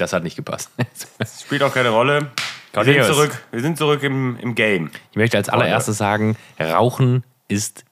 Das 0.00 0.14
hat 0.14 0.22
nicht 0.24 0.36
gepasst. 0.36 0.70
Das 1.18 1.42
spielt 1.42 1.62
auch 1.62 1.74
keine 1.74 1.90
Rolle. 1.90 2.30
Wir 2.72 2.84
sind 2.84 3.04
zurück, 3.04 3.42
wir 3.50 3.60
sind 3.60 3.76
zurück 3.76 4.02
im, 4.02 4.38
im 4.38 4.54
Game. 4.54 4.90
Ich 5.10 5.16
möchte 5.16 5.36
als 5.36 5.48
allererstes 5.48 5.98
sagen, 5.98 6.36
Rauchen 6.58 7.24
ist 7.48 7.84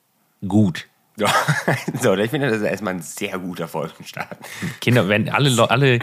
gut. 0.47 0.87
Ja. 1.17 1.27
So, 2.01 2.15
ich 2.15 2.31
finde, 2.31 2.49
das 2.49 2.59
ist 2.59 2.63
erstmal 2.63 2.95
ein 2.95 3.03
sehr 3.03 3.39
guter 3.39 3.67
Folgenstart. 3.67 4.37
Kinder, 4.81 5.09
wenn 5.09 5.29
alle, 5.29 5.49
Le 5.49 5.71
alle 5.71 5.99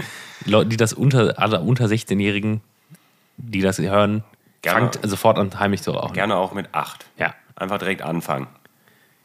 Leute, 0.46 0.70
die 0.70 0.78
das 0.78 0.94
unter, 0.94 1.40
alle 1.40 1.62
unter 1.62 1.86
16-Jährigen, 1.86 2.62
die 3.38 3.62
das 3.62 3.80
hören, 3.80 4.24
Gerne. 4.62 4.92
fangt 4.92 5.00
sofort 5.04 5.40
an, 5.40 5.58
heimlich 5.58 5.82
zu 5.82 5.92
rauchen. 5.92 6.14
Gerne 6.14 6.36
auch 6.36 6.54
mit 6.54 6.68
acht. 6.74 7.06
Ja. 7.18 7.34
Einfach 7.56 7.78
direkt 7.78 8.02
anfangen. 8.02 8.48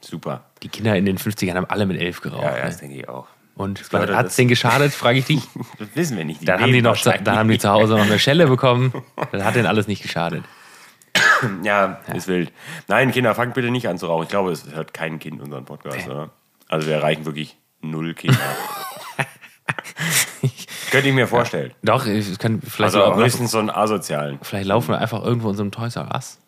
Super. 0.01 0.45
Die 0.63 0.69
Kinder 0.69 0.97
in 0.97 1.05
den 1.05 1.19
50ern 1.19 1.55
haben 1.55 1.67
alle 1.67 1.87
mit 1.87 2.01
elf 2.01 2.21
geraucht. 2.21 2.45
Ja, 2.45 2.57
ja, 2.57 2.67
das 2.67 2.77
ne? 2.77 2.89
denke 2.89 3.03
ich 3.03 3.09
auch. 3.09 3.27
Und 3.57 3.93
hat 3.93 4.27
es 4.27 4.37
denen 4.37 4.49
geschadet, 4.49 4.93
frage 4.93 5.19
ich 5.19 5.27
dich? 5.27 5.43
Das 5.79 5.89
wissen 5.95 6.17
wir 6.17 6.25
nicht. 6.25 6.47
Dann 6.49 6.61
haben, 6.61 6.73
die 6.73 6.83
noch, 6.83 6.99
dann 7.01 7.37
haben 7.37 7.49
die 7.49 7.59
zu 7.59 7.69
Hause 7.69 7.95
noch 7.95 8.05
eine 8.07 8.19
Schelle 8.19 8.47
bekommen. 8.47 8.93
Das 9.33 9.45
hat 9.45 9.55
denen 9.55 9.67
alles 9.67 9.87
nicht 9.87 10.03
geschadet. 10.03 10.45
Ja, 11.63 12.01
ist 12.15 12.29
wild. 12.29 12.53
Nein, 12.87 13.13
Kinder, 13.13 13.35
fangt 13.35 13.55
bitte 13.55 13.71
nicht 13.71 13.89
an 13.89 13.99
zu 13.99 14.07
rauchen. 14.07 14.25
Ich 14.25 14.29
glaube, 14.29 14.53
es 14.53 14.67
hört 14.73 14.93
kein 14.93 15.19
Kind 15.19 15.41
unseren 15.41 15.65
Podcast, 15.65 16.07
oder? 16.07 16.31
Also 16.69 16.87
wir 16.87 16.97
erreichen 16.97 17.25
wirklich 17.25 17.57
null 17.81 18.15
Kinder. 18.15 18.39
Könnte 20.91 21.09
ich 21.09 21.15
mir 21.15 21.27
vorstellen. 21.27 21.73
Doch, 21.83 22.07
ich 22.07 22.39
kann 22.39 22.61
vielleicht, 22.61 22.95
Also 22.95 23.05
auch, 23.05 23.17
höchstens 23.17 23.53
so 23.53 23.59
einen 23.59 23.71
asozialen. 23.71 24.39
vielleicht 24.43 24.67
laufen 24.67 24.91
wir 24.91 24.99
einfach 24.99 25.23
irgendwo 25.25 25.51
in 25.51 25.57
so 25.57 25.63
einem 25.63 25.71
Toys 25.71 25.97
R 25.97 26.11
Us 26.15 26.39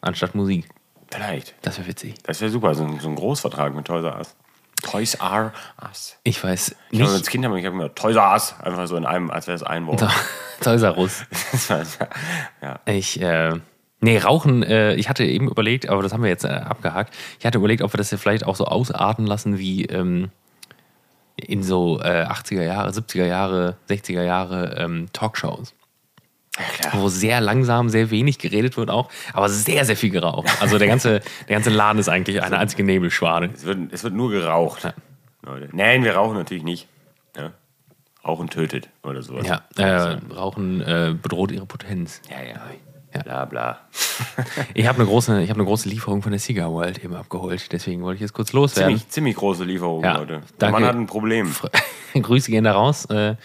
anstatt 0.00 0.34
Musik. 0.34 0.68
Vielleicht. 1.10 1.54
Das 1.62 1.78
wäre 1.78 1.88
witzig. 1.88 2.14
Das 2.24 2.40
wäre 2.40 2.50
super, 2.50 2.74
so 2.74 2.84
ein, 2.84 2.98
so 3.00 3.08
ein 3.08 3.14
Großvertrag 3.14 3.74
mit 3.74 3.86
Toys 3.86 4.04
R 4.04 4.16
Us. 4.18 4.34
Toys 4.82 5.14
R 5.14 5.52
Us. 5.88 6.16
Ich 6.24 6.42
weiß 6.42 6.76
Ich 6.90 7.00
habe 7.00 7.10
als 7.10 7.20
nicht. 7.20 7.30
Kind 7.30 7.44
habe 7.44 7.58
ich 7.58 7.66
hab 7.66 7.72
immer 7.72 7.94
Toys 7.94 8.16
R 8.16 8.32
Us 8.32 8.54
einfach 8.60 8.86
so 8.86 8.96
in 8.96 9.06
einem, 9.06 9.30
als 9.30 9.46
wäre 9.46 9.56
es 9.56 9.62
ein 9.62 9.86
Wort. 9.86 10.06
Toys 10.60 10.82
R 10.82 10.98
Us. 10.98 11.24
Ja. 12.62 12.80
Ich, 12.86 13.20
äh, 13.20 13.54
nee, 14.00 14.18
Rauchen, 14.18 14.62
äh, 14.62 14.94
ich 14.94 15.08
hatte 15.08 15.24
eben 15.24 15.48
überlegt, 15.48 15.88
aber 15.88 16.02
das 16.02 16.12
haben 16.12 16.22
wir 16.22 16.30
jetzt 16.30 16.44
äh, 16.44 16.48
abgehakt. 16.48 17.14
Ich 17.38 17.46
hatte 17.46 17.58
überlegt, 17.58 17.82
ob 17.82 17.92
wir 17.92 17.98
das 17.98 18.10
ja 18.10 18.18
vielleicht 18.18 18.44
auch 18.46 18.56
so 18.56 18.66
ausarten 18.66 19.26
lassen 19.26 19.58
wie 19.58 19.84
ähm, 19.86 20.30
in 21.36 21.62
so 21.62 22.00
äh, 22.00 22.24
80er 22.24 22.62
Jahre, 22.62 22.90
70er 22.90 23.24
Jahre, 23.26 23.76
60er 23.88 24.22
Jahre 24.22 24.76
ähm, 24.78 25.06
Talkshows. 25.12 25.74
Wo 26.92 27.08
sehr 27.08 27.40
langsam, 27.40 27.88
sehr 27.88 28.10
wenig 28.10 28.38
geredet 28.38 28.76
wird 28.76 28.90
auch, 28.90 29.08
aber 29.32 29.48
sehr, 29.48 29.86
sehr 29.86 29.96
viel 29.96 30.10
geraucht. 30.10 30.48
Also 30.60 30.78
der 30.78 30.86
ganze, 30.86 31.20
der 31.48 31.56
ganze 31.56 31.70
Laden 31.70 31.98
ist 31.98 32.08
eigentlich 32.08 32.42
eine 32.42 32.58
einzige 32.58 32.84
Nebelschwade. 32.84 33.50
Es, 33.54 33.64
wird, 33.64 33.92
es 33.92 34.04
wird 34.04 34.14
nur 34.14 34.30
geraucht. 34.30 34.92
Leute. 35.42 35.70
Nein, 35.72 36.04
wir 36.04 36.14
rauchen 36.14 36.36
natürlich 36.36 36.62
nicht. 36.62 36.88
Ja? 37.36 37.52
Rauchen 38.24 38.50
tötet 38.50 38.90
oder 39.02 39.22
sowas. 39.22 39.46
Ja, 39.46 39.62
äh, 39.76 40.18
Rauchen 40.34 40.82
äh, 40.82 41.14
bedroht 41.20 41.52
ihre 41.52 41.66
Potenz. 41.66 42.20
ja, 42.30 42.42
ja. 42.42 42.60
Ja. 43.14 43.22
Bla 43.22 43.44
bla. 43.44 43.80
Ich 44.74 44.86
habe 44.86 44.98
eine 44.98 45.06
große, 45.06 45.42
ich 45.42 45.50
habe 45.50 45.60
eine 45.60 45.66
große 45.66 45.88
Lieferung 45.88 46.22
von 46.22 46.32
der 46.32 46.40
Cigar 46.40 46.72
World 46.72 47.04
eben 47.04 47.14
abgeholt, 47.14 47.70
deswegen 47.72 48.02
wollte 48.02 48.16
ich 48.16 48.20
jetzt 48.22 48.32
kurz 48.32 48.52
loswerden. 48.52 48.96
Ziemlich, 48.96 49.08
ziemlich 49.10 49.36
große 49.36 49.64
Lieferung, 49.64 50.02
Ja, 50.02 50.16
Leute. 50.16 50.40
Der. 50.60 50.70
Mann 50.70 50.84
hat 50.84 50.94
ein 50.94 51.06
Problem. 51.06 51.54
Grüße 52.14 52.50
gehen 52.50 52.64
da 52.64 52.72
raus 52.72 53.04
äh, 53.06 53.36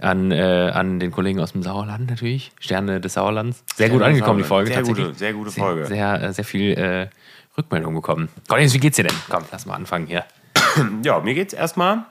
an, 0.00 0.30
äh, 0.30 0.70
an 0.74 1.00
den 1.00 1.10
Kollegen 1.10 1.40
aus 1.40 1.52
dem 1.52 1.62
Sauerland 1.62 2.08
natürlich. 2.08 2.52
Sterne 2.60 3.00
des 3.00 3.14
Sauerlands. 3.14 3.64
Sehr 3.74 3.88
gut 3.88 3.98
Sterne 3.98 4.14
des 4.14 4.22
angekommen, 4.22 4.38
die 4.42 4.44
Sauerlands. 4.44 4.48
Folge. 4.48 4.68
Sehr 4.68 4.76
tatsächlich. 4.78 5.06
gute- 5.06 5.18
sehr 5.18 5.32
gute 5.32 5.50
Sehr- 5.50 5.64
Folge. 5.64 5.86
Sehr, 5.86 6.22
äh, 6.22 6.32
sehr 6.32 6.44
viel 6.44 6.72
äh, 6.78 7.08
Rückmeldung 7.56 7.94
bekommen. 7.94 8.28
Cornelius, 8.48 8.74
wie 8.74 8.78
geht's 8.78 8.96
dir 8.96 9.04
denn? 9.04 9.16
Komm, 9.28 9.44
lass 9.50 9.66
mal 9.66 9.74
anfangen 9.74 10.06
hier. 10.06 10.24
Ja, 11.02 11.18
mir 11.20 11.34
geht's 11.34 11.54
erstmal 11.54 12.04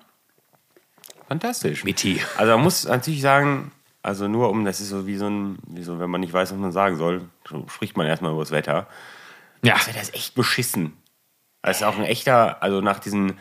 fantastisch. 1.28 1.84
Miti. 1.84 2.22
Also 2.38 2.54
man 2.54 2.64
muss 2.64 2.86
natürlich 2.86 3.22
sagen, 3.22 3.72
also 4.04 4.28
nur 4.28 4.50
um, 4.50 4.66
das 4.66 4.80
ist 4.80 4.90
so 4.90 5.08
wie 5.08 5.18
so 5.18 5.28
ein, 5.28 5.58
wie 5.68 5.84
so, 5.84 6.00
wenn 6.00 6.10
man 6.10 6.22
nicht 6.22 6.34
weiß, 6.34 6.52
was 6.52 6.58
man 6.58 6.72
sagen 6.72 6.96
soll, 6.98 7.22
so 7.50 7.66
spricht 7.70 7.98
man 7.98 8.08
erstmal 8.08 8.32
über 8.32 8.42
das 8.42 8.52
Wetter. 8.52 8.88
Ja, 9.64 9.76
Das 9.76 9.88
Wetter 9.88 10.02
ist 10.02 10.14
echt 10.14 10.36
beschissen. 10.36 10.94
Das 11.62 11.78
ist 11.78 11.84
auch 11.84 11.98
ein 11.98 12.04
echter, 12.06 12.62
also 12.64 12.80
nach 12.82 13.00
diesen, 13.00 13.34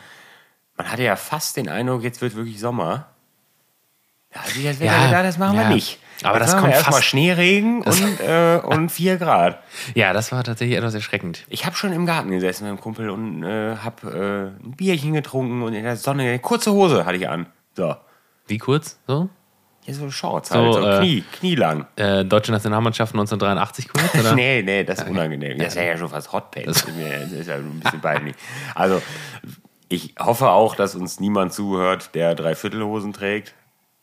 man 0.76 0.90
hatte 0.90 1.02
ja 1.04 1.14
fast 1.16 1.56
den 1.56 1.68
Eindruck, 1.68 2.02
jetzt 2.02 2.20
wird 2.22 2.34
wirklich 2.34 2.58
Sommer. 2.58 3.06
Ja, 4.36 4.42
also 4.44 4.62
das 4.62 4.80
Wetter, 4.80 4.92
Ja, 4.92 5.10
da, 5.10 5.22
das 5.22 5.38
machen 5.38 5.56
ja. 5.56 5.68
wir 5.68 5.74
nicht. 5.74 5.98
Aber 6.22 6.38
Jetzt 6.38 6.52
das 6.52 6.60
kommt 6.60 6.72
erstmal 6.72 7.02
Schneeregen 7.02 7.82
und, 7.82 8.20
äh, 8.20 8.60
und 8.64 8.90
4 8.90 9.16
Grad. 9.16 9.62
ja, 9.94 10.12
das 10.12 10.32
war 10.32 10.42
tatsächlich 10.44 10.76
etwas 10.76 10.94
erschreckend. 10.94 11.44
Ich 11.48 11.66
habe 11.66 11.76
schon 11.76 11.92
im 11.92 12.06
Garten 12.06 12.30
gesessen 12.30 12.64
mit 12.64 12.70
einem 12.70 12.80
Kumpel 12.80 13.10
und 13.10 13.42
äh, 13.42 13.76
habe 13.76 14.54
äh, 14.62 14.66
ein 14.66 14.72
Bierchen 14.76 15.12
getrunken 15.12 15.62
und 15.62 15.74
in 15.74 15.84
der 15.84 15.96
Sonne, 15.96 16.38
kurze 16.38 16.72
Hose 16.72 17.04
hatte 17.04 17.16
ich 17.16 17.28
an. 17.28 17.46
So. 17.76 17.96
Wie 18.46 18.58
kurz? 18.58 18.98
So? 19.06 19.28
Hier 19.82 19.94
so 19.94 20.10
Shorts 20.10 20.50
halt, 20.50 20.74
So, 20.74 20.80
so, 20.80 20.88
äh, 20.88 20.98
Knie, 20.98 21.24
knielang. 21.32 21.86
Äh, 21.96 22.24
Deutsche 22.24 22.50
Nationalmannschaft 22.50 23.12
1983 23.14 23.88
kurz, 23.88 24.14
oder? 24.14 24.32
Nee, 24.34 24.62
nee, 24.62 24.82
das 24.84 25.00
ist 25.00 25.08
unangenehm. 25.08 25.58
Das 25.58 25.76
wäre 25.76 25.86
ja 25.86 25.96
schon 25.96 26.08
fast 26.08 26.32
Hotpants. 26.32 26.84
Das 26.84 27.30
ist 27.32 27.46
ja 27.46 27.54
ein 27.56 27.80
bisschen 27.80 28.00
peinlich. 28.00 28.34
Also, 28.74 29.00
ich 29.88 30.14
hoffe 30.18 30.48
auch, 30.50 30.74
dass 30.74 30.96
uns 30.96 31.20
niemand 31.20 31.52
zuhört, 31.52 32.14
der 32.14 32.34
Dreiviertelhosen 32.34 33.12
trägt. 33.12 33.54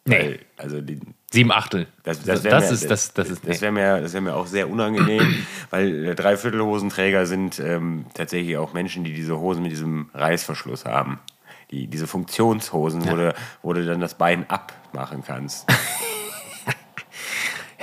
Nee. 0.06 0.40
Also, 0.58 0.81
die, 0.81 1.00
Sieben 1.31 1.52
Achtel. 1.52 1.88
das, 2.03 2.19
das, 2.19 2.25
das, 2.25 2.44
wär 2.44 2.59
mir, 2.59 2.69
ist, 2.69 2.91
das, 2.91 3.14
das 3.14 3.30
ist, 3.30 3.47
das 3.47 3.62
wäre 3.62 3.72
mir, 3.72 4.02
das 4.02 4.14
wär 4.14 4.22
mir 4.22 4.36
auch 4.36 4.46
sehr 4.46 4.69
unangenehm, 4.69 5.46
weil 5.72 6.06
äh, 6.06 6.16
Dreiviertelhosenträger 6.16 7.25
sind 7.25 7.59
ähm, 7.59 8.06
tatsächlich 8.13 8.58
auch 8.58 8.74
Menschen, 8.74 9.03
die 9.03 9.13
diese 9.13 9.40
Hosen 9.40 9.63
mit 9.63 9.72
diesem 9.72 10.09
Reißverschluss 10.13 10.86
haben. 10.86 11.19
Die, 11.72 11.88
diese 11.88 12.06
Funktionshosen, 12.06 13.09
wo, 13.09 13.16
du, 13.16 13.34
wo 13.63 13.74
du 13.74 13.84
dann 13.84 14.00
das 14.00 14.16
Bein 14.16 14.47
abmachen 14.47 15.24
kannst. 15.25 15.68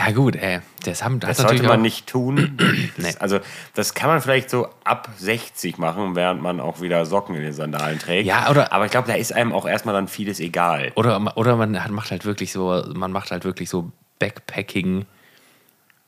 ja 0.07 0.13
gut, 0.13 0.37
ey. 0.37 0.61
Das, 0.85 1.05
haben, 1.05 1.21
das, 1.21 1.37
Das 1.37 1.47
sollte 1.49 1.63
man 1.65 1.83
nicht 1.83 2.07
tun. 2.07 2.57
Das, 2.97 3.15
Nee. 3.15 3.15
Also, 3.21 3.41
das 3.75 3.95
kann 3.95 4.09
man 4.09 4.21
vielleicht 4.21 4.49
so 4.51 4.69
ab 4.85 5.09
60 5.19 5.79
machen, 5.79 6.15
während 6.17 6.41
man 6.43 6.61
auch 6.61 6.81
wieder 6.81 7.05
Socken 7.07 7.35
in 7.35 7.43
den 7.43 7.53
Sandalen 7.53 7.99
trägt. 7.99 8.27
Ja, 8.27 8.51
oder- 8.51 8.73
Aber 8.73 8.85
ich 8.87 8.91
glaube, 8.91 9.09
da 9.09 9.15
ist 9.15 9.33
einem 9.33 9.53
auch 9.53 9.67
erstmal 9.67 9.95
dann 9.95 10.09
vieles 10.09 10.41
egal. 10.41 10.93
Oder, 10.97 11.37
oder 11.37 11.57
man 11.57 11.83
hat, 11.83 11.91
macht 11.91 12.11
halt 12.11 12.25
wirklich 12.25 12.53
so, 12.53 12.83
man 12.95 13.13
macht 13.13 13.31
halt 13.31 13.45
wirklich 13.45 13.69
so 13.69 13.91
Backpacking, 14.19 15.07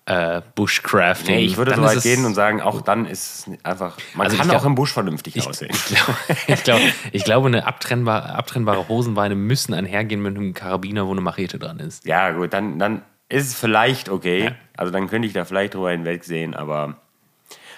äh, 0.07 0.43
Bushcrafting. 0.57 1.37
Nee, 1.37 1.45
ich 1.45 1.57
würde 1.57 1.71
Dann 1.73 1.81
so 1.81 1.87
weit 1.87 2.03
gehen 2.03 2.25
und 2.25 2.35
sagen, 2.35 2.61
auch 2.61 2.81
dann 2.83 3.07
ist 3.07 3.47
es 3.49 3.65
einfach. 3.65 3.97
Man 4.15 4.27
Also 4.27 4.37
kann 4.37 4.49
glaub- 4.49 4.61
auch 4.63 4.67
im 4.67 4.75
Busch 4.75 4.93
vernünftig 4.93 5.37
Ich, 5.37 5.47
aussehen. 5.47 5.71
ich, 5.73 5.85
glaube, 5.95 6.17
ich, 6.49 6.65
glaube, 6.65 6.83
ich 7.13 7.25
glaube, 7.25 7.47
eine 7.49 7.67
abtrennbare, 7.67 8.35
abtrennbare 8.35 8.89
Hosenbeine 8.89 9.35
müssen 9.37 9.75
einhergehen 9.75 10.21
mit 10.21 10.37
einem 10.37 10.55
Karabiner, 10.55 11.07
wo 11.07 11.13
eine 11.13 11.21
Machete 11.21 11.59
dran 11.59 11.79
ist. 11.79 12.05
Ja, 12.05 12.31
gut, 12.33 12.53
dann, 12.53 12.79
dann 12.81 13.03
ist 13.33 13.47
es 13.49 13.55
vielleicht 13.55 14.09
okay. 14.09 14.45
Ja. 14.45 14.51
Also 14.77 14.93
dann 14.93 15.09
könnte 15.09 15.27
ich 15.27 15.35
da 15.35 15.45
vielleicht 15.45 15.75
drüber 15.75 15.91
hinwegsehen, 15.91 16.55
aber 16.55 16.95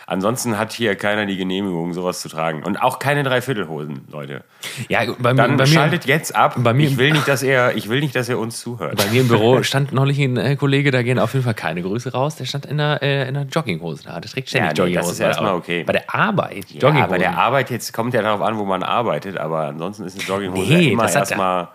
ansonsten 0.06 0.58
hat 0.58 0.72
hier 0.72 0.94
keiner 0.96 1.24
die 1.26 1.36
Genehmigung, 1.36 1.92
sowas 1.94 2.20
zu 2.20 2.28
tragen. 2.28 2.62
Und 2.62 2.76
auch 2.76 2.98
keine 2.98 3.22
Dreiviertelhosen, 3.22 4.02
Leute. 4.10 4.44
Ja, 4.88 5.00
bei, 5.18 5.32
mir- 5.32 5.42
Dann 5.42 5.56
bei, 5.56 5.64
mir, 5.64 5.66
schaltet 5.66 6.04
jetzt 6.04 6.36
ab. 6.36 6.54
bei 6.58 6.72
mir- 6.74 6.86
ich, 6.86 6.98
will 6.98 7.12
nicht, 7.12 7.26
dass 7.26 7.42
er, 7.42 7.74
ich 7.76 7.88
will 7.88 8.00
nicht, 8.00 8.14
dass 8.14 8.28
er 8.28 8.38
uns 8.38 8.60
zuhört. 8.60 8.96
bei 8.96 9.06
mir 9.06 9.22
im 9.22 9.28
Büro 9.28 9.62
stand 9.62 9.92
neulich 9.92 10.18
ein 10.20 10.36
äh, 10.36 10.56
Kollege, 10.56 10.90
da 10.90 11.02
gehen 11.02 11.18
auf 11.18 11.32
jeden 11.32 11.44
Fall 11.44 11.54
keine 11.54 11.82
Grüße 11.82 12.12
raus. 12.12 12.36
Der 12.36 12.44
stand 12.44 12.66
in 12.66 12.78
einer, 12.80 13.02
äh, 13.02 13.22
in 13.28 13.36
einer 13.36 13.46
Jogginghose 13.46 14.04
da. 14.04 14.20
Der 14.20 14.30
trägt 14.30 14.50
ständig 14.50 14.76
Ja, 14.78 14.84
Jogginghose. 14.84 15.08
das 15.08 15.12
ist 15.14 15.20
erstmal 15.20 15.54
okay. 15.54 15.84
Bei 15.84 15.92
der 15.94 16.14
Arbeit, 16.14 16.70
Ja, 16.70 16.80
Jogginghose. 16.80 17.10
bei 17.10 17.18
der 17.18 17.38
Arbeit 17.38 17.70
jetzt 17.70 17.92
kommt 17.92 18.12
ja 18.14 18.22
darauf 18.22 18.42
an, 18.42 18.58
wo 18.58 18.64
man 18.64 18.82
arbeitet, 18.82 19.38
aber 19.38 19.60
ansonsten 19.68 20.04
ist 20.04 20.18
eine 20.18 20.28
Jogginghose 20.28 20.72
Nee, 20.72 20.84
ja 20.86 20.92
immer 20.92 21.10
erstmal 21.10 21.68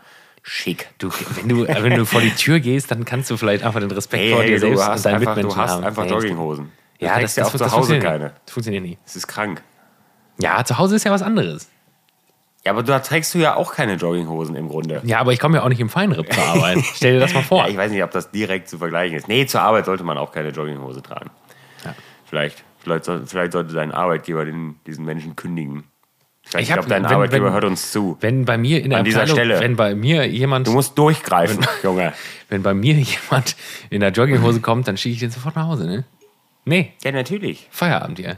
schick. 0.50 0.90
Du, 0.98 1.10
wenn, 1.36 1.48
du, 1.48 1.68
wenn 1.68 1.96
du 1.96 2.06
vor 2.06 2.22
die 2.22 2.32
Tür 2.32 2.60
gehst, 2.60 2.90
dann 2.92 3.06
kannst 3.06 3.30
du 3.30 3.38
vielleicht 3.38 3.64
einfach 3.64 3.80
den 3.80 3.92
Respekt 3.92 4.34
vor 4.34 4.44
dir 4.44 4.56
du 4.56 4.60
selbst 4.60 4.88
hast 4.88 4.98
und 4.98 5.06
deinen 5.06 5.16
einfach, 5.16 5.36
du 5.36 5.42
Mitmenschen 5.42 5.62
hast 5.62 5.72
haben. 5.72 5.84
einfach 5.84 6.04
Nee, 6.06 6.10
Jogginghosen. 6.12 6.72
Du 7.00 7.06
Ja, 7.06 7.12
das, 7.12 7.20
trägst 7.20 7.38
ja 7.38 7.46
auch 7.46 7.52
das, 7.52 7.62
zu 7.62 7.72
Hause 7.78 8.00
keine. 8.00 8.34
Das 8.46 8.54
funktioniert 8.54 8.84
nie. 8.84 8.98
Das 9.06 9.16
ist 9.16 9.28
krank. 9.28 9.62
Ja, 10.40 10.63
zu 10.66 10.78
Hause 10.78 10.96
ist 10.96 11.04
ja 11.06 11.12
was 11.12 11.22
anderes. 11.22 11.69
Ja, 12.66 12.72
aber 12.74 12.84
da 12.84 13.00
trägst 13.00 13.34
du 13.34 13.38
ja 13.40 13.56
auch 13.56 13.74
keine 13.74 13.94
Jogginghosen 13.94 14.56
im 14.56 14.68
Grunde. 14.69 15.01
Ja, 15.06 15.19
aber 15.19 15.31
ich 15.31 15.40
komme 15.40 15.57
ja 15.57 15.63
auch 15.63 15.69
nicht 15.69 15.80
im 15.80 15.90
Feinripp 15.90 16.34
zur 16.34 16.44
Arbeit. 16.48 16.80
Stell 16.94 17.13
dir 17.13 17.19
das 17.19 17.34
mal 17.34 17.44
vor. 17.44 17.63
Ja, 17.63 17.69
ich 17.69 17.78
weiß 17.78 17.92
nicht, 17.92 18.04
ob 18.04 18.12
das 18.12 18.31
direkt 18.31 18.68
zu 18.69 18.78
vergleichen 18.78 19.18
ist. 19.18 19.28
Nee, 19.28 19.45
zur 19.45 19.62
Arbeit 19.62 19.86
sollte 19.86 20.04
man 20.04 20.18
auch 20.18 20.31
keine 20.31 20.50
Jogginghose 20.50 21.02
tragen. 21.02 21.30
Ja. 21.86 21.95
Vielleicht, 22.25 22.63
vielleicht, 22.80 23.06
vielleicht 23.28 23.54
sollte 23.54 23.74
dein 23.74 23.92
Arbeitgeber 23.92 24.45
den, 24.45 24.80
diesen 24.88 25.06
Menschen 25.06 25.36
kündigen. 25.36 25.84
Ich 26.57 26.69
Ich 26.69 26.78
ob 26.78 26.88
dein 26.88 27.04
wenn- 27.04 27.12
Arbeitgeber 27.12 27.46
wenn- 27.48 27.54
hört 27.54 27.63
uns 27.66 27.92
zu. 27.92 28.18
wenn 28.22 28.46
bei 28.46 28.57
mir 28.57 28.81
in 28.84 28.90
der 28.90 29.00
An 29.00 29.06
dieser 29.06 29.22
Abteilung, 29.22 29.38
Stelle. 29.38 29.60
wenn 29.60 29.75
bei 29.75 29.94
mir 29.94 30.28
jemand, 30.28 30.68
Du 30.68 30.72
musst 30.72 30.98
durchgreifen, 30.98 31.60
Junge. 31.84 32.13
wenn 32.50 32.63
bei 32.63 32.74
mir 32.74 32.96
jemand 32.96 33.56
in 33.92 34.00
der 34.01 34.10
Jogginghose 34.12 34.60
kommt, 34.60 34.88
dann 34.88 34.98
schicke 34.98 35.13
ich 35.13 35.19
den 35.19 35.30
sofort 35.31 35.56
nach 35.56 35.68
Hause, 35.68 35.86
ne? 35.86 36.06
Nee, 36.66 36.94
Ja, 37.04 37.12
natürlich. 37.12 37.68
Feierabend 37.72 38.18
hier. 38.19 38.38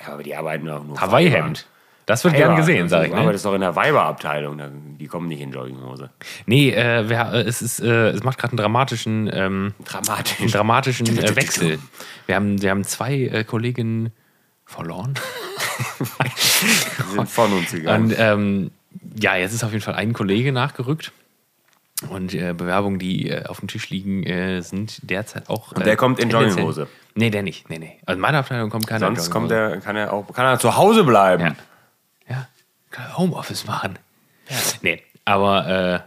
Ja, 0.00 0.12
aber 0.14 0.22
die 0.22 0.34
arbeiten 0.34 0.68
auch 0.70 0.82
nur 0.84 1.00
Hawaii-Hemd. 1.00 1.66
Das 2.06 2.24
wird 2.24 2.34
Weiber. 2.34 2.46
gern 2.46 2.56
gesehen, 2.56 2.88
sag 2.88 3.06
ich. 3.06 3.12
Aber 3.12 3.20
Ne? 3.22 3.26
das 3.28 3.36
ist 3.36 3.44
doch 3.44 3.54
in 3.54 3.60
der 3.60 3.76
Weiberabteilung. 3.76 4.96
Die 4.98 5.06
kommen 5.06 5.28
nicht 5.28 5.40
in 5.40 5.52
Jogginghose. 5.52 6.10
Nee, 6.46 6.70
äh, 6.70 7.08
wer, 7.08 7.32
äh, 7.34 7.42
es, 7.42 7.62
ist, 7.62 7.78
äh, 7.80 8.08
es 8.08 8.24
macht 8.24 8.38
gerade 8.38 8.52
einen 8.52 8.56
dramatischen, 8.58 9.30
ähm, 9.32 9.74
einen 9.78 9.84
Dramatisch. 9.84 10.50
dramatischen 10.50 11.06
äh, 11.18 11.36
Wechsel. 11.36 11.78
Wir 12.26 12.34
haben, 12.34 12.60
wir 12.62 12.70
haben 12.70 12.82
zwei 12.84 13.14
äh, 13.26 13.44
Kolleginnen 13.44 14.12
verloren. 14.66 15.14
Sind 17.14 17.28
von 17.28 17.52
uns 17.52 17.70
gegangen. 17.72 18.04
Und 18.10 18.14
ähm, 18.18 18.70
ja, 19.20 19.36
jetzt 19.36 19.52
ist 19.54 19.64
auf 19.64 19.72
jeden 19.72 19.82
Fall 19.82 19.94
ein 19.94 20.12
Kollege 20.12 20.52
nachgerückt. 20.52 21.12
Und 22.08 22.32
äh, 22.34 22.54
Bewerbungen, 22.54 22.98
die 22.98 23.28
äh, 23.28 23.44
auf 23.44 23.60
dem 23.60 23.68
Tisch 23.68 23.90
liegen, 23.90 24.22
äh, 24.24 24.62
sind 24.62 24.98
derzeit 25.10 25.50
auch. 25.50 25.72
Und 25.72 25.84
der 25.84 25.92
äh, 25.94 25.96
kommt 25.96 26.18
in 26.18 26.30
Jogginghose. 26.30 26.88
Nee, 27.14 27.28
der 27.30 27.42
nicht. 27.42 27.68
Nee, 27.68 27.78
nee. 27.78 27.98
Also 28.06 28.16
in 28.16 28.20
meiner 28.22 28.38
Abteilung 28.38 28.70
kommt 28.70 28.86
keiner 28.86 29.08
in 29.08 29.16
Sonst 29.16 29.30
kommt 29.30 29.50
Jogginghose. 29.50 29.74
er, 29.76 29.80
kann 29.82 29.96
er 29.96 30.12
auch 30.12 30.32
kann 30.32 30.46
er 30.46 30.58
zu 30.58 30.76
Hause 30.76 31.04
bleiben. 31.04 31.42
Ja. 32.28 32.34
Ja. 32.34 32.48
Kann 32.90 33.04
er 33.06 33.18
Homeoffice 33.18 33.66
machen. 33.66 33.98
Nee, 34.82 35.02
aber 35.26 35.66
äh, 35.68 36.00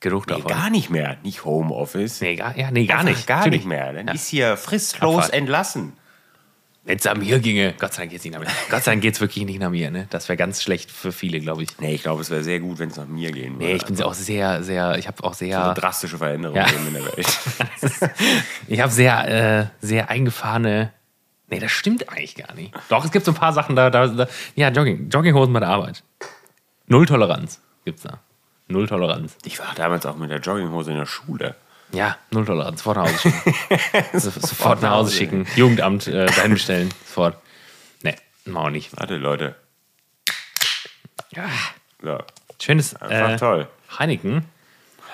genug 0.00 0.26
Nee, 0.26 0.34
davon. 0.34 0.48
gar 0.50 0.68
nicht 0.70 0.90
mehr. 0.90 1.16
Nicht 1.22 1.44
Homeoffice. 1.44 2.20
Nee, 2.20 2.36
gar, 2.36 2.56
ja, 2.56 2.70
nee, 2.70 2.84
gar 2.86 2.98
Einfach 2.98 3.10
nicht. 3.12 3.26
Gar 3.26 3.38
Natürlich. 3.38 3.60
nicht 3.60 3.68
mehr. 3.68 3.92
Dann 3.94 4.06
Ja. 4.08 4.12
ist 4.12 4.28
hier 4.28 4.56
fristlos 4.56 5.14
Abfahrt. 5.16 5.32
entlassen. 5.34 5.94
Wenn 6.88 6.96
es 6.96 7.04
nach 7.04 7.16
mir 7.18 7.38
ginge, 7.38 7.74
Gott 7.78 7.92
sei 7.92 8.00
Dank 8.02 8.12
geht's 8.12 8.24
nicht 8.24 8.32
nach 8.32 8.40
mir. 8.40 8.46
Gott 8.70 8.82
sei 8.82 8.92
Dank 8.92 9.02
geht's 9.02 9.20
wirklich 9.20 9.44
nicht 9.44 9.60
nach 9.60 9.68
mir, 9.68 9.90
ne? 9.90 10.06
Das 10.08 10.26
wäre 10.30 10.38
ganz 10.38 10.62
schlecht 10.62 10.90
für 10.90 11.12
viele, 11.12 11.38
glaube 11.38 11.62
ich. 11.62 11.78
Nee, 11.78 11.94
ich 11.96 12.02
glaube, 12.02 12.22
es 12.22 12.30
wäre 12.30 12.42
sehr 12.42 12.60
gut, 12.60 12.78
wenn 12.78 12.88
es 12.88 12.96
nach 12.96 13.06
mir 13.06 13.30
gehen 13.30 13.56
würde. 13.56 13.64
Nee, 13.66 13.74
ich 13.74 13.84
bin 13.84 14.02
auch 14.02 14.14
sehr, 14.14 14.62
sehr, 14.62 14.96
ich 14.96 15.06
habe 15.06 15.22
auch 15.22 15.34
so 15.34 15.44
sehr, 15.44 15.74
drastische 15.74 16.16
Veränderungen 16.16 16.56
Ja. 16.56 16.66
in 16.66 16.94
der 16.94 17.04
Welt. 17.04 17.28
ich 18.68 18.80
habe 18.80 18.90
sehr, 18.90 19.60
äh, 19.60 19.66
sehr 19.86 20.08
eingefahrene. 20.08 20.90
Nee, 21.50 21.58
das 21.58 21.72
stimmt 21.72 22.08
eigentlich 22.08 22.36
gar 22.36 22.54
nicht. 22.54 22.72
Doch, 22.88 23.04
es 23.04 23.10
gibt 23.10 23.26
so 23.26 23.32
ein 23.32 23.34
paar 23.34 23.52
Sachen 23.52 23.76
da, 23.76 23.90
da, 23.90 24.06
da 24.06 24.26
ja, 24.54 24.70
Jogging, 24.70 25.10
Jogginghosen 25.10 25.52
bei 25.52 25.60
der 25.60 25.68
Arbeit. 25.68 26.02
Null 26.86 27.04
Toleranz 27.04 27.60
gibt's 27.84 28.02
da. 28.04 28.18
Null 28.66 28.88
Toleranz. 28.88 29.36
Ich 29.44 29.58
war 29.58 29.74
damals 29.76 30.06
auch 30.06 30.16
mit 30.16 30.30
der 30.30 30.40
Jogginghose 30.40 30.90
in 30.92 30.96
der 30.96 31.04
Schule. 31.06 31.54
Ja, 31.92 32.16
null 32.30 32.44
Toleranz. 32.44 32.82
Sofort 32.82 32.96
nach 32.98 33.06
Hause 33.06 33.18
schicken. 33.20 33.54
So- 34.20 34.30
sofort 34.30 34.82
nach 34.82 34.90
Hause 34.90 35.12
schicken. 35.16 35.46
Jugendamt 35.56 36.06
äh, 36.06 36.26
dahin 36.26 36.52
bestellen. 36.52 36.88
Sofort. 37.06 37.38
Nee, 38.02 38.14
machen 38.44 38.66
wir 38.66 38.70
nicht. 38.70 38.96
Warte, 38.96 39.16
Leute. 39.16 39.54
Ja. 41.34 41.48
So. 42.02 42.18
Schönes 42.60 42.94
Einfach 42.96 43.30
äh, 43.30 43.36
toll. 43.36 43.68
Heineken. 43.98 44.44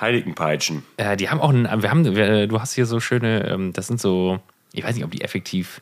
Heiligenpeitschen. 0.00 0.84
Äh, 0.96 1.16
die 1.16 1.30
haben 1.30 1.40
auch 1.40 1.50
einen, 1.50 1.82
wir 1.82 1.90
haben, 1.90 2.16
wir, 2.16 2.46
du 2.48 2.60
hast 2.60 2.74
hier 2.74 2.86
so 2.86 2.98
schöne, 3.00 3.46
ähm, 3.48 3.72
das 3.72 3.86
sind 3.86 4.00
so, 4.00 4.40
ich 4.72 4.82
weiß 4.84 4.94
nicht, 4.96 5.04
ob 5.04 5.10
die 5.12 5.20
effektiv, 5.20 5.80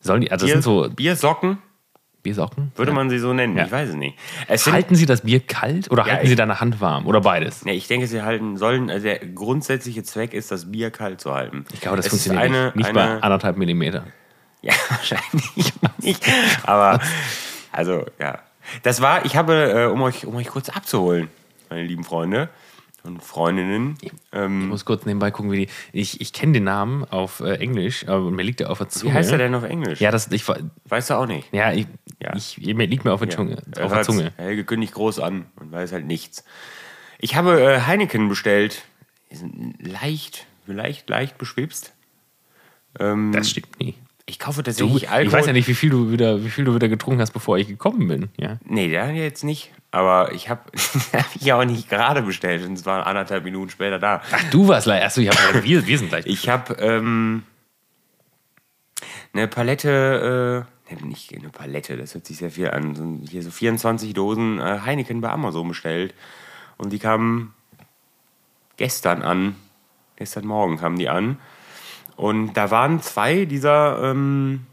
sollen 0.00 0.20
die, 0.22 0.32
also 0.32 0.46
das 0.46 0.52
Bier, 0.52 0.62
sind 0.62 0.62
so 0.62 0.90
Biersocken, 0.90 1.58
Biersocken. 2.26 2.72
würde 2.74 2.90
ja. 2.90 2.94
man 2.94 3.08
sie 3.08 3.20
so 3.20 3.32
nennen. 3.32 3.56
Ja. 3.56 3.66
Ich 3.66 3.72
weiß 3.72 3.90
es 3.90 3.94
nicht. 3.94 4.18
Es 4.48 4.64
sind, 4.64 4.72
Halten 4.72 4.96
Sie 4.96 5.06
das 5.06 5.20
Bier 5.20 5.38
kalt 5.38 5.90
oder 5.92 6.04
Ja, 6.06 6.14
halten 6.14 6.26
Sie 6.26 6.34
deine 6.34 6.58
Hand 6.58 6.80
warm 6.80 7.06
oder 7.06 7.20
beides? 7.20 7.64
nee, 7.64 7.74
ich 7.74 7.86
denke, 7.86 8.08
sie 8.08 8.22
halten 8.22 8.56
sollen. 8.56 8.90
Also 8.90 9.04
der 9.04 9.20
grundsätzliche 9.20 10.02
Zweck 10.02 10.34
ist, 10.34 10.50
das 10.50 10.72
Bier 10.72 10.90
kalt 10.90 11.20
zu 11.20 11.32
halten. 11.32 11.64
Ich 11.72 11.80
glaube, 11.80 11.96
das 11.96 12.06
Es 12.06 12.10
funktioniert 12.10 12.42
eine, 12.42 12.64
nicht, 12.66 12.76
nicht 12.76 12.86
eine, 12.88 12.98
bei 12.98 13.22
anderthalb 13.22 13.56
Millimeter. 13.56 14.04
Ja, 14.62 14.72
wahrscheinlich 14.88 15.72
nicht. 16.02 16.24
Aber, 16.64 17.00
also, 17.70 18.06
ja. 18.18 18.40
Das 18.82 19.00
war, 19.00 19.24
ich 19.24 19.36
habe, 19.36 19.54
äh, 19.72 19.84
um, 19.86 20.02
euch, 20.02 20.26
um 20.26 20.34
euch 20.34 20.48
kurz 20.48 20.68
abzuholen, 20.70 21.28
meine 21.70 21.84
lieben 21.84 22.02
Freunde 22.02 22.48
und 23.06 23.22
Freundinnen. 23.22 23.96
Ich 24.00 24.12
Ähm, 24.32 24.68
muss 24.68 24.84
kurz 24.84 25.06
nebenbei 25.06 25.30
gucken, 25.30 25.50
wie 25.52 25.66
die. 25.66 25.72
Ich, 25.92 26.20
ich 26.20 26.32
kenne 26.32 26.52
den 26.54 26.64
Namen 26.64 27.04
auf 27.04 27.40
äh, 27.40 27.54
Englisch, 27.56 28.06
aber 28.08 28.30
mir 28.30 28.42
liegt 28.42 28.60
der 28.60 28.70
auf 28.70 28.78
der 28.78 28.88
Zunge. 28.88 29.12
wie 29.12 29.16
heißt 29.16 29.32
er 29.32 29.38
denn 29.38 29.54
auf 29.54 29.64
Englisch? 29.64 30.00
Ja, 30.00 30.10
das, 30.10 30.30
ich, 30.32 30.44
Weißt 30.86 31.10
du 31.10 31.14
auch 31.14 31.26
nicht. 31.26 31.52
ja, 31.52 31.72
ich, 31.72 31.86
Ja. 32.22 32.34
Ich, 32.36 32.58
mir 32.58 32.86
liegt 32.86 33.04
mir 33.04 33.12
auf 33.12 33.20
der, 33.20 33.30
Zunge, 33.30 33.62
Er 33.76 33.86
auf 33.86 33.92
der 33.92 34.02
Zunge. 34.02 34.32
Helge 34.36 34.64
kündigt 34.64 34.94
groß 34.94 35.20
an 35.20 35.46
und 35.56 35.72
weiß 35.72 35.92
halt 35.92 36.06
nichts. 36.06 36.44
Ich 37.18 37.36
habe 37.36 37.60
äh, 37.60 37.80
Heineken 37.82 38.28
bestellt. 38.28 38.82
Die 39.30 39.36
sind 39.36 39.74
leicht, 39.80 40.46
leicht, 40.66 41.08
leicht 41.08 41.38
beschwipst. 41.38 41.92
Ähm, 42.98 43.32
Das 43.32 43.50
stimmt 43.50 43.78
nie. 43.80 43.94
Ich 44.28 44.40
kaufe 44.40 44.58
Du, 44.58 44.64
tatsächlich 44.64 45.04
ich 45.04 45.10
Alkohol. 45.10 45.38
weiß 45.38 45.46
ja 45.46 45.52
nicht, 45.52 45.68
wie 45.68 45.74
viel, 45.74 45.90
du 45.90 46.10
wieder, 46.10 46.42
wie 46.44 46.50
viel 46.50 46.64
du 46.64 46.74
wieder 46.74 46.88
getrunken 46.88 47.20
hast, 47.20 47.30
bevor 47.30 47.58
ich 47.58 47.68
gekommen 47.68 48.08
bin. 48.08 48.28
Ja. 48.36 48.58
Nee, 48.64 48.88
der 48.88 49.12
jetzt 49.12 49.44
nicht. 49.44 49.72
Aber 49.92 50.32
ich 50.32 50.48
habe 50.48 50.62
hab 51.12 51.36
ich 51.36 51.52
auch 51.52 51.64
nicht 51.64 51.88
gerade 51.88 52.22
bestellt. 52.22 52.66
Und 52.66 52.74
es 52.74 52.84
waren 52.84 53.04
anderthalb 53.04 53.44
Minuten 53.44 53.70
später 53.70 54.00
da. 54.00 54.22
Ach, 54.32 54.50
du 54.50 54.66
warst 54.66 54.86
gleich. 54.86 55.04
Achso, 55.04 55.20
ich 55.20 55.28
hab, 55.28 55.62
wir, 55.62 55.86
wir 55.86 55.98
sind 55.98 56.08
gleich. 56.08 56.26
Ich 56.36 56.48
habe 56.48 56.74
ähm, 56.74 57.44
eine 59.32 59.46
Palette, 59.46 60.66
äh, 60.90 61.04
nicht 61.04 61.32
eine 61.34 61.50
Palette, 61.50 61.96
das 61.96 62.14
hört 62.14 62.26
sich 62.26 62.38
sehr 62.38 62.50
viel 62.50 62.70
an. 62.70 63.22
Hier 63.28 63.42
so 63.42 63.50
24 63.50 64.12
Dosen 64.12 64.58
äh, 64.58 64.80
Heineken 64.84 65.20
bei 65.20 65.30
Amazon 65.30 65.68
bestellt. 65.68 66.14
Und 66.78 66.92
die 66.92 66.98
kamen 66.98 67.54
gestern 68.76 69.22
an. 69.22 69.54
Gestern 70.16 70.46
Morgen 70.46 70.78
kamen 70.78 70.98
die 70.98 71.08
an. 71.08 71.38
Und 72.16 72.54
da 72.54 72.70
waren 72.70 73.00
zwei 73.02 73.44
dieser 73.44 74.02
ähm, 74.02 74.66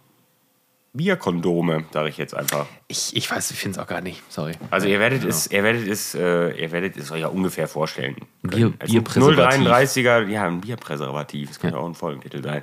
Bierkondome, 0.96 1.86
sage 1.92 2.10
ich 2.10 2.18
jetzt 2.18 2.36
einfach. 2.36 2.68
ich, 2.88 3.16
ich 3.16 3.30
weiß, 3.30 3.50
ich 3.50 3.58
finde 3.58 3.80
es 3.80 3.84
auch 3.84 3.88
gar 3.88 4.02
nicht. 4.02 4.22
Sorry. 4.30 4.54
Also 4.70 4.88
ihr 4.88 5.00
werdet 5.00 5.24
es, 5.26 5.48
ihr 5.52 5.64
werdet 5.64 5.88
es, 5.88 6.14
äh, 6.14 6.52
ihr 6.52 6.72
werdet 6.72 6.96
es 6.98 7.12
euch 7.12 7.22
ja 7.22 7.28
ungefähr 7.28 7.68
vorstellen. 7.68 8.16
Bier-. 8.44 8.74
Es 8.78 8.92
Bierpräservativ. 8.92 9.56
sind 9.56 9.68
0,33er, 9.68 10.28
ja, 10.28 10.46
ein 10.46 10.62
Bierpräservativ, 10.62 11.50
das 11.50 11.60
könnte 11.60 11.80
auch 11.80 11.88
ein 11.88 11.96
Folgentitel 11.96 12.44
sein. 12.44 12.62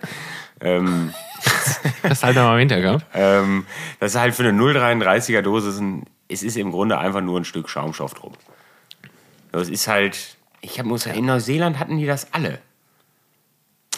ähm, 0.60 1.12
Das 2.02 2.22
halt 2.22 2.36
mal 2.36 2.52
im 2.54 2.68
Hinterkopf. 2.68 3.02
ähm, 3.14 3.66
das 3.98 4.12
ist 4.14 4.20
halt 4.20 4.34
für 4.34 4.44
eine 4.44 4.58
0,33er 4.58 5.42
Dose, 5.42 5.76
ein, 5.82 6.04
es 6.28 6.44
ist 6.44 6.56
im 6.56 6.70
Grunde 6.70 6.98
einfach 6.98 7.20
nur 7.20 7.40
ein 7.40 7.44
Stück 7.44 7.68
Schaumstoff 7.68 8.14
drum. 8.14 8.32
Das 9.50 9.68
ist 9.68 9.88
halt, 9.88 10.36
ich 10.60 10.78
hab, 10.78 10.86
muss 10.86 11.06
in 11.06 11.26
Neuseeland 11.26 11.80
hatten 11.80 11.98
die 11.98 12.06
das 12.06 12.32
alle. 12.32 12.60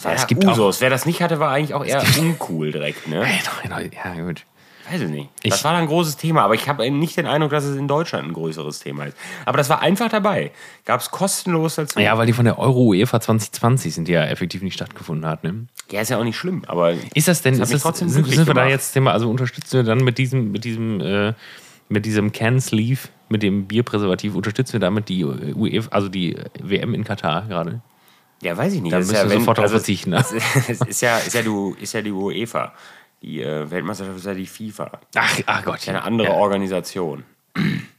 Ja, 0.04 0.12
es 0.12 0.26
gibt 0.26 0.44
auch- 0.46 0.52
Usos. 0.52 0.80
Wer 0.80 0.90
das 0.90 1.06
nicht 1.06 1.22
hatte, 1.22 1.38
war 1.40 1.50
eigentlich 1.52 1.74
auch 1.74 1.84
eher 1.84 2.02
uncool 2.18 2.72
direkt, 2.72 3.08
ne? 3.08 3.24
Genau, 3.62 3.78
Ja, 3.78 4.22
gut. 4.22 4.44
Weiß 4.90 5.00
ich 5.00 5.08
nicht. 5.08 5.28
Ich- 5.44 5.50
das 5.50 5.62
war 5.64 5.72
dann 5.72 5.82
ein 5.82 5.86
großes 5.86 6.16
Thema, 6.16 6.42
aber 6.42 6.54
ich 6.54 6.68
habe 6.68 6.84
eben 6.84 6.98
nicht 6.98 7.16
den 7.16 7.26
Eindruck, 7.26 7.52
dass 7.52 7.62
es 7.64 7.76
in 7.76 7.86
Deutschland 7.86 8.26
ein 8.26 8.32
größeres 8.32 8.80
Thema 8.80 9.04
ist. 9.04 9.16
Aber 9.44 9.56
das 9.56 9.68
war 9.70 9.80
einfach 9.80 10.08
dabei. 10.08 10.50
Gab 10.84 11.00
es 11.00 11.10
kostenlos 11.12 11.76
dazu. 11.76 12.00
Ja, 12.00 12.18
weil 12.18 12.26
die 12.26 12.32
von 12.32 12.44
der 12.44 12.58
Euro-UEFA 12.58 13.20
2020 13.20 13.94
sind, 13.94 14.08
die 14.08 14.12
ja 14.12 14.24
effektiv 14.24 14.60
nicht 14.62 14.74
stattgefunden 14.74 15.24
hat. 15.24 15.44
Ne? 15.44 15.66
Ja, 15.92 16.00
ist 16.00 16.08
ja 16.10 16.18
auch 16.18 16.24
nicht 16.24 16.36
schlimm, 16.36 16.64
aber 16.66 16.94
Ist 17.14 17.28
das 17.28 17.42
denn, 17.42 17.58
Das 17.58 17.68
ist 17.68 17.74
das, 17.76 17.82
trotzdem 17.82 18.08
sind, 18.08 18.26
sind 18.26 18.46
wir 18.46 18.54
da 18.54 18.66
jetzt 18.66 18.92
Thema, 18.92 19.12
also 19.12 19.30
unterstützen 19.30 19.72
wir 19.74 19.84
dann 19.84 20.02
mit 20.02 20.18
diesem, 20.18 20.50
mit 20.50 20.64
diesem, 20.64 21.00
äh, 21.00 21.32
mit 21.88 22.04
diesem 22.04 22.32
Can 22.32 22.60
Sleeve, 22.60 23.00
mit 23.28 23.42
dem 23.44 23.66
Bierpräservativ, 23.66 24.34
unterstützen 24.34 24.72
wir 24.74 24.80
damit 24.80 25.08
die 25.08 25.24
UEFA, 25.24 25.90
also 25.90 26.08
die 26.08 26.36
WM 26.60 26.92
in 26.94 27.04
Katar 27.04 27.42
gerade? 27.46 27.82
Ja, 28.42 28.56
weiß 28.56 28.72
ich 28.74 28.82
nicht. 28.82 28.92
Da 28.92 28.98
Das 28.98 29.06
ist 29.06 29.12
müssen 29.12 29.24
ja, 29.24 29.30
wir 29.30 29.38
sofort 29.38 29.58
drauf 29.58 29.62
also, 29.64 29.76
verzichten, 29.76 30.10
ne? 30.10 30.16
Es 30.18 30.32
es 30.68 30.80
ist 30.82 31.00
ja, 31.00 31.18
ist 31.18 31.32
ja, 31.34 31.42
du, 31.42 31.74
ist 31.80 31.92
ja 31.94 32.02
die 32.02 32.10
UEFA. 32.12 32.74
Die 33.22 33.40
äh, 33.40 33.70
Weltmeisterschaft 33.70 34.18
ist 34.18 34.26
ja 34.26 34.34
die 34.34 34.46
FIFA. 34.46 34.90
Ach, 35.14 35.40
ach 35.46 35.64
Gott. 35.64 35.88
Eine 35.88 36.02
andere 36.02 36.28
Ja. 36.28 36.34
Organisation. 36.34 37.24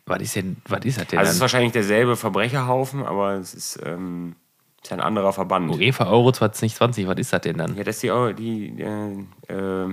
Was 0.05 0.21
ist 0.21 0.35
denn, 0.35 0.57
was 0.67 0.83
ist 0.83 0.99
das 0.99 1.07
denn 1.07 1.19
Also 1.19 1.29
es 1.29 1.35
ist 1.35 1.41
wahrscheinlich 1.41 1.71
derselbe 1.71 2.15
Verbrecherhaufen, 2.17 3.03
aber 3.03 3.35
es 3.35 3.53
ist, 3.53 3.79
ähm, 3.85 4.35
ist 4.81 4.89
ja 4.91 4.97
ein 4.97 5.01
anderer 5.01 5.31
Verband. 5.31 5.71
UEFA 5.73 6.07
Euro 6.07 6.31
2020, 6.33 7.07
was 7.07 7.17
ist 7.17 7.31
das 7.31 7.41
denn 7.41 7.57
dann? 7.57 7.75
Ja, 7.77 7.83
das 7.83 7.95
ist 7.95 8.03
die, 8.03 8.11
die 8.35 8.81
äh, 8.81 9.25
äh, 9.47 9.87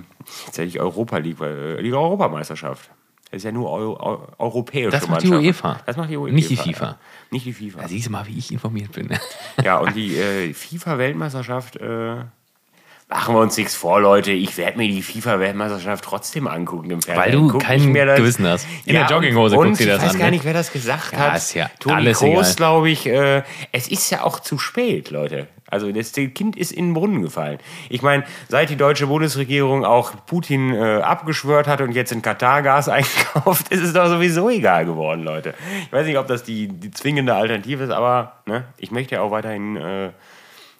jetzt 0.46 0.58
hätte 0.58 0.64
ich 0.64 0.80
Europa 0.80 1.18
League, 1.18 1.38
weil, 1.38 1.78
äh, 1.78 1.82
die 1.82 1.92
Europameisterschaft. 1.92 2.90
Das 3.30 3.38
ist 3.38 3.44
ja 3.44 3.52
nur 3.52 3.70
Eu 3.70 3.96
Eu 3.96 4.18
europäische 4.38 4.90
Das 4.90 5.06
macht 5.08 5.22
die. 5.22 5.28
UEFA. 5.28 5.80
Das 5.86 5.96
macht 5.96 6.10
die 6.10 6.16
UEFA. 6.16 6.34
Nicht 6.34 6.50
die 6.50 6.56
FIFA. 6.56 6.84
Ja. 6.86 6.98
Nicht 7.30 7.46
die 7.46 7.52
FIFA. 7.52 7.82
Da 7.82 7.88
siehst 7.88 8.06
du 8.08 8.10
mal, 8.10 8.26
wie 8.26 8.36
ich 8.36 8.52
informiert 8.52 8.92
bin. 8.92 9.08
Ja, 9.64 9.78
und 9.78 9.94
die 9.94 10.16
äh, 10.16 10.52
FIFA-Weltmeisterschaft, 10.54 11.76
äh, 11.76 12.16
machen 13.08 13.34
wir 13.34 13.40
uns 13.40 13.56
nichts 13.56 13.74
vor, 13.74 14.00
Leute. 14.00 14.32
Ich 14.32 14.56
werde 14.56 14.78
mir 14.78 14.88
die 14.88 15.02
FIFA-Weltmeisterschaft 15.02 16.02
trotzdem 16.04 16.46
angucken 16.48 16.90
im 16.90 17.02
Fernsehen. 17.02 17.24
Weil 17.24 17.32
du 17.32 17.48
Guck 17.48 17.62
kein 17.62 17.84
mir 17.92 18.06
das- 18.06 18.18
Gewissen 18.18 18.46
hast. 18.46 18.66
In 18.84 18.94
ja, 18.94 19.06
der 19.06 19.10
Jogginghose 19.16 19.56
und, 19.56 19.66
guckst 19.68 19.82
du 19.82 19.86
das 19.86 19.98
Ich 19.98 20.02
weiß 20.08 20.12
an, 20.14 20.18
gar 20.18 20.24
ne? 20.26 20.30
nicht, 20.32 20.44
wer 20.44 20.54
das 20.54 20.72
gesagt 20.72 21.12
Ja, 21.12 21.18
hat. 21.18 21.36
ist 21.36 21.54
ja 21.54 21.70
Toni 21.78 21.94
alles 21.96 22.22
egal. 22.22 22.54
glaube 22.56 22.90
ich. 22.90 23.06
Äh, 23.06 23.42
es 23.72 23.88
ist 23.88 24.10
ja 24.10 24.22
auch 24.24 24.40
zu 24.40 24.58
spät, 24.58 25.10
Leute. 25.10 25.46
Also 25.70 25.90
das 25.92 26.12
Kind 26.12 26.56
ist 26.56 26.72
in 26.72 26.88
den 26.88 26.94
Brunnen 26.94 27.22
gefallen. 27.22 27.58
Ich 27.88 28.02
meine, 28.02 28.24
seit 28.48 28.70
die 28.70 28.76
deutsche 28.76 29.06
Bundesregierung 29.06 29.84
auch 29.84 30.12
Putin 30.26 30.74
äh, 30.74 31.00
abgeschwört 31.00 31.66
hat 31.66 31.80
und 31.80 31.92
jetzt 31.92 32.12
in 32.12 32.22
Katar 32.22 32.62
Gas 32.62 32.88
einkauft, 32.90 33.68
ist 33.68 33.82
es 33.82 33.92
doch 33.92 34.08
sowieso 34.08 34.50
egal 34.50 34.84
geworden, 34.84 35.22
Leute. 35.22 35.54
Ich 35.84 35.92
weiß 35.92 36.06
nicht, 36.06 36.18
ob 36.18 36.26
das 36.26 36.42
die, 36.42 36.68
die 36.68 36.90
zwingende 36.90 37.34
Alternative 37.34 37.84
ist, 37.84 37.90
aber 37.90 38.40
ne, 38.46 38.64
ich 38.78 38.90
möchte 38.90 39.14
ja 39.14 39.22
auch 39.22 39.30
weiterhin 39.30 39.76
äh, 39.76 40.10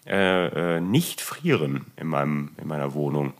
äh, 0.07 0.77
äh, 0.77 0.81
nicht 0.81 1.21
frieren 1.21 1.85
in, 1.95 2.07
meinem, 2.07 2.51
in 2.57 2.67
meiner 2.67 2.93
Wohnung. 2.93 3.33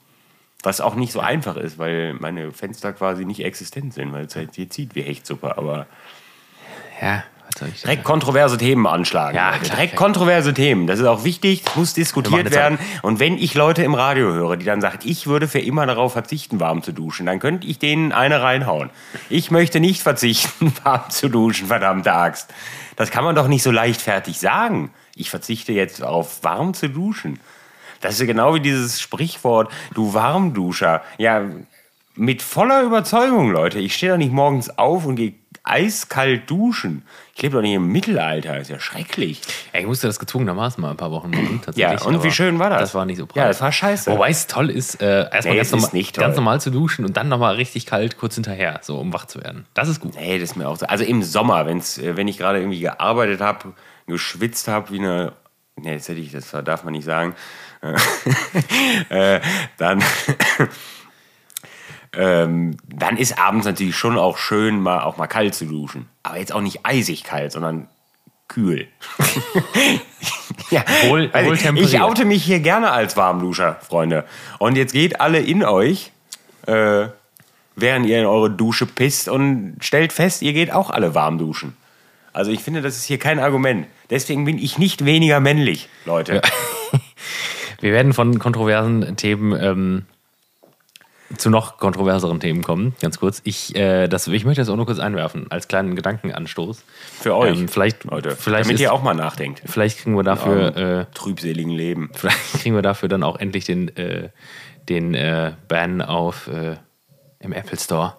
Was 0.64 0.80
auch 0.80 0.94
nicht 0.94 1.12
so 1.12 1.20
einfach 1.20 1.58
ist, 1.58 1.80
weil 1.80 2.14
meine 2.14 2.52
Fenster 2.52 2.94
quasi 2.94 3.26
nicht 3.26 3.44
existent 3.44 3.96
sind, 3.96 4.14
weil 4.14 4.26
es 4.26 4.36
halt 4.36 4.54
hier 4.54 4.70
zieht 4.70 4.94
wie 4.94 5.02
Hechtsuppe. 5.02 5.58
Aber 5.58 5.88
ja, 7.02 7.24
direkt 7.84 8.04
kontroverse 8.04 8.58
Themen 8.58 8.88
anschlagen. 8.88 9.36
Ja, 9.36 9.52
Leute. 9.52 9.70
direkt 9.70 9.96
kontroverse 9.96 10.54
Themen. 10.54 10.88
Das 10.88 11.00
ist 11.00 11.06
auch 11.06 11.24
wichtig, 11.24 11.64
muss 11.76 11.96
Wir 11.96 12.02
machen 12.02 12.04
diskutiert 12.04 12.52
werden. 12.52 12.80
Und 13.02 13.20
wenn 13.20 13.38
ich 13.38 13.54
Leute 13.54 13.84
im 13.84 13.94
Radio 13.94 14.34
höre, 14.34 14.58
die 14.58 14.66
dann 14.66 14.82
sagen, 14.82 15.00
ich 15.04 15.28
würde 15.28 15.48
für 15.48 15.60
immer 15.60 15.86
darauf 15.86 16.14
verzichten, 16.14 16.60
warm 16.60 16.84
zu 16.84 16.92
duschen, 16.92 17.26
dann 17.26 17.40
könnte 17.40 17.68
ich 17.68 17.80
denen 17.80 18.12
eine 18.12 18.42
reinhauen. 18.42 18.90
Ich 19.30 19.52
möchte 19.52 19.80
nicht 19.80 20.02
verzichten, 20.02 20.74
warm 20.84 21.10
zu 21.10 21.30
duschen, 21.30 21.68
verdammte 21.68 22.14
Axt. 22.14 22.54
Das 22.96 23.12
kann 23.12 23.24
man 23.24 23.36
doch 23.36 23.48
nicht 23.48 23.64
so 23.64 23.72
leichtfertig 23.72 24.40
sagen. 24.40 24.92
Ich 25.16 25.30
verzichte 25.30 25.74
jetzt 25.74 26.04
auf 26.04 26.44
warm 26.44 26.74
zu 26.74 26.90
duschen. 26.90 27.40
Das 28.02 28.16
ist 28.16 28.22
ja 28.22 28.26
genau 28.26 28.56
wie 28.56 28.60
dieses 28.60 29.00
Sprichwort, 29.00 29.72
du 29.94 30.14
Warmduscher. 30.14 31.02
Ja, 31.18 31.44
mit 32.16 32.42
voller 32.42 32.84
Überzeugung, 32.84 33.52
Leute. 33.52 33.80
Ich 33.80 33.96
stehe 33.96 34.12
doch 34.12 34.18
nicht 34.18 34.34
morgens 34.34 34.78
auf 34.78 35.06
und 35.06 35.16
gehe 35.16 35.34
eiskalt 35.64 36.50
duschen. 36.50 37.04
Ich 37.36 37.42
lebe 37.42 37.56
doch 37.56 37.62
nicht 37.62 37.74
im 37.74 37.88
Mittelalter, 37.88 38.58
ist 38.60 38.70
ja 38.70 38.80
schrecklich. 38.80 39.42
Ja, 39.74 39.80
ich 39.80 39.86
musste 39.86 40.08
das 40.08 40.18
gezwungenermaßen 40.20 40.82
mal 40.82 40.92
ein 40.92 40.98
paar 40.98 41.12
Wochen 41.12 41.30
machen. 41.30 41.62
Ja, 41.76 42.02
und 42.02 42.24
wie 42.24 42.32
schön 42.32 42.58
war 42.60 42.70
das? 42.70 42.80
Das 42.80 42.96
war 42.96 43.06
nicht 43.06 43.18
so 43.18 43.28
Ja, 43.36 43.48
das 43.48 43.62
war 43.62 43.72
scheiße. 43.72 44.12
Wobei 44.12 44.30
es 44.30 44.48
toll 44.48 44.70
ist, 44.70 45.02
äh, 45.02 45.30
erstmal 45.32 45.42
Nee, 45.54 45.56
ganz, 45.58 45.68
ist 45.68 45.72
normal, 45.74 45.90
nicht 45.94 46.16
toll. 46.16 46.24
ganz 46.24 46.36
normal 46.36 46.62
zu 46.62 46.72
duschen 46.72 47.06
und 47.06 47.16
dann 47.18 47.30
nochmal 47.30 47.56
richtig 47.56 47.86
kalt 47.86 48.18
kurz 48.18 48.36
hinterher, 48.36 48.80
so 48.82 48.98
um 48.98 49.14
wach 49.14 49.26
zu 49.26 49.44
werden. 49.44 49.66
Das 49.74 49.88
ist 49.88 50.00
gut. 50.00 50.16
Nee, 50.16 50.40
das 50.40 50.52
ist 50.52 50.56
mir 50.56 50.68
auch 50.68 50.78
so. 50.78 50.88
Also 50.88 51.04
im 51.04 51.22
Sommer, 51.24 51.66
wenn's, 51.68 51.98
äh, 51.98 52.18
wenn 52.18 52.28
ich 52.28 52.38
gerade 52.38 52.60
irgendwie 52.60 52.80
gearbeitet 52.80 53.40
habe, 53.42 53.74
geschwitzt 54.08 54.68
habe 54.68 54.92
wie 54.92 55.00
eine. 55.00 55.34
Nee, 55.76 55.96
das 55.96 56.10
hätte 56.10 56.20
ich, 56.20 56.32
das 56.32 56.52
darf 56.64 56.84
man 56.84 56.94
nicht 56.94 57.06
sagen. 57.06 57.36
äh, 59.10 59.40
dann. 59.78 60.04
Ähm, 62.14 62.78
dann 62.88 63.18
ist 63.18 63.40
abends 63.40 63.66
natürlich 63.66 63.96
schon 63.96 64.18
auch 64.18 64.38
schön, 64.38 64.82
mal 64.82 65.02
auch 65.02 65.18
mal 65.18 65.28
kalt 65.28 65.56
zu 65.56 65.66
duschen. 65.66 66.10
Aber 66.24 66.38
jetzt 66.38 66.54
auch 66.54 66.62
nicht 66.62 66.86
eisig 66.86 67.24
kalt, 67.24 67.52
sondern 67.52 67.88
kühl. 68.48 68.88
ja, 70.70 70.84
Wohl- 71.08 71.30
also 71.32 71.52
wohl 71.52 71.78
ich 71.78 72.02
oute 72.02 72.26
mich 72.26 72.44
hier 72.44 72.60
gerne 72.60 72.92
als 72.92 73.16
Warmduscher, 73.16 73.78
Freunde. 73.82 74.26
Und 74.60 74.76
jetzt 74.76 74.92
geht 74.94 75.22
alle 75.22 75.40
in 75.40 75.64
euch, 75.64 76.12
äh, 76.68 77.08
während 77.76 78.06
ihr 78.06 78.20
in 78.20 78.26
eure 78.26 78.52
Dusche 78.52 78.86
pisst 78.86 79.30
und 79.30 79.78
stellt 79.80 80.12
fest, 80.12 80.42
ihr 80.42 80.54
geht 80.54 80.72
auch 80.74 80.90
alle 80.90 81.16
warm 81.16 81.38
duschen. 81.38 81.78
Also 82.34 82.52
ich 82.52 82.62
finde, 82.62 82.82
das 82.82 82.96
ist 82.98 83.06
hier 83.06 83.20
kein 83.20 83.40
Argument. 83.40 83.88
Deswegen 84.10 84.46
bin 84.46 84.58
ich 84.58 84.78
nicht 84.78 85.06
weniger 85.06 85.40
männlich, 85.40 85.90
Leute. 86.06 86.42
Wir 87.82 87.94
werden 87.94 88.14
von 88.14 88.38
kontroversen 88.38 89.16
Themen 89.18 89.54
ähm, 89.60 90.06
zu 91.38 91.50
noch 91.50 91.78
kontroverseren 91.78 92.40
Themen 92.40 92.64
kommen, 92.64 92.96
ganz 93.02 93.20
kurz. 93.20 93.42
Ich, 93.44 93.76
äh, 93.76 94.08
das, 94.08 94.28
ich 94.28 94.46
möchte 94.46 94.62
das 94.62 94.70
auch 94.70 94.76
nur 94.76 94.86
kurz 94.86 95.00
einwerfen, 95.00 95.48
als 95.50 95.68
kleinen 95.68 95.96
Gedankenanstoß. 95.96 96.84
Für 97.22 97.36
euch, 97.36 97.58
Ähm, 97.60 97.68
vielleicht, 97.68 98.04
Leute. 98.06 98.36
vielleicht, 98.36 98.66
damit 98.66 98.76
ist, 98.76 98.82
ihr 98.82 98.94
auch 98.94 99.04
mal 99.04 99.14
nachdenkt. 99.14 99.62
vielleicht 99.66 100.00
kriegen 100.00 100.16
wir 100.16 100.24
dafür, 100.24 100.76
äh, 100.78 101.06
Trübseligen 101.14 101.72
Leben. 101.72 102.10
vielleicht 102.16 102.54
kriegen 102.62 102.76
wir 102.76 102.82
dafür 102.82 103.10
dann 103.10 103.24
auch 103.24 103.38
endlich 103.38 103.66
den, 103.66 103.96
äh, 103.98 104.30
den 104.90 105.14
äh, 105.14 105.54
Ban 105.68 106.02
auf 106.02 106.48
äh, 106.48 106.78
im 107.40 107.54
Apple 107.54 107.80
Store. 107.80 108.16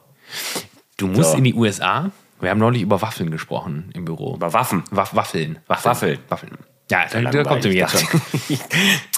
Du 0.97 1.07
musst 1.07 1.33
So. 1.33 1.37
in 1.38 1.45
die 1.45 1.54
USA. 1.54 2.11
Wir 2.40 2.50
haben 2.50 2.59
neulich 2.59 2.83
über 2.83 3.00
Waffeln 3.02 3.31
gesprochen 3.31 3.90
im 3.95 4.04
Büro. 4.04 4.35
Über 4.35 4.52
Waffen. 4.52 4.83
Waff, 4.90 5.14
Waffeln. 5.14 5.59
Waffeln. 5.69 5.90
Waffeln. 5.90 6.19
Waffeln. 6.28 6.59
Ja, 6.90 7.07
da, 7.11 7.21
da 7.31 7.45
kommt 7.45 7.64
er 7.64 7.73
jetzt 7.73 8.00
schon. 8.00 8.21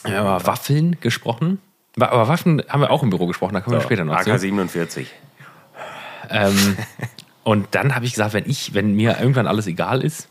Wir 0.04 0.18
haben 0.18 0.26
über 0.26 0.46
Waffeln 0.46 0.96
gesprochen. 1.00 1.58
Aber 1.98 2.28
Waffen 2.28 2.62
haben 2.68 2.80
wir 2.80 2.90
auch 2.90 3.02
im 3.02 3.10
Büro 3.10 3.26
gesprochen, 3.26 3.54
da 3.54 3.60
kommen 3.60 3.76
wir 3.76 3.82
später 3.82 4.04
noch 4.04 4.20
zu. 4.22 4.30
AK-47. 4.30 5.06
Ähm, 6.30 6.76
und 7.44 7.68
dann 7.72 7.94
habe 7.94 8.04
ich 8.04 8.12
gesagt, 8.12 8.32
wenn 8.32 8.48
ich, 8.48 8.74
wenn 8.74 8.94
mir 8.94 9.18
irgendwann 9.20 9.46
alles 9.46 9.66
egal 9.66 10.02
ist, 10.02 10.28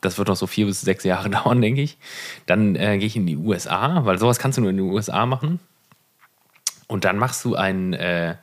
das 0.00 0.18
wird 0.18 0.28
noch 0.28 0.36
so 0.36 0.46
vier 0.46 0.66
bis 0.66 0.80
sechs 0.80 1.04
Jahre 1.04 1.30
dauern, 1.30 1.60
denke 1.60 1.82
ich, 1.82 1.98
dann 2.46 2.76
äh, 2.76 2.98
gehe 2.98 3.06
ich 3.06 3.16
in 3.16 3.26
die 3.26 3.36
USA, 3.36 4.04
weil 4.04 4.18
sowas 4.18 4.38
kannst 4.38 4.58
du 4.58 4.62
nur 4.62 4.70
in 4.70 4.76
den 4.76 4.90
USA 4.90 5.26
machen. 5.26 5.58
Und 6.86 7.04
dann 7.04 7.16
machst 7.16 7.44
du 7.44 7.56
ein, 7.56 7.94
äh, 7.94 8.36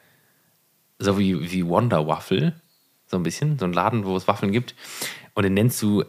so 0.97 1.19
wie, 1.19 1.51
wie 1.51 1.67
Wonder 1.67 2.07
Waffle, 2.07 2.53
so 3.05 3.17
ein 3.17 3.23
bisschen, 3.23 3.59
so 3.59 3.65
ein 3.65 3.73
Laden, 3.73 4.05
wo 4.05 4.17
es 4.17 4.27
Waffeln 4.27 4.51
gibt. 4.51 4.75
Und 5.33 5.43
den 5.43 5.53
nennst 5.53 5.81
du 5.81 6.03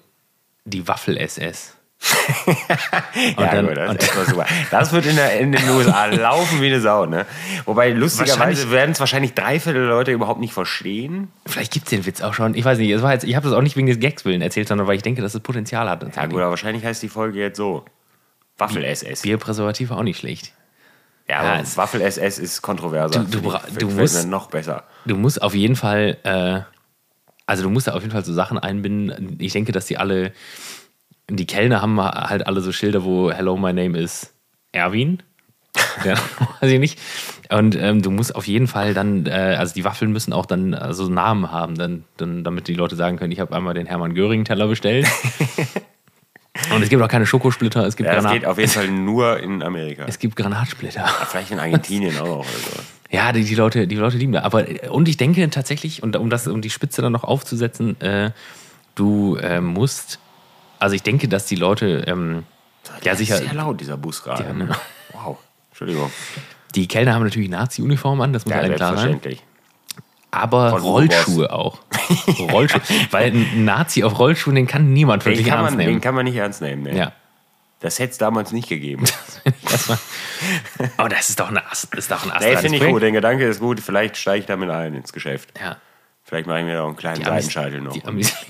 die 0.65 0.89
Waffel-SS. 0.89 1.77
Ja, 3.39 3.51
dann- 3.55 3.67
gut, 3.69 3.77
das, 3.77 3.93
ist 3.95 4.03
echt 4.17 4.27
super. 4.29 4.47
das 4.71 4.93
wird 4.93 5.07
in, 5.07 5.17
der, 5.17 5.39
in 5.39 5.53
den 5.53 5.69
USA 5.71 6.07
laufen 6.11 6.61
wie 6.61 6.67
eine 6.67 6.81
Sau. 6.81 7.07
Ne? 7.07 7.27
Wobei 7.67 7.91
lustigerweise 7.91 8.71
werden 8.71 8.93
es 8.93 9.01
wahrscheinlich 9.01 9.35
drei 9.35 9.61
Viertel 9.61 9.83
der 9.83 9.91
Leute 9.91 10.13
überhaupt 10.13 10.41
nicht 10.41 10.53
verstehen. 10.55 11.29
Vielleicht 11.47 11.73
gibt 11.73 11.87
es 11.87 11.91
den 11.91 12.07
Witz 12.07 12.21
auch 12.23 12.35
schon. 12.35 12.55
Ich 12.55 12.65
weiß 12.65 12.79
nicht, 12.79 12.91
es 12.91 13.03
war 13.03 13.13
jetzt, 13.13 13.25
ich 13.25 13.37
habe 13.37 13.49
das 13.49 13.57
auch 13.57 13.63
nicht 13.63 13.77
wegen 13.77 13.87
des 13.87 14.01
Gags 14.01 14.25
willen 14.25 14.41
erzählt, 14.43 14.69
sondern 14.69 14.87
weil 14.87 14.97
ich 14.97 15.03
denke, 15.03 15.23
dass 15.23 15.35
es 15.35 15.41
Potenzial 15.41 15.89
hat. 15.89 16.03
Ja 16.17 16.27
gut, 16.27 16.41
aber 16.41 16.51
wahrscheinlich 16.51 16.85
heißt 16.85 17.03
die 17.03 17.09
Folge 17.09 17.39
jetzt 17.39 17.57
so. 17.57 17.85
Waffel-SS. 18.59 19.23
Bierpräservativ 19.23 19.91
auch 19.91 20.03
nicht 20.03 20.19
schlecht. 20.19 20.53
Ja, 21.29 21.57
Ja, 21.61 21.63
Waffel-SS 21.77 22.39
ist 22.39 22.61
kontroverser. 22.63 23.21
Du- 23.25 23.41
du 23.41 23.53
ich- 23.69 23.79
du 23.79 23.89
musst- 23.89 24.27
noch 24.27 24.49
besser. 24.49 24.85
Du 25.07 25.17
musst 25.17 25.41
auf 25.41 25.55
jeden 25.55 25.77
Fall, 25.77 26.19
äh, 26.25 26.61
also 27.47 27.63
du 27.63 27.71
musst 27.71 27.87
da 27.87 27.93
auf 27.93 28.01
jeden 28.03 28.13
Fall 28.13 28.25
so 28.25 28.35
Sachen 28.35 28.59
einbinden. 28.59 29.37
Ich 29.41 29.53
denke, 29.53 29.73
dass 29.73 29.87
die 29.87 29.97
alle, 29.97 30.33
die 31.37 31.47
Kellner 31.47 31.83
haben 31.83 32.01
halt 32.01 32.47
alle 32.47 32.61
so 32.61 32.73
Schilder, 32.73 33.05
wo 33.05 33.31
Hello, 33.31 33.57
my 33.57 33.73
name 33.73 33.99
is 33.99 34.33
Erwin. 34.73 35.23
Ja, 36.05 36.15
weiß 36.61 36.71
ich 36.71 36.81
nicht. 36.81 36.99
Und 37.51 37.77
ähm, 37.77 38.03
du 38.03 38.11
musst 38.11 38.35
auf 38.35 38.47
jeden 38.47 38.67
Fall 38.67 38.95
dann, 38.95 39.27
äh, 39.27 39.57
also 39.59 39.75
die 39.75 39.85
Waffeln 39.85 40.13
müssen 40.13 40.33
auch 40.33 40.47
dann 40.47 40.73
äh, 40.73 40.93
so 40.95 41.09
Namen 41.09 41.51
haben, 41.51 41.77
dann, 41.77 42.05
dann, 42.17 42.43
damit 42.43 42.69
die 42.69 42.75
Leute 42.75 42.97
sagen 42.97 43.19
können, 43.19 43.33
ich 43.33 43.41
habe 43.41 43.55
einmal 43.55 43.75
den 43.75 43.87
Hermann 43.87 44.15
Göring-Teller 44.15 44.67
bestellt. 44.67 45.07
Und 46.75 46.83
es 46.83 46.89
gibt 46.89 47.03
auch 47.03 47.09
keine 47.09 47.27
Schokosplitter, 47.27 47.87
es 47.87 47.97
gibt, 47.97 48.09
Ja, 48.09 48.15
das 48.15 48.25
Granat 48.25 48.41
geht 48.41 48.49
auf 48.49 48.59
jeden 48.59 48.71
Fall 48.71 48.89
nur 48.89 49.39
in 49.41 49.63
Amerika. 49.63 50.05
es 50.07 50.19
gibt 50.19 50.37
Granatsplitter. 50.37 51.07
Vielleicht 51.29 51.51
in 51.53 51.61
Argentinien 51.61 52.19
auch 52.21 52.27
noch. 52.27 52.39
Oder 52.39 52.45
so. 52.45 52.83
Ja, 53.11 53.33
die, 53.33 53.45
die, 53.45 53.55
Leute, 53.55 53.87
die 53.87 53.97
Leute 53.97 54.17
lieben 54.17 54.33
das. 54.33 54.45
Aber 54.45 54.69
äh, 54.69 54.89
und 54.89 55.09
ich 55.09 55.17
denke 55.17 55.49
tatsächlich, 55.51 56.03
und 56.03 56.17
um 56.17 56.31
das, 56.31 56.47
um 56.47 56.61
die 56.61 56.71
Spitze 56.71 57.03
dann 57.03 57.13
noch 57.13 57.25
aufzusetzen, 57.25 58.01
äh, 58.01 58.31
du 58.95 59.37
äh, 59.37 59.61
musst, 59.61 60.19
also 60.81 60.97
ich 60.97 61.03
denke, 61.03 61.29
dass 61.29 61.47
die 61.47 61.55
Leute, 61.57 62.05
ähm, 62.09 62.45
ja 63.05 63.15
sicher, 63.15 63.37
Sehr 63.37 63.55
laut, 63.55 63.81
dieser 63.81 63.97
Bus 63.97 64.23
gerade. 64.25 64.43
Ja, 64.45 64.53
ne? 64.53 64.69
Wow. 65.13 65.39
Entschuldigung. 65.71 66.11
die 66.75 66.89
Kellner 66.89 67.15
haben 67.15 67.23
natürlich 67.23 67.49
Nazi-Uniform 67.49 68.21
an, 68.21 68.33
das 68.33 68.45
muss 68.45 68.55
Ja, 68.55 68.61
allen 68.61 68.75
klar 68.75 68.97
sein. 68.97 69.11
selbstverständlich. 69.11 69.45
Aber 70.33 70.71
Von 70.71 70.83
Rollschuhe 70.83 71.53
auch. 71.53 71.79
Rollschuhe. 72.53 72.81
Weil 73.11 73.33
ein 73.33 73.65
Nazi 73.65 74.05
auf 74.05 74.19
Rollschuhen, 74.19 74.55
den 74.55 74.67
kann 74.67 74.93
niemand 74.93 75.25
Den 75.25 75.33
wirklich 75.33 75.47
kann, 75.49 75.59
ernst 75.59 75.73
man, 75.73 75.79
den 75.81 75.89
nehmen. 75.89 76.01
kann 76.01 76.15
man 76.15 76.25
nicht 76.25 76.37
ernst 76.37 76.61
nehmen. 76.63 76.83
Ne? 76.85 76.97
Ja. 76.97 77.13
Das 77.81 77.99
hätte 77.99 78.13
es 78.13 78.19
damals 78.19 78.53
nicht 78.53 78.69
gegeben. 78.69 79.05
Das 79.71 79.89
war, 79.89 79.99
oh, 80.99 81.09
das 81.09 81.31
ist 81.31 81.41
doch, 81.41 81.49
eine, 81.49 81.65
Ast- 81.71 81.95
ist 81.95 82.11
doch 82.11 82.25
ein 82.31 82.41
nee, 82.43 82.57
finde 82.57 82.77
ich 82.77 82.85
gut. 82.85 83.03
Der 83.03 83.11
Gedanke 83.13 83.47
ist 83.47 83.59
gut. 83.61 83.81
Vielleicht 83.81 84.17
steige 84.17 84.41
ich 84.41 84.47
damit 84.47 84.69
ein 84.71 84.95
ins 84.95 85.13
Geschäft. 85.13 85.51
Ja. 85.61 85.77
Vielleicht 86.25 86.47
mache 86.47 86.59
ich 86.61 86.65
mir 86.67 86.75
da 86.75 86.83
auch 86.83 86.89
einen 86.89 86.97
kleinen 86.97 87.25
Seitenscheitel 87.25 87.81
noch. 87.81 87.93
die 87.93 88.05
Amis 88.05 88.35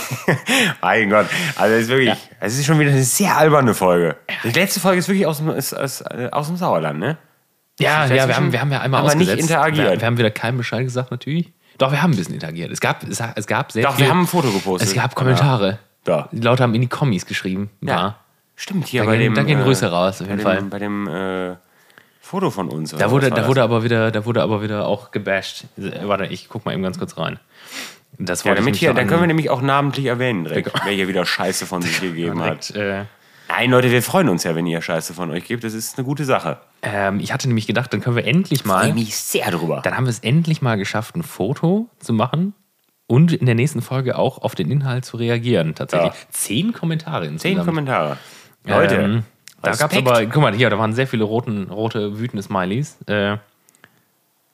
Mein 0.82 1.10
Gott. 1.10 1.26
Also, 1.56 1.74
es 1.74 1.82
ist 1.82 1.88
wirklich, 1.88 2.08
Ja. 2.08 2.16
es 2.40 2.58
ist 2.58 2.66
schon 2.66 2.78
wieder 2.78 2.90
eine 2.90 3.02
sehr 3.02 3.36
alberne 3.36 3.74
Folge. 3.74 4.16
Die 4.44 4.50
letzte 4.50 4.80
Folge 4.80 4.98
ist 4.98 5.08
wirklich 5.08 5.26
aus 5.26 5.38
dem, 5.38 5.50
ist, 5.50 5.72
ist, 5.72 6.00
äh, 6.02 6.28
aus 6.32 6.46
dem 6.48 6.56
Sauerland, 6.56 6.98
ne? 6.98 7.16
Ja, 7.80 8.06
ja 8.06 8.28
wir, 8.28 8.36
haben, 8.36 8.52
wir 8.52 8.60
haben 8.60 8.70
ja 8.72 8.80
einmal 8.80 9.00
haben 9.00 9.08
wir 9.08 9.14
nicht 9.16 9.28
ausgesetzt. 9.28 9.50
interagiert. 9.50 9.90
Wir, 9.92 10.00
wir 10.00 10.06
haben 10.06 10.18
wieder 10.18 10.30
keinen 10.30 10.56
Bescheid 10.56 10.84
gesagt, 10.84 11.10
natürlich. 11.10 11.52
Doch, 11.78 11.90
wir 11.90 12.00
haben 12.02 12.12
ein 12.12 12.16
bisschen 12.16 12.34
interagiert. 12.34 12.70
Es 12.70 12.80
gab, 12.80 13.02
es, 13.02 13.20
es 13.34 13.46
gab 13.48 13.72
sehr 13.72 13.82
Doch, 13.82 13.94
viel, 13.96 14.04
wir 14.04 14.10
haben 14.10 14.20
ein 14.20 14.26
Foto 14.28 14.50
gepostet. 14.52 14.88
Es 14.88 14.94
gab 14.94 15.14
Kommentare. 15.16 15.78
Da. 16.04 16.28
Die 16.30 16.40
Leute 16.40 16.62
haben 16.62 16.74
in 16.74 16.82
die 16.82 16.86
Kommis 16.88 17.26
geschrieben. 17.26 17.70
Ja. 17.80 17.88
Ja. 17.96 18.16
Stimmt, 18.56 18.86
hier 18.86 19.02
Da 19.02 19.06
bei 19.06 19.16
gehen- 19.16 19.32
dem. 19.32 19.34
da 19.34 19.42
gehen 19.42 19.58
äh, 19.60 19.64
Grüße 19.64 19.90
raus, 19.90 20.20
auf 20.20 20.28
bei 20.28 20.34
jeden 20.34 20.38
dem, 20.38 20.44
Fall. 20.44 20.62
Bei 20.62 20.78
dem 20.78 21.08
äh, 21.08 21.56
Foto 22.20 22.50
von 22.50 22.68
uns. 22.68 22.90
Da 22.92 23.10
wurde, 23.10 23.30
da 23.30 23.36
das? 23.36 23.48
wurde 23.48 23.62
aber 23.64 23.82
wieder, 23.82 24.12
da 24.12 24.24
wurde 24.24 24.42
aber 24.42 24.62
wieder 24.62 24.86
auch 24.86 25.10
gebasht. 25.10 25.64
Äh, 25.76 26.06
Warte, 26.06 26.26
ich 26.26 26.48
guck 26.48 26.64
mal 26.64 26.72
eben 26.74 26.82
ganz 26.84 26.98
kurz 27.00 27.16
rein. 27.18 27.40
Das 28.18 28.44
Ja, 28.44 28.54
damit 28.54 28.74
ich 28.74 28.80
hier, 28.80 28.94
dann 28.94 29.06
können 29.06 29.20
wir 29.22 29.26
nämlich 29.26 29.50
auch 29.50 29.62
namentlich 29.62 30.06
erwähnen, 30.06 30.44
direkt, 30.44 30.70
wer 30.84 30.92
hier 30.92 31.08
wieder 31.08 31.24
Scheiße 31.26 31.66
von 31.66 31.82
sich 31.82 32.00
gegeben 32.00 32.40
hat. 32.42 32.70
äh, 32.74 33.04
Nein, 33.48 33.70
Leute, 33.70 33.90
wir 33.90 34.02
freuen 34.02 34.28
uns 34.30 34.42
ja, 34.44 34.54
wenn 34.54 34.66
ihr 34.66 34.80
Scheiße 34.80 35.12
von 35.12 35.30
euch 35.30 35.44
gebt. 35.44 35.64
Das 35.64 35.74
ist 35.74 35.98
eine 35.98 36.04
gute 36.06 36.24
Sache. 36.24 36.58
ähm, 36.82 37.20
ich 37.20 37.32
hatte 37.32 37.46
nämlich 37.46 37.66
gedacht, 37.66 37.92
dann 37.92 38.00
können 38.00 38.16
wir 38.16 38.24
endlich 38.26 38.62
Freue 38.62 38.88
mal, 38.88 38.94
mich 38.94 39.16
sehr 39.16 39.50
drüber. 39.50 39.80
dann 39.84 39.96
haben 39.96 40.06
wir 40.06 40.10
es 40.10 40.20
endlich 40.20 40.62
mal 40.62 40.76
geschafft, 40.76 41.14
ein 41.16 41.22
Foto 41.22 41.88
zu 41.98 42.12
machen 42.14 42.54
und 43.06 43.32
in 43.34 43.44
der 43.46 43.54
nächsten 43.54 43.82
Folge 43.82 44.16
auch 44.16 44.38
auf 44.38 44.54
den 44.54 44.70
Inhalt 44.70 45.04
zu 45.04 45.18
reagieren. 45.18 45.74
Tatsächlich. 45.74 46.12
Ja. 46.14 46.18
Zehn 46.30 46.72
Kommentare 46.72 47.24
Zehn 47.26 47.32
insgesamt. 47.34 47.66
Kommentare. 47.66 48.16
Leute, 48.66 48.94
Ähm, 48.96 49.22
da 49.60 49.72
gab 49.72 49.92
es 49.92 49.98
aber, 49.98 50.24
guck 50.26 50.42
mal, 50.42 50.54
hier, 50.54 50.70
da 50.70 50.78
waren 50.78 50.94
sehr 50.94 51.06
viele 51.06 51.24
roten, 51.24 51.70
rote, 51.70 52.18
wütende 52.18 52.42
Smileys. 52.42 52.96
Äh, 53.06 53.36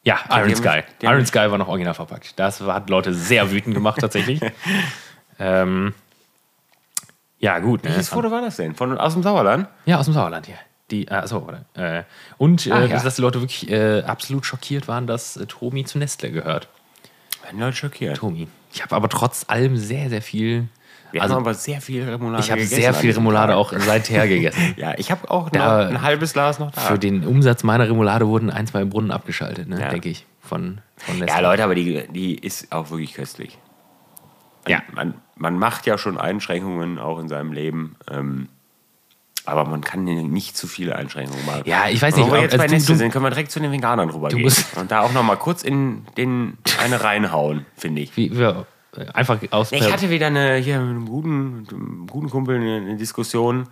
ja, 0.03 0.19
Iron 0.31 0.49
die 0.49 0.57
Sky. 0.57 0.83
die 1.01 1.07
Iron 1.07 1.27
Sky 1.27 1.51
war 1.51 1.59
noch 1.59 1.69
original 1.69 1.95
verpackt. 1.95 2.39
Das 2.39 2.61
hat 2.61 2.89
Leute 2.89 3.13
sehr 3.13 3.51
wütend 3.51 3.75
gemacht, 3.75 4.01
tatsächlich. 4.01 4.41
ähm, 5.39 5.95
ja, 7.39 7.59
gut. 7.59 7.85
Ne? 7.85 7.91
Welches 7.91 8.09
Foto 8.09 8.31
war 8.31 8.41
das 8.41 8.57
denn? 8.57 8.75
Von, 8.75 8.97
aus 8.99 9.15
dem 9.15 9.23
Sauerland? 9.23 9.69
Ja, 9.87 9.99
aus 9.99 10.07
dem 10.07 10.15
Sauerland 10.15 10.47
hier. 10.47 10.59
Die, 10.91 11.07
äh, 11.07 11.13
achso. 11.13 11.53
Äh, 11.75 12.03
und 12.39 12.67
äh, 12.67 12.73
Ach, 12.73 12.89
ja. 12.89 13.03
dass 13.03 13.17
die 13.17 13.23
Leute 13.23 13.41
wirklich 13.41 13.71
äh, 13.71 14.03
absolut 14.03 14.45
schockiert 14.45 14.89
waren, 14.89 15.07
dass 15.07 15.37
äh, 15.37 15.47
Tomi 15.47 15.85
zu 15.85 15.99
Nestle 15.99 16.31
gehört. 16.31 16.69
Werden 17.43 17.61
Leute 17.61 17.77
schockiert. 17.77 18.17
Tomi. 18.17 18.49
Ich 18.73 18.83
habe 18.83 18.97
aber 18.97 19.09
trotz 19.09 19.45
allem 19.49 19.77
sehr, 19.77 20.09
sehr 20.09 20.23
viel. 20.23 20.69
Wir 21.13 21.23
also, 21.23 21.35
haben 21.35 21.43
aber 21.43 21.55
sehr 21.55 21.81
viel 21.81 22.05
Remoulade 22.09 22.43
ich 22.43 22.51
habe 22.51 22.65
sehr 22.65 22.95
viel 22.95 23.13
Remoulade 23.13 23.57
auch 23.57 23.73
seither 23.77 24.27
gegessen. 24.29 24.75
Ja, 24.77 24.95
ich 24.97 25.11
habe 25.11 25.31
auch 25.31 25.45
noch 25.47 25.51
Da- 25.53 25.89
ein 25.89 26.03
halbes 26.03 26.33
Glas 26.33 26.59
noch 26.59 26.71
da. 26.71 26.81
Für 26.83 26.99
den 26.99 27.25
Umsatz 27.27 27.63
meiner 27.65 27.89
Remoulade 27.89 28.27
wurden 28.29 28.51
ein, 28.51 28.67
zwei 28.67 28.85
Brunnen 28.85 29.11
abgeschaltet, 29.11 29.69
ne, 29.69 29.81
Ja. 29.81 29.89
denke 29.89 30.09
ich. 30.09 30.27
Von, 30.41 30.81
von 30.97 31.19
ja, 31.27 31.39
Leute, 31.41 31.63
aber 31.65 31.75
die, 31.75 32.07
die 32.13 32.35
ist 32.35 32.73
auch 32.73 32.91
wirklich 32.91 33.15
köstlich. 33.15 33.59
Man, 34.65 34.73
Ja. 34.73 34.83
Man, 34.93 35.15
man 35.37 35.59
macht 35.59 35.87
ja 35.87 35.97
schon 35.99 36.19
Einschränkungen 36.19 36.99
auch 36.99 37.19
in 37.19 37.29
seinem 37.29 37.53
Leben. 37.53 37.97
Ähm, 38.11 38.49
Aber 39.47 39.65
man 39.65 39.81
kann 39.81 40.05
nicht 40.05 40.57
zu 40.57 40.67
viele 40.67 40.95
Einschränkungen 40.97 41.45
machen. 41.47 41.63
Ja, 41.65 41.89
ich 41.89 42.01
weiß 42.03 42.15
nicht, 42.17 42.27
Wo 42.27 42.33
wir 42.33 42.39
ob- 42.39 42.43
jetzt 42.45 42.53
also 42.53 42.63
bei 42.63 42.67
du- 42.69 42.75
Nestle 42.75 42.95
du- 42.95 42.99
sind, 42.99 43.11
können 43.13 43.25
wir 43.25 43.31
direkt 43.31 43.51
zu 43.51 43.59
den 43.61 43.73
Veganern 43.73 44.11
rübergehen. 44.11 44.53
Und 44.77 44.91
da 44.91 45.01
auch 45.01 45.13
noch 45.13 45.23
mal 45.23 45.37
kurz 45.37 45.63
in 45.63 46.05
den 46.17 46.59
eine 46.85 47.03
reinhauen, 47.03 47.65
finde 47.77 48.03
ich. 48.03 48.17
Wie, 48.17 48.27
äh, 48.27 48.55
einfach 49.15 49.39
aus. 49.51 49.73
Ich 49.73 49.93
hatte 49.93 50.11
wieder 50.11 50.27
eine, 50.27 50.57
hier 50.57 50.81
mit 50.81 50.91
einem 50.91 51.07
guten, 51.07 51.61
mit 51.61 51.73
einem 51.73 52.07
guten 52.07 52.31
Kumpel 52.31 52.57
eine, 52.57 52.77
eine 52.77 52.97
Diskussion. 52.97 53.69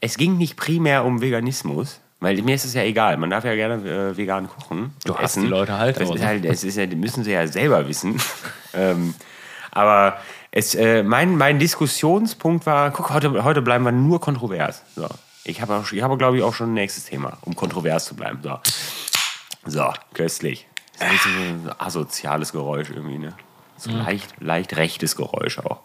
Es 0.00 0.16
ging 0.16 0.36
nicht 0.36 0.56
primär 0.56 1.04
um 1.04 1.20
Veganismus, 1.20 2.00
weil 2.20 2.40
mir 2.42 2.54
ist 2.54 2.64
es 2.64 2.74
ja 2.74 2.82
egal. 2.82 3.16
Man 3.16 3.30
darf 3.30 3.44
ja 3.44 3.54
gerne 3.54 3.74
äh, 3.88 4.16
vegan 4.16 4.48
kochen. 4.48 4.92
Du 5.04 5.14
hast 5.16 5.32
essen. 5.32 5.44
die 5.44 5.48
Leute 5.48 5.78
halt, 5.78 6.00
Das 6.00 6.10
ist 6.10 6.24
halt, 6.24 6.44
das 6.44 6.64
ist 6.64 6.76
ja, 6.76 6.86
müssen 6.86 7.24
sie 7.24 7.32
ja 7.32 7.46
selber 7.46 7.88
wissen. 7.88 8.20
ähm, 8.74 9.14
aber 9.70 10.18
es, 10.50 10.74
äh, 10.74 11.02
mein, 11.02 11.36
mein 11.36 11.58
Diskussionspunkt 11.58 12.66
war, 12.66 12.90
guck, 12.90 13.10
heute, 13.10 13.44
heute 13.44 13.62
bleiben 13.62 13.84
wir 13.84 13.92
nur 13.92 14.20
kontrovers. 14.20 14.82
So. 14.94 15.06
Ich 15.44 15.60
habe, 15.62 15.82
ich 15.90 16.02
habe 16.02 16.16
glaube 16.18 16.36
ich, 16.36 16.42
auch 16.42 16.54
schon 16.54 16.70
ein 16.70 16.74
nächstes 16.74 17.04
Thema, 17.04 17.38
um 17.42 17.56
kontrovers 17.56 18.04
zu 18.04 18.14
bleiben. 18.14 18.40
So, 18.42 18.58
so 19.64 19.92
köstlich. 20.14 20.66
Das 20.98 21.12
ist 21.12 21.26
ein 21.26 21.70
asoziales 21.78 22.52
Geräusch 22.52 22.90
irgendwie, 22.90 23.18
ne? 23.18 23.34
So 23.78 23.90
leicht, 23.90 24.34
leicht 24.40 24.76
rechtes 24.76 25.16
Geräusch 25.16 25.58
auch. 25.60 25.80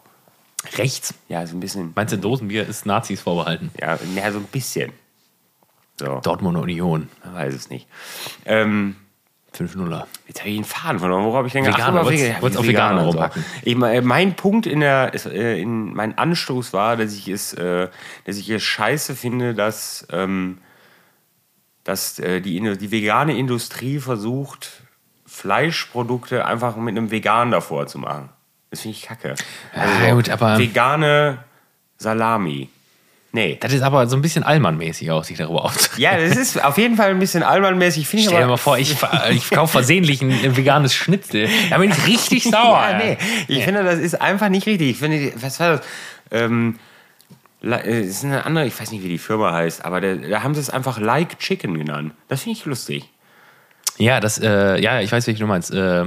rechts. 0.76 1.14
Ja, 1.28 1.46
so 1.46 1.56
ein 1.56 1.60
bisschen. 1.60 1.92
Meinst 1.94 2.12
du, 2.12 2.18
Dosenbier 2.18 2.66
ist 2.66 2.86
Nazis 2.86 3.20
vorbehalten? 3.20 3.70
Ja, 3.80 3.98
ja 4.14 4.32
so 4.32 4.38
ein 4.38 4.44
bisschen. 4.46 4.92
So, 5.98 6.20
Dortmunder 6.20 6.62
Union. 6.62 7.08
man 7.24 7.34
weiß 7.34 7.54
es 7.54 7.70
nicht. 7.70 7.86
Ähm, 8.44 8.96
5-0er. 9.54 10.06
jetzt 10.26 10.40
habe 10.40 10.50
ich 10.50 10.56
den 10.56 10.64
Faden 10.64 10.98
verloren. 10.98 11.22
Worauf 11.22 11.36
habe 11.36 11.46
ich 11.46 11.52
denn 11.52 11.64
Veganer, 11.64 12.00
Ach, 12.00 12.10
Veganer. 12.10 12.42
wolltest 12.42 12.58
auf 12.58 12.66
Veganer, 12.66 13.00
Veganer 13.02 13.06
rumhacken. 13.06 13.44
Ich, 13.62 13.76
mein, 13.76 14.04
mein 14.04 14.34
Punkt 14.34 14.66
in 14.66 14.80
der, 14.80 15.12
äh, 15.26 15.60
in, 15.60 15.94
mein 15.94 16.18
Anstoß 16.18 16.72
war, 16.72 16.96
dass 16.96 17.14
ich 17.14 17.28
es, 17.28 17.52
äh, 17.54 17.88
dass 18.24 18.36
ich 18.36 18.50
es 18.50 18.62
scheiße 18.62 19.14
finde, 19.14 19.54
dass, 19.54 20.06
ähm, 20.10 20.58
dass 21.84 22.18
äh, 22.18 22.40
die, 22.40 22.60
die 22.76 22.90
vegane 22.90 23.38
Industrie 23.38 24.00
versucht, 24.00 24.82
Fleischprodukte 25.34 26.44
einfach 26.46 26.76
mit 26.76 26.96
einem 26.96 27.10
Vegan 27.10 27.50
davor 27.50 27.86
zu 27.86 27.98
machen. 27.98 28.28
Das 28.70 28.80
finde 28.80 28.96
ich 28.96 29.02
kacke. 29.04 29.34
Also 29.74 30.04
Ja, 30.04 30.14
gut, 30.14 30.28
aber- 30.30 30.58
vegane 30.58 31.38
Salami. 31.98 32.68
Nee. 33.32 33.58
Das 33.60 33.72
ist 33.72 33.82
aber 33.82 34.06
so 34.06 34.14
ein 34.14 34.22
bisschen 34.22 34.44
Allmann-mäßig 34.44 35.10
aus, 35.10 35.26
sich 35.26 35.36
darüber 35.36 35.64
aufzuregen. 35.64 36.02
Ja, 36.02 36.16
das 36.16 36.36
ist 36.36 36.62
auf 36.62 36.78
jeden 36.78 36.96
Fall 36.96 37.10
ein 37.10 37.18
bisschen 37.18 37.42
allmannmäßig. 37.42 38.06
Stell 38.08 38.20
dir 38.28 38.46
mal 38.46 38.56
vor, 38.56 38.78
ich, 38.78 38.94
ich 39.30 39.50
kaufe 39.50 39.72
versehentlich 39.72 40.22
ein, 40.22 40.30
ein 40.30 40.56
veganes 40.56 40.94
Schnitzel. 40.94 41.48
Da 41.68 41.78
bin 41.78 41.90
ich 41.90 42.06
richtig 42.06 42.44
sauer. 42.50 42.78
Ja, 42.90 42.98
nee. 42.98 43.18
Ich 43.48 43.64
finde, 43.64 43.82
das 43.82 43.98
ist 43.98 44.20
einfach 44.20 44.48
nicht 44.50 44.66
richtig. 44.66 44.90
Ich 44.90 44.98
finde, 44.98 45.32
was 45.42 45.58
war 45.58 45.78
das? 45.78 45.80
Ähm, 46.30 46.78
äh, 47.62 48.00
es 48.02 48.08
ist 48.18 48.24
eine 48.24 48.46
andere, 48.46 48.66
ich 48.66 48.80
weiß 48.80 48.92
nicht, 48.92 49.02
wie 49.02 49.08
die 49.08 49.18
Firma 49.18 49.52
heißt, 49.52 49.84
aber 49.84 50.00
da, 50.00 50.14
da 50.14 50.42
haben 50.44 50.54
sie 50.54 50.60
es 50.60 50.70
einfach 50.70 50.98
Like 51.00 51.40
Chicken 51.40 51.76
genannt. 51.76 52.12
Das 52.28 52.42
finde 52.42 52.56
ich 52.58 52.64
lustig. 52.66 53.10
Ja, 53.98 54.20
das, 54.20 54.38
äh, 54.38 54.80
ja, 54.80 55.00
ich 55.00 55.10
weiß, 55.12 55.26
welche 55.26 55.40
du 55.40 55.46
meinst. 55.46 55.70
Äh, 55.70 56.04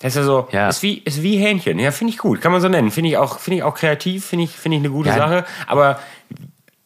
Das 0.00 0.12
ist 0.12 0.16
ja 0.16 0.22
so, 0.24 0.48
Ja. 0.52 0.68
Ist, 0.68 0.82
wie, 0.82 0.98
ist 0.98 1.22
wie 1.22 1.36
Hähnchen. 1.38 1.78
Ja, 1.78 1.90
finde 1.92 2.12
ich 2.12 2.18
gut. 2.18 2.40
Kann 2.40 2.52
man 2.52 2.60
so 2.60 2.68
nennen. 2.68 2.90
Finde 2.90 3.10
ich 3.10 3.16
auch, 3.16 3.38
finde 3.38 3.58
ich 3.58 3.62
auch 3.62 3.74
kreativ, 3.74 4.24
finde 4.26 4.44
ich, 4.44 4.50
finde 4.50 4.76
ich 4.76 4.82
eine 4.82 4.90
gute 4.90 5.08
Ja. 5.08 5.16
Sache. 5.16 5.44
Aber 5.66 5.98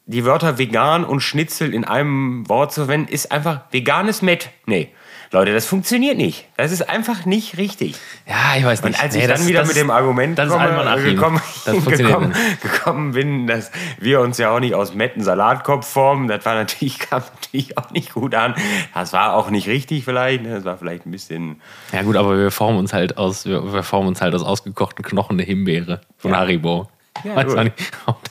die 0.06 0.24
Wörter 0.24 0.56
vegan 0.58 1.04
und 1.04 1.20
Schnitzel 1.20 1.74
in 1.74 1.84
einem 1.84 2.48
Wort 2.48 2.72
zu 2.72 2.82
verwenden, 2.82 3.12
ist 3.12 3.30
einfach 3.32 3.62
veganes 3.72 4.22
Met. 4.22 4.50
Nee. 4.66 4.88
Leute, 5.30 5.52
das 5.52 5.66
funktioniert 5.66 6.16
nicht. 6.16 6.46
Das 6.56 6.72
ist 6.72 6.88
einfach 6.88 7.26
nicht 7.26 7.58
richtig. 7.58 7.96
ja, 8.26 8.56
ich 8.56 8.64
weiß 8.64 8.80
Und 8.80 8.90
nicht. 8.90 9.02
als 9.02 9.14
Nee, 9.14 9.20
ich 9.22 9.26
dann 9.26 9.36
das- 9.36 9.46
wieder 9.46 9.58
das 9.60 9.68
mit 9.68 9.76
dem 9.76 9.90
Argument 9.90 10.38
das 10.38 10.48
komme, 10.48 11.02
gekommen, 11.04 11.40
gekommen, 11.86 12.34
gekommen 12.62 13.12
bin, 13.12 13.46
dass 13.46 13.70
wir 13.98 14.20
uns 14.20 14.38
ja 14.38 14.50
auch 14.50 14.60
nicht 14.60 14.74
aus 14.74 14.94
Metten 14.94 15.22
Salatkopf 15.22 15.86
formen, 15.86 16.28
das 16.28 16.44
war 16.46 16.54
natürlich, 16.54 16.98
kam 17.10 17.22
natürlich 17.42 17.76
auch 17.76 17.90
nicht 17.90 18.14
gut 18.14 18.34
an. 18.34 18.54
Das 18.94 19.12
war 19.12 19.34
auch 19.34 19.50
nicht 19.50 19.68
richtig 19.68 20.04
vielleicht, 20.04 20.42
ne? 20.44 20.54
das 20.54 20.64
war 20.64 20.78
vielleicht 20.78 21.04
ein 21.04 21.10
bisschen... 21.10 21.60
Ja 21.92 22.02
gut, 22.02 22.16
aber 22.16 22.38
wir 22.38 22.50
formen 22.50 22.78
uns 22.78 22.92
halt 22.94 23.18
aus, 23.18 23.44
wir, 23.44 23.82
formen 23.82 24.08
uns 24.08 24.22
halt 24.22 24.34
aus 24.34 24.42
ausgekochten 24.42 25.04
Knochen 25.04 25.36
der 25.36 25.46
Himbeere 25.46 26.00
von 26.16 26.30
Ja. 26.30 26.38
Haribo. 26.38 26.88
Ja, 27.24 27.34
Weiß 27.36 27.46
gut. 27.46 27.64
nicht, 27.64 27.74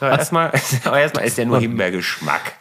erstmal, 0.01 0.51
aber 0.86 0.99
erstmal 0.99 1.25
ist 1.25 1.38
ja 1.38 1.45
nur 1.45 1.60
Himbeergeschmack. 1.62 2.53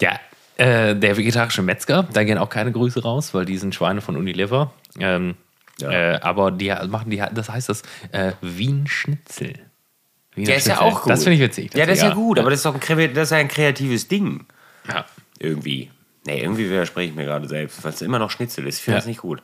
Ja, 0.00 0.18
äh, 0.60 0.94
der 0.94 1.16
vegetarische 1.16 1.62
Metzger, 1.62 2.02
da 2.12 2.24
gehen 2.24 2.38
auch 2.38 2.50
keine 2.50 2.72
Grüße 2.72 3.02
raus, 3.02 3.32
weil 3.34 3.44
die 3.44 3.56
sind 3.58 3.74
Schweine 3.74 4.00
von 4.00 4.16
Unilever. 4.16 4.72
Ähm, 4.98 5.34
Ja. 5.80 5.90
äh, 5.90 6.20
aber 6.20 6.50
die 6.50 6.68
machen 6.88 7.10
die, 7.10 7.22
das 7.32 7.48
heißt 7.48 7.68
das 7.70 7.82
äh, 8.12 8.32
Wien 8.42 8.86
Schnitzel. 8.86 9.54
Wiener 10.34 10.46
Der 10.46 10.56
ist 10.56 10.66
ja 10.66 10.80
auch 10.80 11.02
gut. 11.02 11.10
Das 11.10 11.24
finde 11.24 11.36
ich 11.36 11.40
witzig. 11.40 11.74
Ja, 11.74 11.86
das 11.86 11.96
ist 11.96 12.02
ja 12.02 12.08
egal. 12.10 12.16
gut, 12.22 12.38
aber 12.38 12.50
das 12.50 12.58
ist 12.60 12.66
doch 12.66 12.74
ein, 12.74 13.14
das 13.14 13.24
ist 13.28 13.30
ja 13.30 13.38
ein 13.38 13.48
kreatives 13.48 14.06
Ding. 14.08 14.44
Ja. 14.88 15.06
Irgendwie. 15.38 15.90
Nee, 16.26 16.42
irgendwie 16.42 16.68
widerspreche 16.68 17.08
ich 17.10 17.16
mir 17.16 17.24
gerade 17.24 17.48
selbst, 17.48 17.82
weil 17.82 17.92
es 17.92 18.02
immer 18.02 18.18
noch 18.18 18.30
Schnitzel 18.30 18.66
ist. 18.66 18.76
Ich 18.78 18.82
finde 18.84 18.96
Ja. 18.96 18.98
das 18.98 19.06
nicht 19.06 19.20
gut. 19.22 19.42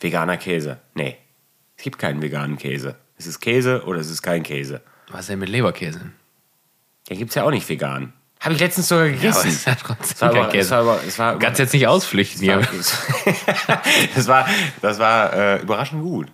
Veganer 0.00 0.36
Käse. 0.36 0.78
Nee. 0.94 1.16
Es 1.76 1.82
gibt 1.84 1.98
keinen 1.98 2.20
veganen 2.20 2.58
Käse. 2.58 2.96
Es 3.16 3.26
ist 3.26 3.40
Käse 3.40 3.84
oder 3.86 4.00
es 4.00 4.10
ist 4.10 4.20
kein 4.22 4.42
Käse. 4.42 4.82
Was 5.10 5.26
denn 5.28 5.38
mit 5.38 5.48
Leberkäse? 5.48 6.12
Der 7.08 7.16
gibt 7.16 7.30
es 7.30 7.34
ja 7.36 7.44
auch 7.44 7.50
nicht 7.50 7.68
vegan. 7.68 8.12
Habe 8.40 8.54
ich 8.54 8.60
letztens 8.60 8.88
sogar 8.88 9.04
Ja, 9.06 9.12
aber 9.12 9.20
gegessen. 9.42 9.48
es 9.48 9.64
ja 9.66 9.72
Es 9.72 9.78
trotzdem 9.80 10.20
war 10.20 10.34
aber, 10.34 10.54
es 10.54 10.70
war 10.70 10.78
aber, 10.80 11.00
es 11.06 11.18
war, 11.18 11.38
Kannst 11.38 11.58
jetzt 11.60 11.72
nicht 11.74 11.86
ausflüchten 11.86 12.40
hier. 12.42 12.66
das 14.14 14.26
war, 14.28 14.46
das 14.80 14.98
war 14.98 15.32
äh, 15.34 15.60
überraschend 15.62 16.02
gut. 16.02 16.28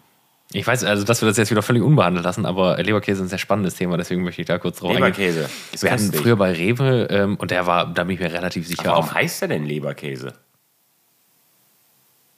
Ich 0.52 0.64
weiß, 0.64 0.84
also 0.84 1.02
dass 1.02 1.20
wir 1.20 1.26
das 1.28 1.36
jetzt 1.36 1.50
wieder 1.50 1.62
völlig 1.62 1.82
unbehandelt 1.82 2.24
lassen, 2.24 2.46
aber 2.46 2.76
Leberkäse 2.80 3.18
ist 3.20 3.26
ein 3.26 3.28
sehr 3.28 3.38
spannendes 3.38 3.74
Thema, 3.74 3.96
deswegen 3.96 4.22
möchte 4.22 4.40
ich 4.40 4.46
da 4.46 4.58
kurz 4.58 4.78
drauf 4.78 4.90
eingehen. 4.90 5.04
Leberkäse. 5.04 5.50
Ist 5.72 5.82
Wir 5.82 5.90
hatten 5.90 6.12
früher 6.12 6.36
bei 6.36 6.52
Rewe 6.52 7.08
ähm, 7.10 7.34
und 7.36 7.50
der 7.50 7.66
war, 7.66 7.92
da 7.92 8.04
bin 8.04 8.14
ich 8.14 8.20
mir 8.20 8.32
relativ 8.32 8.68
sicher 8.68 8.84
Warum 8.84 9.04
auf. 9.06 9.14
heißt 9.14 9.40
der 9.42 9.48
denn 9.48 9.64
Leberkäse? 9.66 10.32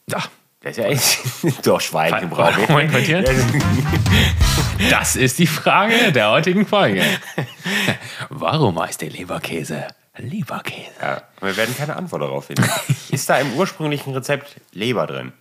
Ja, 0.08 0.22
Der 0.62 0.70
ist 0.72 0.76
ja 0.76 0.84
echt 0.84 1.18
doch. 1.64 1.80
Moment, 1.92 2.68
Moment, 2.68 2.96
hier. 2.96 3.22
das 4.90 5.14
ist 5.14 5.38
die 5.38 5.46
Frage 5.46 6.12
der 6.12 6.30
heutigen 6.30 6.66
Folge. 6.66 7.02
Warum 8.28 8.80
heißt 8.80 9.00
der 9.02 9.10
Leberkäse 9.10 9.86
Leberkäse? 10.18 10.90
Ja, 11.00 11.22
wir 11.40 11.56
werden 11.56 11.76
keine 11.76 11.96
Antwort 11.96 12.22
darauf 12.22 12.46
finden. 12.46 12.68
Ist 13.10 13.28
da 13.28 13.38
im 13.38 13.54
ursprünglichen 13.54 14.12
Rezept 14.14 14.60
Leber 14.72 15.06
drin? 15.06 15.32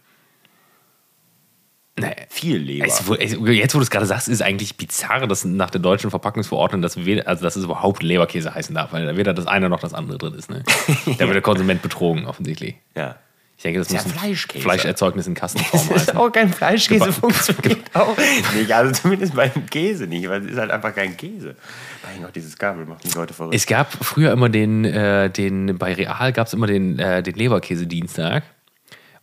Nee. 2.00 2.16
Viel 2.30 2.58
Leber. 2.58 2.86
Es, 2.86 3.04
jetzt, 3.20 3.74
wo 3.74 3.80
du 3.80 3.84
es 3.84 3.90
gerade 3.90 4.06
sagst, 4.06 4.28
ist 4.28 4.36
es 4.36 4.42
eigentlich 4.44 4.78
bizarr, 4.78 5.26
dass 5.26 5.46
nach 5.46 5.72
der 5.72 5.82
deutschen 5.82 6.12
Verpackungsverordnung, 6.12 6.84
dass, 6.84 7.06
weder, 7.06 7.28
also 7.28 7.44
dass 7.44 7.56
es 7.56 7.64
überhaupt 7.64 8.04
Leberkäse 8.04 8.54
heißen 8.54 8.76
darf, 8.76 8.94
weil 8.94 9.08
da 9.08 9.18
weder 9.18 9.34
das 9.34 9.48
eine 9.48 9.68
noch 9.68 9.80
das 9.80 9.96
andere 9.96 10.20
drin 10.20 10.36
ist. 10.36 10.50
Ne? 10.52 10.64
Da 11.18 11.26
wird 11.26 11.34
der 11.34 11.42
Konsument 11.42 11.82
betrogen, 11.82 12.28
offensichtlich. 12.28 12.76
ja. 12.96 13.16
Ich 13.58 13.64
denke, 13.64 13.80
das 13.80 13.88
Ist 13.88 13.94
ja 13.96 14.02
Fleischkäse. 14.02 14.64
Fleischerzeugnis 14.64 15.26
in 15.26 15.34
Kastenform 15.34 15.90
Das 15.92 16.02
ist 16.04 16.16
auch 16.16 16.32
kein 16.32 16.54
Fleischkäse, 16.54 17.12
funktioniert 17.12 17.80
auch 17.96 18.16
nicht. 18.56 18.72
Also 18.72 18.92
zumindest 18.92 19.34
beim 19.36 19.66
Käse 19.68 20.06
nicht, 20.06 20.30
weil 20.30 20.46
es 20.46 20.52
ist 20.52 20.60
halt 20.60 20.70
einfach 20.70 20.94
kein 20.94 21.18
Käse. 21.18 21.56
Mein 22.04 22.22
Gott, 22.22 22.36
dieses 22.36 22.56
Gabel 22.56 22.86
macht 22.86 23.04
mich 23.04 23.16
heute 23.16 23.34
verrückt. 23.34 23.56
Es 23.56 23.66
gab 23.66 23.92
früher 23.92 24.32
immer 24.32 24.50
den, 24.50 24.86
äh, 24.86 25.32
den 25.32 25.76
bei 25.80 25.94
Real 25.94 26.32
gab 26.34 26.46
es 26.46 26.54
immer 26.54 26.68
den, 26.68 27.00
äh, 27.00 27.24
den 27.24 27.34
Leberkäse-Dienstag. 27.34 28.44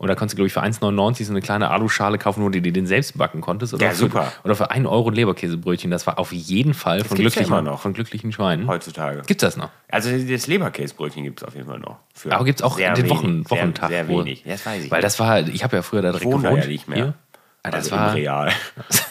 Und 0.04 0.08
da 0.08 0.14
konntest 0.16 0.34
du, 0.34 0.36
glaube 0.36 0.48
ich, 0.48 0.52
für 0.52 0.62
1,99 0.62 1.24
so 1.24 1.32
eine 1.32 1.40
kleine 1.40 1.70
Aluschale 1.70 2.18
kaufen, 2.18 2.44
wo 2.44 2.48
du 2.50 2.60
dir 2.60 2.72
den 2.74 2.86
selbst 2.86 3.16
backen 3.16 3.40
konntest. 3.40 3.72
Oder 3.72 3.84
Ja, 3.86 3.90
für, 3.92 3.96
super. 3.96 4.30
Oder 4.44 4.54
für 4.54 4.70
1 4.70 4.86
Euro 4.86 5.08
ein 5.08 5.14
Leberkäsebrötchen. 5.14 5.90
Das 5.90 6.06
war 6.06 6.18
auf 6.18 6.30
jeden 6.30 6.74
Fall 6.74 7.02
von 7.04 7.16
ja 7.16 7.22
glücklichen, 7.22 7.46
immer 7.50 7.62
noch. 7.62 7.80
von 7.80 7.94
glücklichen 7.94 8.30
Schweinen. 8.30 8.68
heutzutage. 8.68 9.22
Gibt's 9.26 9.40
das 9.40 9.56
noch? 9.56 9.70
Also 9.88 10.10
das 10.10 10.46
Leberkäsebrötchen 10.46 11.24
gibt 11.24 11.40
es 11.40 11.48
auf 11.48 11.54
jeden 11.54 11.66
Fall 11.66 11.78
noch. 11.78 11.96
Aber 12.28 12.44
gibt 12.44 12.60
es 12.60 12.62
auch 12.62 12.76
den 12.76 12.94
wenig, 12.98 13.10
Wochen, 13.10 13.48
Wochentag? 13.48 13.88
Sehr, 13.88 14.06
wenig. 14.06 14.44
Ja, 14.44 14.52
Das 14.52 14.66
weiß 14.66 14.84
ich 14.84 14.90
Weil 14.90 14.98
nicht. 14.98 15.04
das 15.06 15.18
war, 15.18 15.40
ich 15.48 15.64
habe 15.64 15.76
ja 15.76 15.82
früher 15.82 16.02
da 16.02 16.10
direkt 16.12 16.30
gewohnt. 16.30 16.44
ja 16.44 16.66
nicht 16.66 16.86
mehr. 16.86 16.96
Hier. 16.98 17.14
Ah, 17.62 17.70
das 17.70 17.84
also 17.84 17.96
war, 17.96 18.08
im 18.10 18.14
Real. 18.16 18.52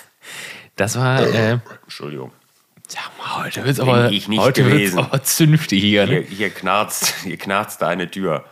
das 0.75 0.95
war, 0.97 1.21
äh, 1.21 1.57
Entschuldigung. 1.83 2.31
mal, 3.17 3.45
heute 3.45 3.65
wird's 3.65 3.79
aber, 3.79 4.11
ich 4.11 4.27
nicht 4.27 4.39
heute 4.39 4.63
wird's 4.65 4.75
gewesen. 4.77 4.99
aber 4.99 5.23
zünftig 5.23 5.81
hier. 5.81 6.05
Hier, 6.05 6.19
Ne? 6.19 6.25
hier, 6.27 6.49
knarzt, 6.49 7.15
hier 7.23 7.37
knarzt 7.37 7.81
da 7.81 7.87
eine 7.87 8.09
Tür. 8.11 8.45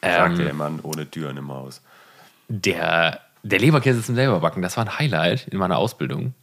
Ähm. 0.00 0.12
Sagte 0.14 0.44
der 0.44 0.54
Mann 0.54 0.78
ohne 0.84 1.10
Türen 1.10 1.36
im 1.38 1.50
Haus. 1.50 1.82
Der, 2.48 3.20
der 3.42 3.58
Leberkäse 3.58 4.02
zum 4.02 4.14
selberbacken, 4.14 4.62
das 4.62 4.76
war 4.76 4.84
ein 4.84 4.98
Highlight 4.98 5.48
in 5.48 5.58
meiner 5.58 5.78
Ausbildung. 5.78 6.34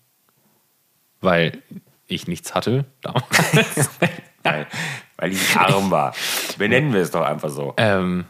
Weil 1.21 1.61
ich 2.07 2.27
nichts 2.27 2.53
hatte 2.53 2.85
damals. 3.01 3.25
Weil, 4.43 4.67
weil 5.17 5.31
ich 5.31 5.55
arm 5.57 5.89
war. 5.89 6.13
Benennen 6.59 6.93
wir 6.93 7.01
es 7.01 7.09
doch 7.09 7.23
einfach 7.23 7.49
so. 7.49 7.73
ähm, 7.77 8.25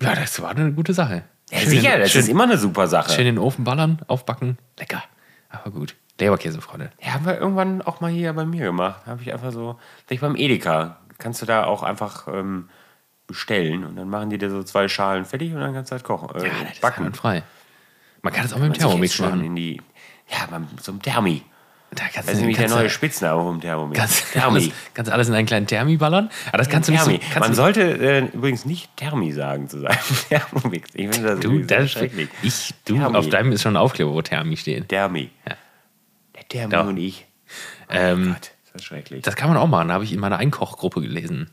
ja, 0.00 0.14
das 0.14 0.40
war 0.40 0.50
eine 0.50 0.72
gute 0.72 0.94
Sache. 0.94 1.24
Ja, 1.50 1.58
sicher, 1.60 1.98
das 1.98 2.12
schön, 2.12 2.22
ist 2.22 2.28
immer 2.28 2.44
eine 2.44 2.56
super 2.56 2.88
Sache. 2.88 3.10
schön 3.12 3.26
in 3.26 3.34
den 3.34 3.38
Ofen 3.38 3.64
ballern, 3.64 4.00
aufbacken. 4.06 4.56
Lecker. 4.78 5.02
Aber 5.50 5.70
gut. 5.70 5.94
Leberkäse, 6.18 6.62
Freunde. 6.62 6.90
Ja, 7.02 7.12
haben 7.14 7.26
wir 7.26 7.36
irgendwann 7.38 7.82
auch 7.82 8.00
mal 8.00 8.10
hier 8.10 8.32
bei 8.32 8.46
mir 8.46 8.64
gemacht. 8.64 9.02
Habe 9.06 9.20
ich 9.20 9.32
einfach 9.32 9.52
so, 9.52 9.78
vielleicht 10.06 10.22
beim 10.22 10.36
Edeka, 10.36 10.96
kannst 11.18 11.42
du 11.42 11.46
da 11.46 11.64
auch 11.64 11.82
einfach 11.82 12.28
ähm, 12.28 12.70
bestellen 13.32 13.84
und 13.84 13.96
dann 13.96 14.08
machen 14.08 14.30
die 14.30 14.38
dir 14.38 14.50
so 14.50 14.62
zwei 14.62 14.88
Schalen 14.88 15.24
fertig 15.24 15.52
und 15.52 15.60
dann 15.60 15.74
kannst 15.74 15.90
du 15.90 15.94
halt 15.96 16.04
kochen. 16.04 16.30
Äh, 16.40 16.46
Ja, 16.46 16.52
das 16.62 16.72
ist 16.74 16.80
backen. 16.80 17.12
frei. 17.14 17.42
Man 18.22 18.32
kann 18.32 18.44
das 18.44 18.52
auch 18.52 18.58
mit 18.58 18.66
dem 18.66 18.70
Man 18.70 18.78
Thermomix 18.78 19.18
machen. 19.18 19.44
in 19.44 19.56
die, 19.56 19.80
ja, 20.30 20.46
beim, 20.50 20.66
so 20.80 20.92
einem 20.92 21.02
Thermi. 21.02 21.42
Da 21.94 22.04
kannst 22.04 22.28
Das 22.28 22.34
ist 22.36 22.40
nämlich 22.40 22.56
der 22.56 22.70
neue 22.70 22.88
Spitzname 22.88 23.42
vom 23.42 23.60
Thermomix. 23.60 23.98
Kannst, 23.98 24.36
alles, 24.36 24.70
kannst 24.94 25.10
alles 25.12 25.28
in 25.28 25.34
einen 25.34 25.46
kleinen 25.46 25.66
Thermi 25.66 25.98
ballern? 25.98 26.30
Aber 26.48 26.56
das 26.58 26.70
kannst 26.70 26.88
du 26.88 26.92
nicht 26.92 27.02
so. 27.02 27.10
Thermi. 27.10 27.22
Kannst 27.24 27.40
Man 27.40 27.50
du, 27.50 27.54
sollte 27.56 27.82
äh, 27.82 28.24
übrigens 28.32 28.64
nicht 28.64 28.96
Thermi 28.96 29.30
sagen 29.32 29.68
zu 29.68 29.80
seinem 29.80 29.98
Thermomix. 30.30 30.88
Ich 30.94 31.08
finde 31.10 31.28
das 31.34 31.40
du, 31.40 31.58
das, 31.60 31.90
schrecklich. 31.90 32.30
ich, 32.42 32.72
du, 32.86 32.94
Thermi. 32.96 33.16
auf 33.16 33.28
deinem 33.28 33.52
ist 33.52 33.60
schon 33.62 33.74
ein 33.74 33.76
Aufkleber, 33.76 34.12
wo 34.12 34.22
Thermi 34.22 34.56
steht. 34.56 34.88
Thermi. 34.88 35.30
Ja. 35.46 35.56
Der 36.36 36.48
Thermi 36.48 36.72
Doch. 36.72 36.86
und 36.86 36.96
ich. 36.96 37.26
Ähm, 37.90 38.28
Gott, 38.32 38.52
ist 38.64 38.74
das 38.74 38.84
schrecklich. 38.84 39.22
Das 39.22 39.36
kann 39.36 39.48
man 39.50 39.58
auch 39.58 39.66
machen, 39.66 39.92
habe 39.92 40.04
ich 40.04 40.14
in 40.14 40.20
meiner 40.20 40.38
Einkochgruppe 40.38 41.02
gelesen. 41.02 41.50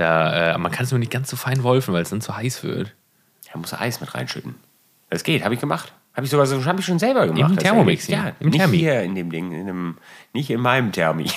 Da, 0.00 0.54
äh, 0.54 0.58
man 0.58 0.72
kann 0.72 0.84
es 0.84 0.90
nur 0.92 0.98
nicht 0.98 1.12
ganz 1.12 1.28
so 1.28 1.36
fein 1.36 1.62
wolfen, 1.62 1.92
weil 1.92 2.00
es 2.00 2.08
dann 2.08 2.22
zu 2.22 2.34
heiß 2.34 2.64
wird. 2.64 2.94
Da 3.52 3.58
muss 3.58 3.72
er 3.72 3.82
Eis 3.82 4.00
mit 4.00 4.14
reinschütten. 4.14 4.54
Das 5.10 5.24
geht, 5.24 5.44
habe 5.44 5.52
ich 5.52 5.60
gemacht. 5.60 5.92
Habe 6.14 6.24
ich 6.24 6.30
sogar 6.30 6.46
so, 6.46 6.64
habe 6.64 6.80
ich 6.80 6.86
schon 6.86 6.98
selber 6.98 7.26
gemacht. 7.26 7.50
Im 7.50 7.56
Das 7.56 7.64
Thermomix, 7.64 8.08
ja, 8.08 8.28
ja. 8.28 8.32
Im 8.40 8.48
nicht 8.48 8.60
Thermi. 8.60 8.78
hier 8.78 9.02
in 9.02 9.14
dem 9.14 9.30
Ding, 9.30 9.52
in 9.52 9.66
dem, 9.66 9.98
nicht 10.32 10.48
in 10.48 10.62
meinem 10.62 10.90
Thermi. 10.90 11.30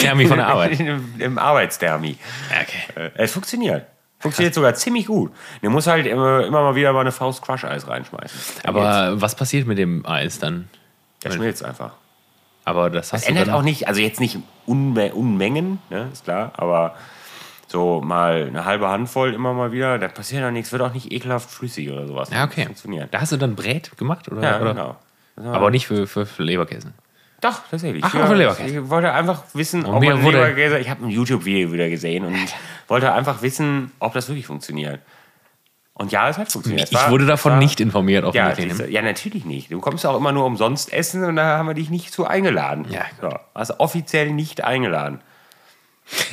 Thermi 0.00 0.26
von 0.26 0.36
der 0.36 0.46
Arbeit. 0.48 0.78
Dem, 0.78 1.14
Im 1.18 1.38
Arbeitsthermi. 1.38 2.18
Okay. 2.50 3.06
Äh, 3.06 3.10
es 3.14 3.32
funktioniert. 3.32 3.86
Funktioniert 4.18 4.52
sogar 4.52 4.74
ziemlich 4.74 5.06
gut. 5.06 5.32
Du 5.62 5.70
musst 5.70 5.86
halt 5.86 6.04
immer, 6.04 6.44
immer 6.44 6.60
mal 6.60 6.74
wieder 6.74 6.92
mal 6.92 7.00
eine 7.00 7.12
Faust 7.12 7.40
Crush-Eis 7.40 7.88
reinschmeißen. 7.88 8.38
Dann 8.64 8.74
geht's. 8.74 8.86
Aber 8.86 9.20
was 9.22 9.34
passiert 9.34 9.66
mit 9.66 9.78
dem 9.78 10.04
Eis 10.04 10.38
dann? 10.38 10.68
der 11.24 11.30
schmilzt 11.30 11.64
einfach. 11.64 11.92
Aber 12.66 12.90
das 12.90 13.10
du 13.10 13.16
ändert 13.26 13.48
auch 13.48 13.62
nicht, 13.62 13.88
also 13.88 14.02
jetzt 14.02 14.20
nicht 14.20 14.38
Unme 14.66 15.14
Unmengen, 15.14 15.78
ne, 15.88 16.10
ist 16.12 16.24
klar, 16.24 16.52
aber 16.54 16.94
so 17.70 18.00
mal 18.00 18.46
eine 18.48 18.64
halbe 18.64 18.88
Handvoll 18.88 19.34
immer 19.34 19.52
mal 19.52 19.72
wieder, 19.72 19.98
da 19.98 20.08
passiert 20.08 20.44
auch 20.44 20.50
nichts, 20.50 20.72
wird 20.72 20.82
auch 20.82 20.92
nicht 20.94 21.12
ekelhaft 21.12 21.50
flüssig 21.50 21.90
oder 21.90 22.06
sowas. 22.06 22.30
Ja, 22.30 22.44
okay. 22.44 22.64
Funktioniert. 22.64 23.12
Da 23.12 23.20
hast 23.20 23.32
du 23.32 23.36
dann 23.36 23.54
Brät 23.56 23.96
gemacht? 23.96 24.30
Oder, 24.30 24.42
Ja, 24.42 24.60
oder? 24.60 24.74
genau. 24.74 24.96
Aber 25.54 25.70
nicht 25.70 25.86
für, 25.86 26.06
für, 26.06 26.26
für 26.26 26.42
Leberkäse. 26.42 26.92
Doch, 27.40 27.60
tatsächlich. 27.70 28.02
Ach, 28.04 28.12
auch 28.14 28.26
für 28.26 28.34
Leberkäse. 28.34 28.80
Ich 28.80 28.90
wollte 28.90 29.12
einfach 29.12 29.42
wissen, 29.54 29.84
Und 29.84 29.94
ob 29.94 30.02
man 30.04 30.24
Leberkäse, 30.24 30.78
ich 30.78 30.90
habe 30.90 31.04
ein 31.04 31.10
YouTube-Video 31.10 31.70
wieder 31.72 31.88
gesehen 31.88 32.24
und 32.24 32.34
wollte 32.88 33.12
einfach 33.12 33.42
wissen, 33.42 33.92
ob 34.00 34.14
das 34.14 34.28
wirklich 34.28 34.46
funktioniert. 34.46 35.00
Und 35.94 36.10
ja, 36.12 36.28
es 36.28 36.38
hat 36.38 36.50
funktioniert. 36.50 36.84
Es 36.84 36.92
Ich 36.92 36.96
war- 36.98 37.10
wurde 37.10 37.26
davon 37.26 37.52
war- 37.52 37.58
nicht 37.58 37.80
informiert, 37.80 38.22
Ja, 38.22 38.28
offensichtlich. 38.46 38.68
siehste, 38.68 38.84
ne? 38.84 38.90
ja, 38.92 39.02
natürlich 39.02 39.44
nicht. 39.44 39.70
Du 39.72 39.80
kommst 39.80 40.06
auch 40.06 40.16
immer 40.16 40.32
nur 40.32 40.44
umsonst 40.46 40.92
essen 40.92 41.24
und 41.24 41.36
da 41.36 41.58
haben 41.58 41.66
wir 41.68 41.74
dich 41.74 41.90
nicht 41.90 42.12
zu 42.12 42.26
eingeladen. 42.26 42.86
Ja, 42.90 43.02
so, 43.20 43.30
also 43.54 43.74
offiziell 43.78 44.30
nicht 44.32 44.62
eingeladen. 44.64 45.20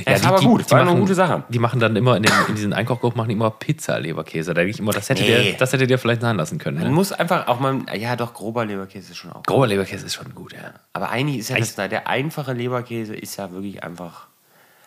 Ja, 0.05 0.13
das 0.13 0.23
war 0.23 0.33
aber 0.33 0.41
gut, 0.41 0.71
war 0.71 0.81
eine 0.81 0.95
gute 0.99 1.15
Sache. 1.15 1.43
Die 1.49 1.59
machen 1.59 1.79
dann 1.81 1.95
immer 1.97 2.15
in, 2.15 2.23
den, 2.23 2.31
in 2.47 2.55
diesen 2.55 2.71
Einkochgruppen 2.73 3.17
machen 3.17 3.27
die 3.29 3.33
immer 3.35 3.51
Pizza-Leberkäse. 3.51 4.53
Da 4.53 4.61
denke 4.61 4.71
ich 4.71 4.79
immer, 4.79 4.91
das 4.93 5.09
hätte, 5.09 5.23
Nee. 5.23 5.27
der, 5.51 5.53
das 5.53 5.73
hätte 5.73 5.85
der 5.85 5.99
vielleicht 5.99 6.21
sein 6.21 6.37
lassen 6.37 6.57
können. 6.59 6.77
Man 6.77 6.87
Ne? 6.87 6.93
muss 6.93 7.11
einfach 7.11 7.47
auch 7.47 7.59
mal, 7.59 7.81
ja 7.97 8.15
doch, 8.15 8.33
grober 8.33 8.65
Leberkäse 8.65 9.11
ist 9.11 9.17
schon 9.17 9.33
auch. 9.33 9.43
Grober 9.43 9.67
Leberkäse 9.67 10.05
ist 10.05 10.13
schon 10.13 10.33
gut, 10.33 10.53
ja. 10.53 10.73
Aber 10.93 11.09
eigentlich 11.09 11.39
ist 11.39 11.49
ja 11.49 11.57
das, 11.57 11.75
der 11.75 12.07
einfache 12.07 12.53
Leberkäse 12.53 13.15
ist 13.15 13.35
ja 13.37 13.51
wirklich 13.51 13.83
einfach 13.83 14.27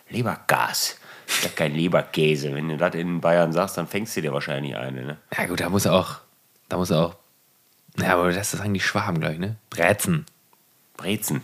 Lebergas. 0.09 0.97
Ich 1.27 1.45
hab 1.45 1.55
kein 1.55 1.75
Leberkäse. 1.75 2.53
Wenn 2.55 2.69
du 2.69 2.77
das 2.77 2.95
in 2.95 3.21
Bayern 3.21 3.53
sagst, 3.53 3.77
dann 3.77 3.87
fängst 3.87 4.17
du 4.17 4.21
dir 4.21 4.33
wahrscheinlich 4.33 4.75
eine. 4.75 5.05
Ne? 5.05 5.17
Ja 5.37 5.45
gut, 5.45 5.59
da 5.59 5.69
muss 5.69 5.85
er 5.85 5.93
auch, 5.93 6.15
da 6.67 6.77
muss 6.77 6.89
er 6.89 7.05
auch, 7.05 7.15
ja, 7.99 8.13
aber 8.15 8.31
das 8.31 8.53
ist 8.53 8.61
eigentlich 8.61 8.85
Schwaben, 8.85 9.19
glaube 9.19 9.35
ich, 9.35 9.39
ne? 9.39 9.55
Brezen. 9.69 10.25
Brezen. 10.97 11.43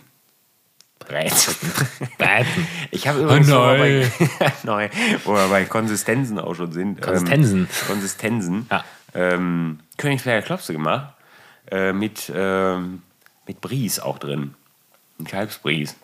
Brezen. 0.99 1.55
Brezen. 2.17 2.67
Ich 2.91 3.08
habe 3.08 3.21
übrigens, 3.21 3.51
Oh 3.51 3.55
bei, 3.60 4.10
neu, 4.63 4.89
wo 5.23 5.34
wir 5.34 5.47
bei 5.49 5.65
Konsistenzen 5.65 6.39
auch 6.39 6.55
schon 6.55 6.71
sind. 6.71 7.01
Konsistenzen. 7.01 7.60
Ähm, 7.60 7.88
Konsistenzen. 7.88 8.67
Ja. 8.71 8.84
Ähm, 9.13 9.79
Königsberger 9.97 10.45
Klopse 10.45 10.73
gemacht. 10.73 11.13
Äh, 11.69 11.93
mit, 11.93 12.31
ähm, 12.34 13.01
mit 13.47 13.62
Bries 13.62 13.99
auch 13.99 14.17
drin. 14.19 14.53
Ein 15.19 15.25
Kalbsbries. 15.25 15.95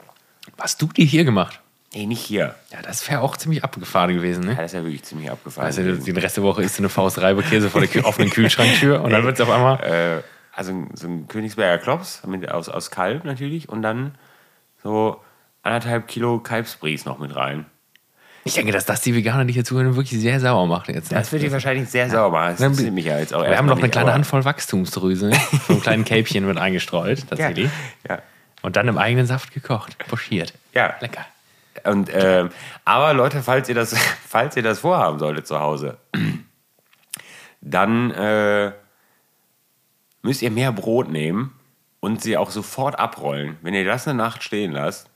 Was 0.58 0.78
du 0.78 0.88
die 0.88 1.06
hier 1.06 1.24
gemacht? 1.24 1.60
Nee, 1.94 2.06
nicht 2.06 2.22
hier. 2.22 2.56
Ja, 2.72 2.82
das 2.82 3.08
wäre 3.10 3.20
auch 3.22 3.36
ziemlich 3.36 3.64
abgefahren 3.66 4.14
gewesen, 4.14 4.44
Ja, 4.44 4.50
ne? 4.52 4.56
das 4.56 4.68
ist 4.68 4.74
ja 4.74 4.84
wirklich 4.84 5.04
ziemlich 5.04 5.30
abgefahren. 5.30 5.66
Also 5.66 5.82
gewesen. 5.82 6.06
den 6.06 6.18
Rest 6.18 6.38
der 6.38 6.44
Woche 6.44 6.64
isst 6.64 6.78
du 6.78 6.82
eine 6.82 6.90
Faust 6.90 7.20
Reibekäse 7.20 7.70
vor 7.70 7.82
der 7.82 8.06
offenen 8.06 8.30
Kühlschranktür 8.32 9.02
und 9.02 9.12
dann 9.12 9.24
wird 9.26 9.36
es 9.36 9.42
auf 9.42 9.50
einmal. 9.50 9.80
äh, 9.84 10.22
also 10.54 10.86
so 10.94 11.08
ein 11.08 11.28
Königsberger 11.28 11.84
Klops 11.84 12.22
mit, 12.26 12.50
aus, 12.50 12.70
aus 12.70 12.92
Kalb 12.92 13.26
natürlich 13.26 13.68
und 13.68 13.82
dann 13.82 14.16
so 14.84 15.20
anderthalb 15.64 16.08
Kilo 16.08 16.40
Kalbsbries 16.40 17.06
noch 17.06 17.20
mit 17.20 17.36
rein. 17.36 17.66
Ich 18.44 18.56
denke, 18.56 18.72
dass 18.72 18.86
das 18.86 19.02
die 19.02 19.14
Veganer, 19.14 19.46
die 19.46 19.54
hier 19.54 19.64
zuhören, 19.64 19.96
wirklich 19.96 20.20
sehr 20.20 20.40
sauer 20.40 20.66
macht 20.66 20.88
jetzt. 20.88 21.12
Ne? 21.12 21.18
Das 21.20 21.32
wird 21.32 21.44
die 21.44 21.52
wahrscheinlich 21.52 21.88
sehr 21.90 22.10
sauer 22.10 22.32
machen. 22.32 22.56
Das 22.58 22.62
interessiert 22.62 22.94
mich 22.94 23.06
ja 23.06 23.20
jetzt 23.20 23.34
auch 23.36 23.44
Wir 23.44 23.56
haben 23.56 23.68
noch 23.68 23.78
eine 23.78 23.90
kleine 23.90 24.14
Handvoll 24.14 24.44
Wachstumsdrüse, 24.44 25.32
so 25.68 25.74
ein 25.74 25.82
kleinen 25.82 26.06
Kälbchen 26.06 26.48
mit 26.48 26.58
eingestreut, 26.58 27.20
Ja, 27.20 27.26
tatsächlich. 27.28 27.70
ja, 28.10 28.20
Und 28.64 28.78
dann 28.78 28.88
im 28.88 28.98
eigenen 28.98 29.28
Saft 29.28 29.54
gekocht, 29.54 29.96
pochiert. 30.08 30.54
ja. 30.74 30.96
Lecker. 31.02 31.24
Und, 31.84 32.10
ähm, 32.14 32.50
aber 32.84 33.14
Leute, 33.14 33.44
falls 33.44 33.70
ihr, 33.70 33.76
das, 33.76 33.96
falls 34.28 34.56
ihr 34.58 34.64
das 34.64 34.80
vorhaben 34.80 35.20
solltet 35.20 35.46
zu 35.46 35.60
Hause, 35.60 35.98
dann 37.62 38.12
äh, 38.12 38.72
müsst 40.24 40.42
ihr 40.42 40.52
mehr 40.52 40.72
Brot 40.72 41.10
nehmen 41.10 41.54
und 42.02 42.22
sie 42.22 42.36
auch 42.36 42.52
sofort 42.52 43.00
abrollen. 43.00 43.58
Wenn 43.62 43.74
ihr 43.74 43.86
das 43.86 44.06
eine 44.08 44.18
Nacht 44.18 44.44
stehen 44.44 44.74
lasst, 44.74 45.10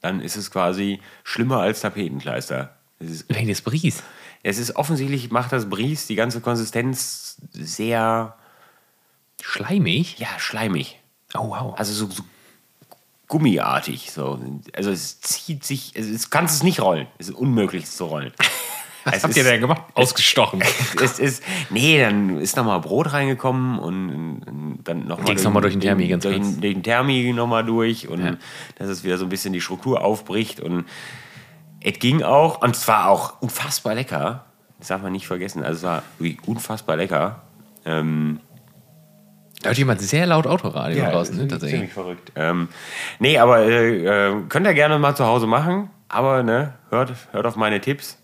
dann 0.00 0.20
ist 0.20 0.34
es 0.34 0.50
quasi 0.50 1.00
schlimmer 1.22 1.58
als 1.58 1.82
Tapetenkleister. 1.82 2.74
Es 2.98 3.10
ist, 3.10 3.34
Wegen 3.34 3.46
des 3.46 3.62
Bries. 3.62 4.02
es 4.42 4.58
ist 4.58 4.74
offensichtlich, 4.74 5.30
macht 5.30 5.52
das 5.52 5.70
Bries 5.70 6.08
die 6.08 6.16
ganze 6.16 6.40
Konsistenz 6.40 7.36
sehr 7.52 8.36
Schleimig? 9.40 10.18
ja, 10.18 10.28
schleimig. 10.38 10.98
Oh, 11.34 11.48
wow. 11.48 11.74
Also 11.78 11.92
so, 11.92 12.10
so 12.10 12.22
gummiartig. 13.26 14.10
So. 14.12 14.40
Also 14.74 14.90
es 14.90 15.20
zieht 15.20 15.64
sich, 15.64 15.92
es, 15.94 16.06
es 16.06 16.30
kannst 16.30 16.56
es 16.56 16.62
nicht 16.62 16.80
rollen. 16.80 17.06
Es 17.18 17.28
ist 17.28 17.34
unmöglich 17.34 17.84
es 17.84 17.96
zu 17.96 18.06
rollen. 18.06 18.32
Was 19.04 19.16
es 19.16 19.22
habt 19.24 19.30
ist- 19.32 19.36
ihr 19.36 19.44
denn 19.44 19.60
gemacht? 19.60 19.82
Ausgestochen. 19.94 20.62
es 21.02 21.18
ist, 21.18 21.42
nee, 21.70 22.00
dann 22.00 22.38
ist 22.38 22.56
nochmal 22.56 22.80
Brot 22.80 23.12
reingekommen 23.12 23.78
und, 23.78 24.80
dann 24.84 25.06
nochmal 25.06 25.26
Ging's 25.26 25.44
noch 25.44 25.52
mal 25.52 25.60
durch 25.60 25.74
den 25.74 25.80
Thermi 25.80 26.08
ganz 26.08 26.22
durch, 26.22 26.36
kurz. 26.36 26.58
durch 26.60 26.74
den 26.74 26.82
Thermi 26.82 27.32
nochmal 27.32 27.64
durch 27.64 28.08
und 28.08 28.24
Ja. 28.24 28.36
dass 28.76 28.88
es 28.88 29.04
wieder 29.04 29.18
so 29.18 29.26
ein 29.26 29.28
bisschen 29.28 29.52
die 29.52 29.60
Struktur 29.60 30.02
aufbricht 30.04 30.60
und 30.60 30.84
es 31.80 31.98
ging 31.98 32.22
auch 32.22 32.62
und 32.62 32.76
es 32.76 32.86
war 32.86 33.08
auch 33.08 33.40
unfassbar 33.42 33.94
lecker. 33.94 34.44
Das 34.78 34.88
darf 34.88 35.02
man 35.02 35.12
nicht 35.12 35.26
vergessen. 35.26 35.62
Also 35.64 35.78
es 35.78 35.82
war 35.84 36.02
unfassbar 36.46 36.96
lecker. 36.96 37.42
Ähm, 37.84 38.40
Da 39.62 39.68
hört 39.70 39.78
jemand 39.78 40.00
sehr 40.00 40.26
laut 40.26 40.46
Autoradio 40.46 41.04
draußen, 41.04 41.36
ne? 41.36 41.48
Tatsächlich. 41.48 41.78
ziemlich 41.78 41.92
verrückt. 41.92 42.32
Ähm, 42.36 42.68
nee, 43.18 43.38
aber 43.38 43.60
äh, 43.60 44.28
äh, 44.30 44.34
könnt 44.48 44.66
ihr 44.66 44.74
gerne 44.74 44.98
mal 44.98 45.14
zu 45.16 45.24
Hause 45.24 45.46
machen, 45.46 45.90
aber 46.08 46.42
ne, 46.42 46.74
hört, 46.90 47.12
hört 47.32 47.46
auf 47.46 47.56
meine 47.56 47.80
Tipps. 47.80 48.18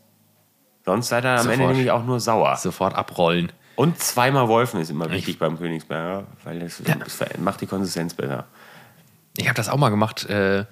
Sonst 0.89 1.09
seid 1.09 1.23
ihr 1.27 1.33
am 1.33 1.39
Sofort. 1.39 1.53
Ende 1.55 1.67
nämlich 1.67 1.91
auch 1.91 2.03
nur 2.03 2.19
sauer. 2.19 2.57
Sofort 2.57 2.95
abrollen. 2.95 3.53
Und 3.77 3.99
zweimal 3.99 4.49
Wolfen 4.49 4.81
ist 4.81 4.89
immer 4.89 5.11
wichtig 5.11 5.39
beim 5.39 5.59
Königsberger, 5.59 6.25
weil 6.45 6.61
das, 6.61 6.83
das 6.83 7.39
macht 7.39 7.61
die 7.61 7.67
Konsistenz 7.67 8.15
besser. 8.15 8.47
Ich 9.37 9.47
habe 9.47 9.55
das 9.55 9.69
auch 9.69 9.77
mal 9.77 9.91
gemacht. 9.91 10.25
Äh, 10.31 10.65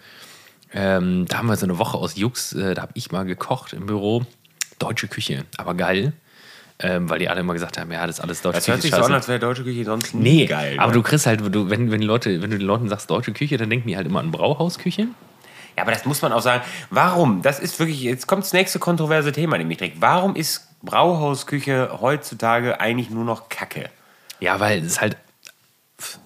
ähm, 0.73 1.27
da 1.29 1.37
haben 1.37 1.49
wir 1.49 1.57
so 1.57 1.67
eine 1.67 1.79
Woche 1.79 1.99
aus 1.99 2.17
Jux, 2.17 2.55
äh, 2.55 2.73
da 2.73 2.81
habe 2.81 2.93
ich 2.95 3.13
mal 3.13 3.27
gekocht 3.27 3.75
im 3.75 3.85
Büro. 3.85 4.25
Deutsche 4.79 5.07
Küche, 5.07 5.45
aber 5.59 5.75
geil. 5.75 6.15
Ähm, 6.79 7.11
weil 7.11 7.19
die 7.19 7.29
alle 7.29 7.41
immer 7.41 7.53
gesagt 7.53 7.79
haben, 7.79 7.93
ja, 7.93 8.07
das 8.07 8.17
ist 8.17 8.25
alles 8.25 8.41
deutsche 8.41 8.57
Das 8.57 8.69
hört 8.69 8.81
sich 8.81 8.91
Küche. 8.91 9.03
so 9.03 9.07
an, 9.09 9.15
als 9.15 9.29
wäre 9.29 9.39
deutsche 9.39 9.65
Küche 9.65 9.85
sonst 9.85 10.15
Nee, 10.15 10.47
geil. 10.47 10.77
aber 10.79 10.89
ne? 10.89 10.95
du 10.95 11.03
kriegst 11.03 11.27
halt, 11.27 11.55
du, 11.55 11.69
wenn, 11.69 11.91
wenn, 11.91 12.01
Leute, 12.03 12.41
wenn 12.41 12.51
du 12.51 12.57
den 12.57 12.67
Leuten 12.67 12.89
sagst 12.89 13.11
deutsche 13.11 13.33
Küche, 13.33 13.59
dann 13.59 13.69
denken 13.69 13.87
die 13.89 13.97
halt 13.99 14.07
immer 14.07 14.21
an 14.21 14.31
Brauhausküche. 14.31 15.09
Ja, 15.77 15.83
aber 15.83 15.93
das 15.93 16.05
muss 16.07 16.23
man 16.23 16.33
auch 16.33 16.41
sagen. 16.41 16.65
Warum? 16.91 17.43
Das 17.43 17.59
ist 17.61 17.79
wirklich, 17.79 18.01
jetzt 18.01 18.27
kommt 18.27 18.45
das 18.45 18.53
nächste 18.53 18.79
kontroverse 18.79 19.33
Thema, 19.33 19.59
nämlich 19.59 19.79
direkt. 19.79 20.01
Warum 20.01 20.35
ist 20.35 20.69
Brauhausküche 20.83 21.99
heutzutage 22.01 22.81
eigentlich 22.81 23.11
nur 23.11 23.25
noch 23.25 23.49
Kacke? 23.49 23.91
Ja, 24.41 24.59
weil 24.61 24.83
es 24.85 25.01
halt 25.01 25.17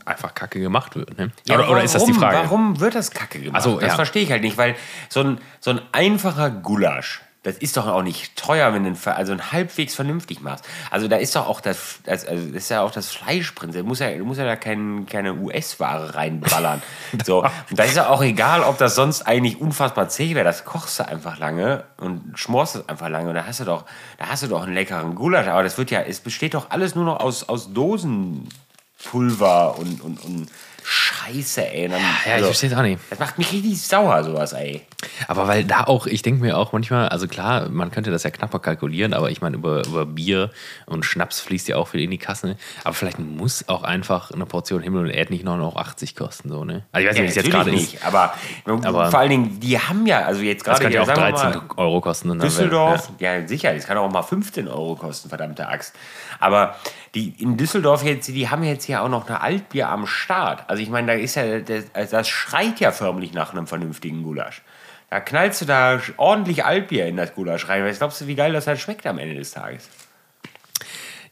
einfach 0.05 0.35
kacke 0.35 0.59
gemacht 0.61 0.97
wird. 0.97 1.17
Ne? 1.17 1.31
Ja, 1.47 1.57
oder, 1.57 1.71
oder 1.71 1.83
ist 1.85 1.95
das 1.95 2.05
die 2.05 2.11
warum- 2.11 2.21
Frage? 2.23 2.37
Warum 2.39 2.81
wird 2.81 2.95
das 2.95 3.11
Kacke 3.11 3.39
gemacht? 3.41 3.61
Ach 3.61 3.65
so, 3.65 3.79
das 3.79 3.91
ja. 3.91 3.95
verstehe 3.95 4.23
ich 4.23 4.31
halt 4.33 4.43
nicht, 4.43 4.57
weil 4.57 4.75
so 5.09 5.21
ein, 5.21 5.39
so 5.61 5.71
ein 5.71 5.81
einfacher 5.93 6.51
Gulasch, 6.51 7.21
das 7.43 7.57
ist 7.57 7.79
doch 7.79 7.87
auch 7.87 8.03
nicht 8.03 8.37
teuer, 8.37 8.75
wenn 8.75 8.85
du 8.85 8.91
einen, 8.91 8.99
also 9.07 9.33
ein 9.33 9.51
halbwegs 9.51 9.95
vernünftig 9.95 10.43
machst. 10.43 10.63
Also 10.91 11.09
da 11.09 11.17
ist 11.17 11.35
doch 11.35 11.49
auch 11.49 11.63
das, 11.63 12.01
das, 12.05 12.27
also 12.27 12.49
das 12.49 12.65
ist 12.65 12.69
ja 12.69 12.83
auch 12.83 12.91
das 12.91 13.11
Fleischprinzip. 13.11 13.81
Du 13.81 13.87
musst 13.87 14.03
ja, 14.03 14.15
du 14.15 14.27
musst 14.27 14.39
ja 14.39 14.45
da 14.45 14.57
kein, 14.57 15.07
keine 15.07 15.33
US-Ware 15.35 16.15
reinballern. 16.15 16.83
so. 17.25 17.43
Und 17.43 17.79
da 17.79 17.85
ist 17.85 17.97
ja 17.97 18.11
auch 18.11 18.23
egal, 18.23 18.63
ob 18.63 18.77
das 18.77 18.95
sonst 18.95 19.23
eigentlich 19.23 19.59
unfassbar 19.59 20.11
zäh 20.11 20.35
wäre. 20.35 20.45
Das 20.45 20.67
kochst 20.67 20.99
du 20.99 21.09
einfach 21.09 21.39
lange 21.39 21.85
und 21.97 22.33
schmorst 22.35 22.77
es 22.77 22.87
einfach 22.91 23.09
lange 23.09 23.31
und 23.31 23.37
da 23.37 23.47
hast 23.47 23.61
du 23.61 23.65
doch, 23.65 23.87
da 24.19 24.27
hast 24.27 24.43
du 24.43 24.49
doch 24.49 24.63
einen 24.63 24.75
leckeren 24.75 25.15
Gulasch. 25.15 25.47
Aber 25.47 25.63
das 25.63 25.79
wird 25.79 25.91
ja, 25.91 26.03
es 26.03 26.21
besteht 26.21 26.53
doch 26.53 26.71
alles 26.71 26.95
nur 26.95 27.07
noch 27.07 27.21
aus, 27.21 27.49
aus 27.49 27.73
Dosenpulver 27.73 29.79
und, 29.79 30.03
und, 30.03 30.23
und 30.25 30.51
Scheiße, 30.85 31.67
ey. 31.73 31.89
Dann, 31.89 32.01
Ja, 32.01 32.07
ich 32.27 32.33
also, 32.33 32.45
verstehe 32.47 32.71
es 32.71 32.77
auch 32.77 32.83
nicht. 32.83 33.01
das 33.11 33.19
macht 33.19 33.39
mich 33.39 33.53
richtig 33.53 33.81
sauer, 33.81 34.23
sowas, 34.25 34.53
ey. 34.53 34.83
Aber 35.29 35.49
weil 35.49 35.65
da 35.65 35.85
auch, 35.85 36.07
ich 36.07 36.23
denke 36.23 36.43
mir 36.43 36.57
auch 36.59 36.73
manchmal, 36.73 37.09
also 37.09 37.27
klar, 37.29 37.69
man 37.69 37.91
könnte 37.91 38.11
das 38.11 38.23
ja 38.23 38.31
knapper 38.31 38.59
kalkulieren, 38.59 39.15
aber 39.15 39.31
ich 39.31 39.41
meine, 39.41 39.57
über, 39.57 39.85
über 39.87 40.07
Bier 40.07 40.51
und 40.87 41.05
Schnaps 41.05 41.41
fließt 41.41 41.69
ja 41.69 41.77
auch 41.77 41.93
wieder 41.93 42.05
in 42.05 42.11
die 42.11 42.19
Kasse. 42.19 42.57
Aber 42.85 42.95
vielleicht 42.95 43.19
muss 43.19 43.69
auch 43.69 43.83
einfach 43.83 44.31
eine 44.31 44.47
Portion 44.47 44.83
Himmel 44.83 45.05
und 45.05 45.11
Erd 45.11 45.31
nicht 45.31 45.45
9,80 45.47 45.51
Euro 45.61 46.25
kosten, 46.27 46.49
so, 46.51 46.65
ne? 46.65 46.85
Also 46.93 47.05
ich 47.05 47.11
weiß 47.11 47.15
nicht, 47.17 47.25
wie 47.25 47.29
es 47.29 47.35
jetzt 47.37 47.51
gerade 47.51 47.71
ist. 47.71 47.77
nicht, 47.77 48.05
aber, 48.05 48.35
Aber- 48.83 49.11
vor 49.11 49.21
allen 49.21 49.31
Dingen, 49.31 49.61
die 49.61 49.79
haben 49.79 50.07
ja, 50.07 50.21
also 50.23 50.41
jetzt 50.43 50.67
Das 50.67 50.79
gerade 50.79 50.83
könnte 50.83 50.97
ja 50.97 51.03
auch 51.03 51.07
sagen 51.07 51.21
wir 51.23 51.31
13 51.33 51.51
mal, 51.69 51.75
Euro 51.77 52.01
kosten. 52.01 52.39
Düsseldorf, 52.39 53.11
ja. 53.19 53.47
sicher, 53.47 53.75
das 53.75 53.87
kann 53.87 53.97
auch 53.99 54.11
mal 54.11 54.23
15 54.23 54.69
Euro 54.69 54.97
kosten, 54.97 55.29
verdammte 55.29 55.69
Axt. 55.69 55.95
Aber 56.39 56.77
die 57.15 57.35
in 57.43 57.57
Düsseldorf 57.57 58.05
jetzt, 58.05 58.29
die 58.29 58.49
haben 58.49 58.63
jetzt 58.63 58.87
ja 58.87 59.03
auch 59.03 59.09
noch 59.09 59.27
eine 59.29 59.41
Altbier 59.41 59.89
am 59.89 60.07
Start. 60.07 60.70
Also 60.71 60.85
ich 60.85 60.89
meine, 60.89 61.09
da 61.09 61.13
ist 61.15 61.35
ja, 61.35 61.59
das, 61.59 61.87
also 61.95 62.17
das 62.17 62.29
schreit 62.29 62.79
ja 62.79 62.93
förmlich 62.93 63.33
nach 63.33 63.53
einem 63.53 63.67
vernünftigen 63.67 64.23
Gulasch. 64.23 64.63
Da 65.11 65.19
knallst 65.19 65.63
du 65.63 65.65
da 65.65 66.01
ordentlich 66.17 66.65
Altbier 66.65 67.07
in 67.07 67.17
das 67.17 67.35
Gulasch 67.35 67.69
rein. 67.69 67.85
Was 67.85 67.99
glaubst 67.99 68.21
du, 68.21 68.29
wie 68.29 68.37
geil 68.37 68.53
das 68.53 68.69
halt 68.69 68.79
schmeckt 68.79 69.05
am 69.05 69.19
Ende 69.19 69.35
des 69.35 69.51
Tages? 69.51 69.89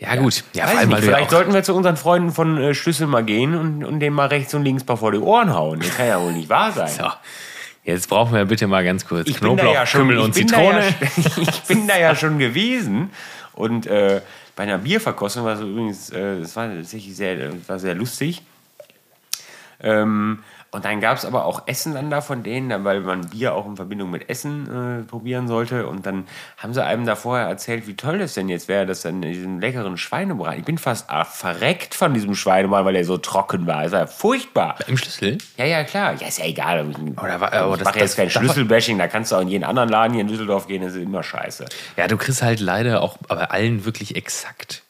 Ja, 0.00 0.16
gut. 0.16 0.42
Ja, 0.54 0.64
Weiß 0.64 0.70
vor 0.72 0.80
allem, 0.80 0.88
nicht, 0.88 1.04
vielleicht 1.04 1.30
sollten 1.30 1.54
wir 1.54 1.62
zu 1.62 1.72
unseren 1.72 1.96
Freunden 1.96 2.32
von 2.32 2.58
äh, 2.58 2.74
Schlüssel 2.74 3.06
mal 3.06 3.22
gehen 3.22 3.54
und, 3.54 3.84
und 3.84 4.00
dem 4.00 4.12
mal 4.12 4.26
rechts 4.26 4.54
und 4.54 4.64
links 4.64 4.84
mal 4.84 4.96
vor 4.96 5.12
die 5.12 5.18
Ohren 5.18 5.54
hauen. 5.54 5.78
Das 5.78 5.96
kann 5.96 6.08
ja 6.08 6.20
wohl 6.20 6.32
nicht 6.32 6.48
wahr 6.48 6.72
sein. 6.72 6.88
so, 6.98 7.08
jetzt 7.84 8.08
brauchen 8.08 8.34
wir 8.34 8.44
bitte 8.44 8.66
mal 8.66 8.82
ganz 8.82 9.06
kurz 9.06 9.28
ich 9.28 9.36
Knoblauch, 9.36 9.72
ja 9.72 9.86
schon, 9.86 10.00
Kümmel 10.00 10.18
ich 10.18 10.24
und 10.24 10.34
bin 10.34 10.48
Zitrone. 10.48 10.80
Da 10.98 11.06
ja, 11.06 11.42
ich 11.48 11.62
bin 11.62 11.86
da 11.86 11.96
ja 11.96 12.16
schon 12.16 12.40
gewesen 12.40 13.10
und 13.52 13.86
äh, 13.86 14.20
bei 14.56 14.64
einer 14.64 14.78
Bierverkostung 14.78 15.44
war 15.44 15.54
es 15.54 15.60
übrigens, 15.60 16.10
äh, 16.10 16.40
das 16.40 16.56
war 16.56 16.74
tatsächlich 16.74 17.14
sehr, 17.14 17.36
das 17.36 17.68
war 17.68 17.78
sehr 17.78 17.94
lustig. 17.94 18.42
Ähm, 19.80 20.42
und 20.70 20.84
dann 20.84 21.00
gab 21.00 21.16
es 21.16 21.24
aber 21.24 21.46
auch 21.46 21.62
Essen 21.66 21.94
dann 21.94 22.10
da 22.10 22.20
von 22.20 22.42
denen, 22.42 22.84
weil 22.84 23.00
man 23.00 23.30
Bier 23.30 23.54
auch 23.54 23.64
in 23.64 23.76
Verbindung 23.76 24.10
mit 24.10 24.28
Essen 24.28 25.00
äh, 25.00 25.02
probieren 25.04 25.48
sollte. 25.48 25.86
Und 25.86 26.04
dann 26.04 26.26
haben 26.58 26.74
sie 26.74 26.84
einem 26.84 27.06
da 27.06 27.16
vorher 27.16 27.46
erzählt, 27.46 27.86
wie 27.86 27.94
toll 27.96 28.18
das 28.18 28.34
denn 28.34 28.50
jetzt 28.50 28.68
wäre, 28.68 28.84
dass 28.84 29.00
dann 29.02 29.22
in 29.22 29.32
diesem 29.32 29.60
leckeren 29.60 29.96
Schweinebraten. 29.96 30.58
Ich 30.58 30.66
bin 30.66 30.76
fast 30.76 31.08
ah, 31.08 31.24
verreckt 31.24 31.94
von 31.94 32.12
diesem 32.12 32.34
Schweinebraten, 32.34 32.84
weil 32.84 32.96
er 32.96 33.04
so 33.04 33.16
trocken 33.16 33.66
war. 33.66 33.84
Es 33.84 33.92
war 33.92 34.06
furchtbar. 34.06 34.76
Im 34.88 34.98
Schlüssel? 34.98 35.38
Ja, 35.56 35.64
ja, 35.64 35.84
klar. 35.84 36.14
Ja, 36.20 36.28
ist 36.28 36.38
ja 36.38 36.44
egal. 36.44 36.86
Ich, 36.90 36.98
Oder 37.22 37.40
war- 37.40 37.52
aber 37.54 37.72
ich 37.72 37.78
das- 37.78 37.86
mache 37.86 38.00
jetzt 38.00 38.16
kein 38.16 38.28
Schlüsselbashing, 38.28 38.98
da 38.98 39.08
kannst 39.08 39.32
du 39.32 39.36
auch 39.36 39.40
in 39.40 39.48
jeden 39.48 39.64
anderen 39.64 39.88
Laden 39.88 40.12
hier 40.12 40.20
in 40.22 40.28
Düsseldorf 40.28 40.66
gehen, 40.66 40.82
das 40.82 40.92
ist 40.94 41.02
immer 41.02 41.22
scheiße. 41.22 41.64
Ja, 41.96 42.08
du 42.08 42.18
kriegst 42.18 42.42
halt 42.42 42.60
leider 42.60 43.00
auch 43.02 43.16
bei 43.26 43.36
allen 43.48 43.86
wirklich 43.86 44.16
exakt 44.16 44.82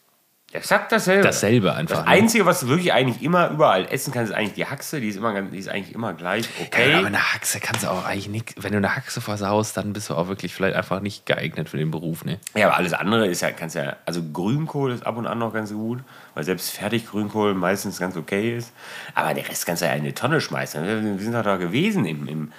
Exakt 0.50 0.92
dasselbe. 0.92 1.24
dasselbe 1.24 1.74
einfach. 1.74 1.96
Das 1.96 2.04
ne? 2.06 2.10
Einzige, 2.10 2.46
was 2.46 2.60
du 2.60 2.68
wirklich 2.68 2.94
eigentlich 2.94 3.22
immer 3.22 3.50
überall 3.50 3.86
essen 3.90 4.14
kannst, 4.14 4.32
ist 4.32 4.36
eigentlich 4.36 4.54
die 4.54 4.64
Haxe. 4.64 4.98
Die 4.98 5.08
ist, 5.08 5.16
immer, 5.16 5.42
die 5.42 5.58
ist 5.58 5.68
eigentlich 5.68 5.94
immer 5.94 6.14
gleich 6.14 6.48
okay. 6.58 6.90
Ja, 6.90 6.98
aber 6.98 7.08
eine 7.08 7.34
Haxe 7.34 7.60
kannst 7.60 7.82
du 7.82 7.88
auch 7.88 8.06
eigentlich 8.06 8.28
nicht. 8.28 8.54
Wenn 8.56 8.72
du 8.72 8.78
eine 8.78 8.96
Haxe 8.96 9.20
versaust, 9.20 9.76
dann 9.76 9.92
bist 9.92 10.08
du 10.08 10.14
auch 10.14 10.28
wirklich 10.28 10.54
vielleicht 10.54 10.74
einfach 10.74 11.00
nicht 11.00 11.26
geeignet 11.26 11.68
für 11.68 11.76
den 11.76 11.90
Beruf, 11.90 12.24
ne? 12.24 12.38
Ja, 12.54 12.68
aber 12.68 12.78
alles 12.78 12.94
andere 12.94 13.26
ist 13.26 13.42
ja, 13.42 13.50
kannst 13.50 13.76
ja, 13.76 13.96
also 14.06 14.22
Grünkohl 14.22 14.92
ist 14.92 15.04
ab 15.04 15.18
und 15.18 15.26
an 15.26 15.38
noch 15.38 15.52
ganz 15.52 15.70
gut, 15.70 15.98
weil 16.34 16.44
selbst 16.44 16.70
Fertiggrünkohl 16.70 17.52
meistens 17.52 17.98
ganz 17.98 18.16
okay 18.16 18.56
ist. 18.56 18.72
Aber 19.14 19.34
der 19.34 19.46
Rest 19.46 19.66
kannst 19.66 19.82
du 19.82 19.86
ja 19.86 19.92
in 19.92 20.00
eine 20.00 20.14
Tonne 20.14 20.40
schmeißen. 20.40 20.82
Wir 20.82 21.22
sind 21.22 21.34
doch 21.34 21.44
da 21.44 21.58
gewesen, 21.58 22.06
im, 22.06 22.26
im, 22.26 22.52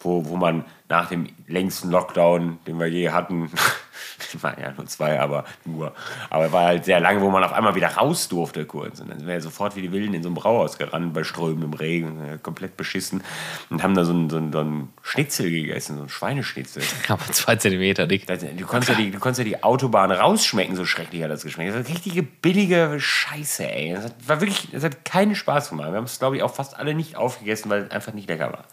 wo, 0.00 0.24
wo 0.26 0.36
man 0.36 0.64
nach 0.88 1.08
dem 1.08 1.28
längsten 1.46 1.90
Lockdown, 1.90 2.58
den 2.66 2.80
wir 2.80 2.88
je 2.88 3.10
hatten, 3.10 3.52
waren 4.42 4.60
ja 4.60 4.72
nur 4.72 4.86
zwei, 4.86 5.20
aber 5.20 5.44
nur, 5.64 5.94
aber 6.30 6.52
war 6.52 6.66
halt 6.66 6.84
sehr 6.84 7.00
lange, 7.00 7.20
wo 7.20 7.30
man 7.30 7.44
auf 7.44 7.52
einmal 7.52 7.74
wieder 7.74 7.88
raus 7.88 8.28
durfte 8.28 8.64
kurz. 8.64 9.00
Und 9.00 9.10
dann 9.10 9.18
sind 9.18 9.26
wir 9.26 9.34
ja 9.34 9.40
sofort 9.40 9.76
wie 9.76 9.82
die 9.82 9.92
Wilden 9.92 10.14
in 10.14 10.22
so 10.22 10.30
ein 10.30 10.34
Brauhaus 10.34 10.78
gerannt 10.78 11.14
bei 11.14 11.24
strömendem 11.24 11.72
Regen, 11.74 12.20
äh, 12.24 12.38
komplett 12.38 12.76
beschissen 12.76 13.22
und 13.70 13.82
haben 13.82 13.94
da 13.94 14.04
so 14.04 14.12
ein, 14.12 14.30
so 14.30 14.36
ein, 14.36 14.52
so 14.52 14.60
ein 14.60 14.88
Schnitzel 15.02 15.50
gegessen, 15.50 15.96
so 15.96 16.02
ein 16.04 16.08
Schweineschnitzel. 16.08 16.82
Aber 17.08 17.24
zwei 17.32 17.56
Zentimeter 17.56 18.06
dick. 18.06 18.26
Du 18.26 18.66
konntest, 18.66 18.90
ja 18.90 18.94
die, 18.96 19.10
du 19.10 19.18
konntest 19.18 19.38
ja 19.38 19.44
die 19.44 19.62
Autobahn 19.62 20.10
rausschmecken, 20.10 20.76
so 20.76 20.84
schrecklich 20.84 21.22
hat 21.22 21.30
das 21.30 21.42
geschmeckt. 21.42 21.74
Das 21.74 21.84
war 21.84 21.94
richtige 21.94 22.22
billige 22.22 22.96
Scheiße, 22.98 23.70
ey. 23.70 23.94
Das 23.94 24.04
hat, 24.04 24.14
war 24.26 24.40
wirklich, 24.40 24.68
das 24.72 24.84
hat 24.84 25.04
keinen 25.04 25.34
Spaß 25.34 25.70
gemacht. 25.70 25.90
Wir 25.90 25.96
haben 25.96 26.04
es, 26.04 26.18
glaube 26.18 26.36
ich, 26.36 26.42
auch 26.42 26.54
fast 26.54 26.76
alle 26.76 26.94
nicht 26.94 27.16
aufgegessen, 27.16 27.70
weil 27.70 27.84
es 27.84 27.90
einfach 27.90 28.12
nicht 28.12 28.28
lecker 28.28 28.52
war. 28.52 28.64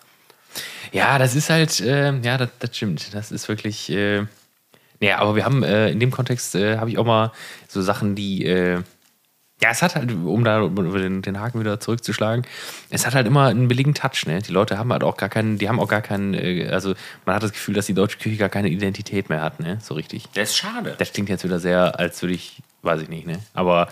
Ja, 0.92 1.18
das 1.18 1.36
ist 1.36 1.50
halt, 1.50 1.80
äh, 1.82 2.14
ja, 2.20 2.38
das, 2.38 2.50
das 2.60 2.76
stimmt. 2.76 3.14
Das 3.14 3.32
ist 3.32 3.48
wirklich. 3.48 3.90
Äh, 3.90 4.26
ja, 5.06 5.20
aber 5.20 5.36
wir 5.36 5.46
haben 5.46 5.62
äh, 5.63 5.89
in 5.89 6.00
dem 6.00 6.10
Kontext 6.10 6.56
äh, 6.56 6.78
habe 6.78 6.89
ich 6.89 6.98
auch 6.98 7.06
mal 7.06 7.32
so 7.68 7.82
Sachen, 7.82 8.15
die. 8.15 8.46
Äh, 8.46 8.82
ja, 9.62 9.70
es 9.70 9.82
hat 9.82 9.96
halt, 9.96 10.12
um 10.12 10.44
da 10.44 10.62
über 10.62 11.00
den, 11.00 11.22
den 11.22 11.39
Haken 11.39 11.62
wieder 11.62 11.80
zurückzuschlagen, 11.80 12.46
es 12.89 13.06
hat 13.06 13.15
halt 13.15 13.26
immer 13.26 13.46
einen 13.46 13.70
billigen 13.70 13.94
Touch, 13.94 14.26
ne? 14.26 14.41
Die 14.41 14.52
Leute 14.52 14.78
haben 14.78 14.91
halt 14.91 15.02
auch 15.02 15.15
gar 15.15 15.30
keinen, 15.30 15.58
die 15.58 15.70
haben 15.70 15.80
auch 15.80 15.88
gar 15.88 16.02
keinen, 16.02 16.34
äh, 16.34 16.68
also 16.72 16.94
man 17.26 17.36
hat 17.36 17.44
das 17.44 17.54
Gefühl, 17.54 17.74
dass 17.74 17.86
die 17.86 17.94
deutsche 17.94 18.18
Küche 18.18 18.36
gar 18.36 18.50
keine 18.50 18.68
Identität 18.68 19.30
mehr 19.30 19.41
hat, 19.41 19.60
ne? 19.60 19.78
So 19.82 19.94
richtig. 19.94 20.26
Das 20.34 20.50
ist 20.50 20.58
schade. 20.58 20.96
Das 20.98 21.13
klingt 21.13 21.30
jetzt 21.30 21.46
wieder 21.46 21.60
sehr, 21.60 21.98
als 22.00 22.22
würde 22.22 22.34
ich, 22.34 22.63
weiß 22.82 23.02
ich 23.04 23.10
nicht, 23.10 23.28
ne? 23.28 23.39
Aber 23.54 23.88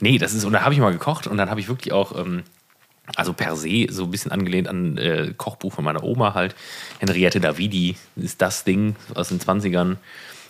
nee, 0.00 0.18
das 0.18 0.34
ist, 0.34 0.44
und 0.44 0.52
da 0.52 0.62
habe 0.62 0.74
ich 0.74 0.80
mal 0.80 0.92
gekocht 0.92 1.26
und 1.26 1.36
dann 1.36 1.50
habe 1.50 1.60
ich 1.60 1.68
wirklich 1.68 1.92
auch, 1.92 2.16
ähm, 2.16 2.44
also 3.16 3.32
per 3.32 3.56
se, 3.56 3.86
so 3.90 4.04
ein 4.04 4.10
bisschen 4.10 4.30
angelehnt 4.30 4.68
an 4.68 4.98
äh, 4.98 5.34
Kochbuch 5.36 5.72
von 5.72 5.84
meiner 5.84 6.04
Oma 6.04 6.34
halt. 6.34 6.54
Henriette 7.00 7.40
Davidi 7.40 7.96
ist 8.14 8.40
das 8.40 8.64
Ding 8.64 8.94
aus 9.14 9.30
den 9.30 9.40
20ern. 9.40 9.96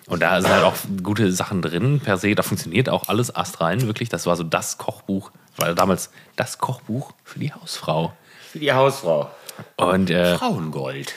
Und 0.07 0.21
da 0.21 0.41
sind 0.41 0.51
halt 0.51 0.65
auch 0.65 0.75
gute 1.03 1.33
Sachen 1.33 1.63
drin, 1.63 2.01
per 2.01 2.19
se. 2.19 2.35
Da 2.35 2.43
funktioniert 2.43 2.89
auch 2.89 3.09
alles 3.09 3.35
astrein, 3.35 3.83
wirklich. 3.83 4.09
Das 4.09 4.27
war 4.27 4.37
so 4.37 4.43
das 4.43 4.79
Kochbuch, 4.79 5.31
war 5.57 5.75
damals 5.75 6.11
das 6.37 6.59
Kochbuch 6.59 7.13
für 7.25 7.39
die 7.39 7.53
Hausfrau. 7.53 8.13
Für 8.51 8.59
die 8.59 8.73
Hausfrau. 8.73 9.31
Und 9.77 10.11
äh, 10.11 10.37
Frauengold. 10.37 11.15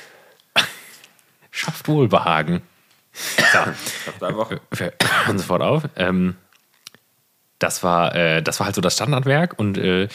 schafft 1.52 1.88
Wohlbehagen. 1.88 2.62
Einfach. 4.22 4.52
Wir 4.72 4.94
hören 5.26 5.38
sofort 5.38 5.62
auf. 5.62 5.84
Ähm, 5.96 6.36
das, 7.60 7.82
war, 7.84 8.14
äh, 8.14 8.44
das 8.44 8.60
war 8.60 8.66
halt 8.66 8.76
so 8.76 8.82
das 8.82 8.94
Standardwerk 8.94 9.58
und 9.58 9.78
äh, 9.78 10.08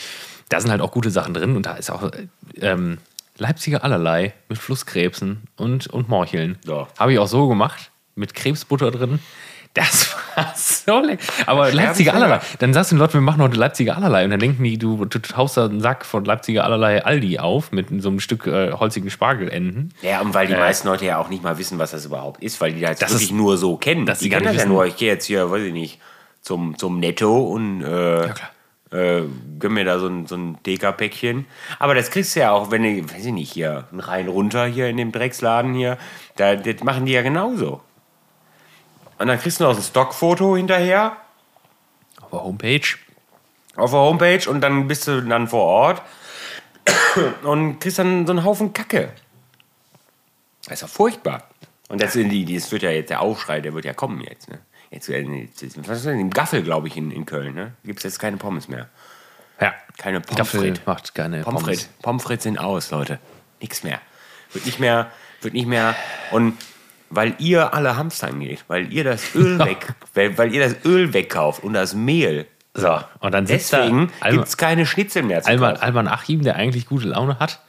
da 0.51 0.61
sind 0.61 0.71
halt 0.71 0.83
auch 0.83 0.93
gute 0.93 1.11
Sachen 1.11 1.33
drin 1.33 1.57
und 1.57 1.67
da 1.67 1.77
ist 1.77 1.91
auch 1.91 2.03
äh, 2.03 2.29
ähm, 2.61 2.99
Leipziger 3.39 3.83
allerlei 3.85 4.35
mit 4.49 4.59
Flusskrebsen 4.59 5.45
und, 5.57 5.87
und 5.87 6.09
Morcheln. 6.09 6.59
Ja. 6.67 6.89
Habe 6.99 7.15
ich 7.15 7.19
auch 7.19 7.29
so 7.29 7.49
gemacht, 7.49 7.90
mit 8.15 8.35
Krebsbutter 8.35 8.91
drin. 8.91 9.19
Das 9.73 10.17
war 10.35 10.53
so 10.57 10.99
lecker. 10.99 11.23
Aber 11.47 11.71
Leipziger 11.71 12.13
allerlei. 12.15 12.41
Dann 12.59 12.75
sagst 12.75 12.91
du 12.91 12.97
den 12.97 13.01
Leuten, 13.01 13.15
wir 13.15 13.21
machen 13.21 13.41
heute 13.41 13.57
Leipziger 13.57 13.97
allerlei. 13.97 14.25
Und 14.25 14.31
dann 14.33 14.41
denken 14.41 14.65
die, 14.65 14.79
du, 14.79 15.05
du 15.05 15.19
haust 15.37 15.57
da 15.57 15.67
einen 15.67 15.81
Sack 15.81 16.05
von 16.05 16.25
Leipziger 16.25 16.65
allerlei 16.65 17.05
Aldi 17.05 17.39
auf 17.39 17.71
mit 17.71 17.87
so 18.03 18.09
einem 18.09 18.19
Stück 18.19 18.49
äh, 18.49 18.73
holzigen 18.73 19.11
Spargelenden. 19.11 19.95
Ja, 20.03 20.23
und 20.23 20.35
weil 20.35 20.49
die 20.49 20.55
meisten 20.55 20.89
Leute 20.89 21.05
ja 21.05 21.19
auch 21.19 21.29
nicht 21.29 21.45
mal 21.45 21.57
wissen, 21.59 21.79
was 21.79 21.93
das 21.93 22.05
überhaupt 22.05 22.43
ist, 22.43 22.61
weil 22.61 22.73
die 22.73 22.81
das, 22.81 22.99
Das 22.99 23.11
wirklich 23.13 23.31
ist- 23.31 23.37
nur 23.37 23.57
so 23.59 23.77
kennen. 23.77 24.07
dass 24.07 24.19
die 24.19 24.29
kennen 24.29 24.45
das 24.47 24.57
ja 24.57 24.67
nur. 24.67 24.87
Ich 24.87 24.97
gehe 24.97 25.07
jetzt 25.13 25.27
hier, 25.27 25.49
weiß 25.53 25.63
ich 25.63 25.73
nicht, 25.73 26.01
zum, 26.43 26.77
zum 26.77 26.99
Netto 26.99 27.39
und 27.41 27.83
äh, 27.83 27.85
klar. 27.85 28.35
äh, 28.91 29.23
gönn 29.61 29.73
mir 29.75 29.85
da 29.85 30.01
so 30.01 30.09
ein, 30.09 30.27
so 30.27 30.35
ein 30.35 30.59
Deka-Päckchen. 30.67 31.47
Aber 31.79 31.95
das 31.95 32.11
kriegst 32.11 32.35
du 32.35 32.41
ja 32.41 32.51
auch, 32.51 32.73
wenn 32.73 32.83
du, 32.83 33.05
weiß 33.15 33.25
ich 33.25 33.33
nicht, 33.33 33.53
hier 33.53 33.85
rein 33.93 34.27
runter 34.27 34.67
hier 34.67 34.89
in 34.89 34.97
dem 34.97 35.13
Drecksladen 35.13 35.75
hier, 35.75 35.97
da, 36.35 36.57
das 36.57 36.83
machen 36.83 37.07
die 37.07 37.13
ja 37.13 37.23
genauso. 37.23 37.83
Und 39.21 39.27
dann 39.27 39.39
kriegst 39.39 39.61
du 39.61 39.65
noch 39.65 39.77
ein 39.77 39.83
Stockfoto 39.83 40.57
hinterher 40.57 41.15
Auf 42.23 42.31
der 42.31 42.43
Homepage. 42.43 42.97
auf 43.77 43.91
der 43.91 44.01
Homepage 44.01 44.49
und 44.49 44.63
dann 44.63 44.89
bist 44.89 45.07
du 45.07 45.21
dann 45.21 45.47
vor 45.47 45.65
Ort 45.65 46.03
und 47.43 47.81
kriegst 47.81 47.99
dann 47.99 48.27
so 48.27 48.33
einen 48.33 48.45
Haufen 48.45 48.73
Kacke. 48.73 49.13
Das 50.65 50.73
ist 50.75 50.81
ja 50.81 50.87
furchtbar. 50.87 51.51
Und 51.91 52.01
das, 52.01 52.15
die, 52.15 52.55
das 52.55 52.73
wird 52.73 52.83
ja 52.83 52.93
jetzt 52.93 53.11
der 53.11 53.21
Aufschrei, 53.21 53.61
der 53.61 53.75
wird 53.75 53.85
ja 53.85 53.93
kommen 53.93 54.23
jetzt. 54.23 54.49
Ne? 54.49 54.59
Jetzt, 54.91 55.09
jetzt 55.09 55.87
was 55.87 55.99
ist 55.99 56.07
denn 56.07 56.19
im 56.19 56.31
Gaffel, 56.31 56.63
glaube 56.63 56.89
ich, 56.89 56.97
in, 56.97 57.11
in 57.11 57.27
Köln. 57.27 57.55
Ne? 57.55 57.75
Gibt 57.85 57.99
es 57.99 58.05
jetzt 58.05 58.21
keine 58.21 58.39
Pommes 58.39 58.69
mehr. 58.69 58.89
Ja. 59.61 59.75
Keine 59.99 60.23
Pommes 60.23 60.39
Gaffel 60.39 60.75
macht 60.87 61.15
keine 61.15 61.43
Pommes 61.43 61.91
Pommes. 62.01 62.43
sind 62.43 62.59
aus, 62.59 62.91
Leute. 62.91 63.19
Nix 63.61 63.83
mehr. 63.83 64.01
Wird 64.55 64.65
nicht 64.65 64.81
mehr, 64.81 65.11
wird 65.43 65.53
nicht 65.53 65.67
mehr. 65.67 65.95
Und 66.31 66.57
weil 67.11 67.35
ihr 67.39 67.75
alle 67.75 67.97
hamstern 67.97 68.41
geht, 68.41 68.65
weil 68.69 68.93
ihr 68.93 69.05
das 69.05 69.35
Öl 69.35 69.59
weg, 69.65 69.89
weil, 70.15 70.37
weil 70.39 70.55
ihr 70.55 70.63
das 70.69 70.77
Öl 70.85 71.13
wegkauft 71.13 71.63
und 71.63 71.73
das 71.75 71.95
Mehl. 71.95 72.47
So, 72.75 72.99
und 73.19 73.33
dann 73.35 73.47
sitzt 73.47 73.73
Deswegen 73.73 74.11
da 74.21 74.31
gibt 74.31 74.47
es 74.47 74.57
keine 74.57 74.87
Schnitzel 74.87 75.25
mehr 75.25 75.43
zu 75.43 75.49
Alman, 75.51 75.75
kaufen. 75.75 75.83
Alman 75.85 76.09
Achim, 76.09 76.43
der 76.43 76.57
eigentlich 76.57 76.87
gute 76.87 77.09
Laune 77.09 77.39
hat, 77.41 77.61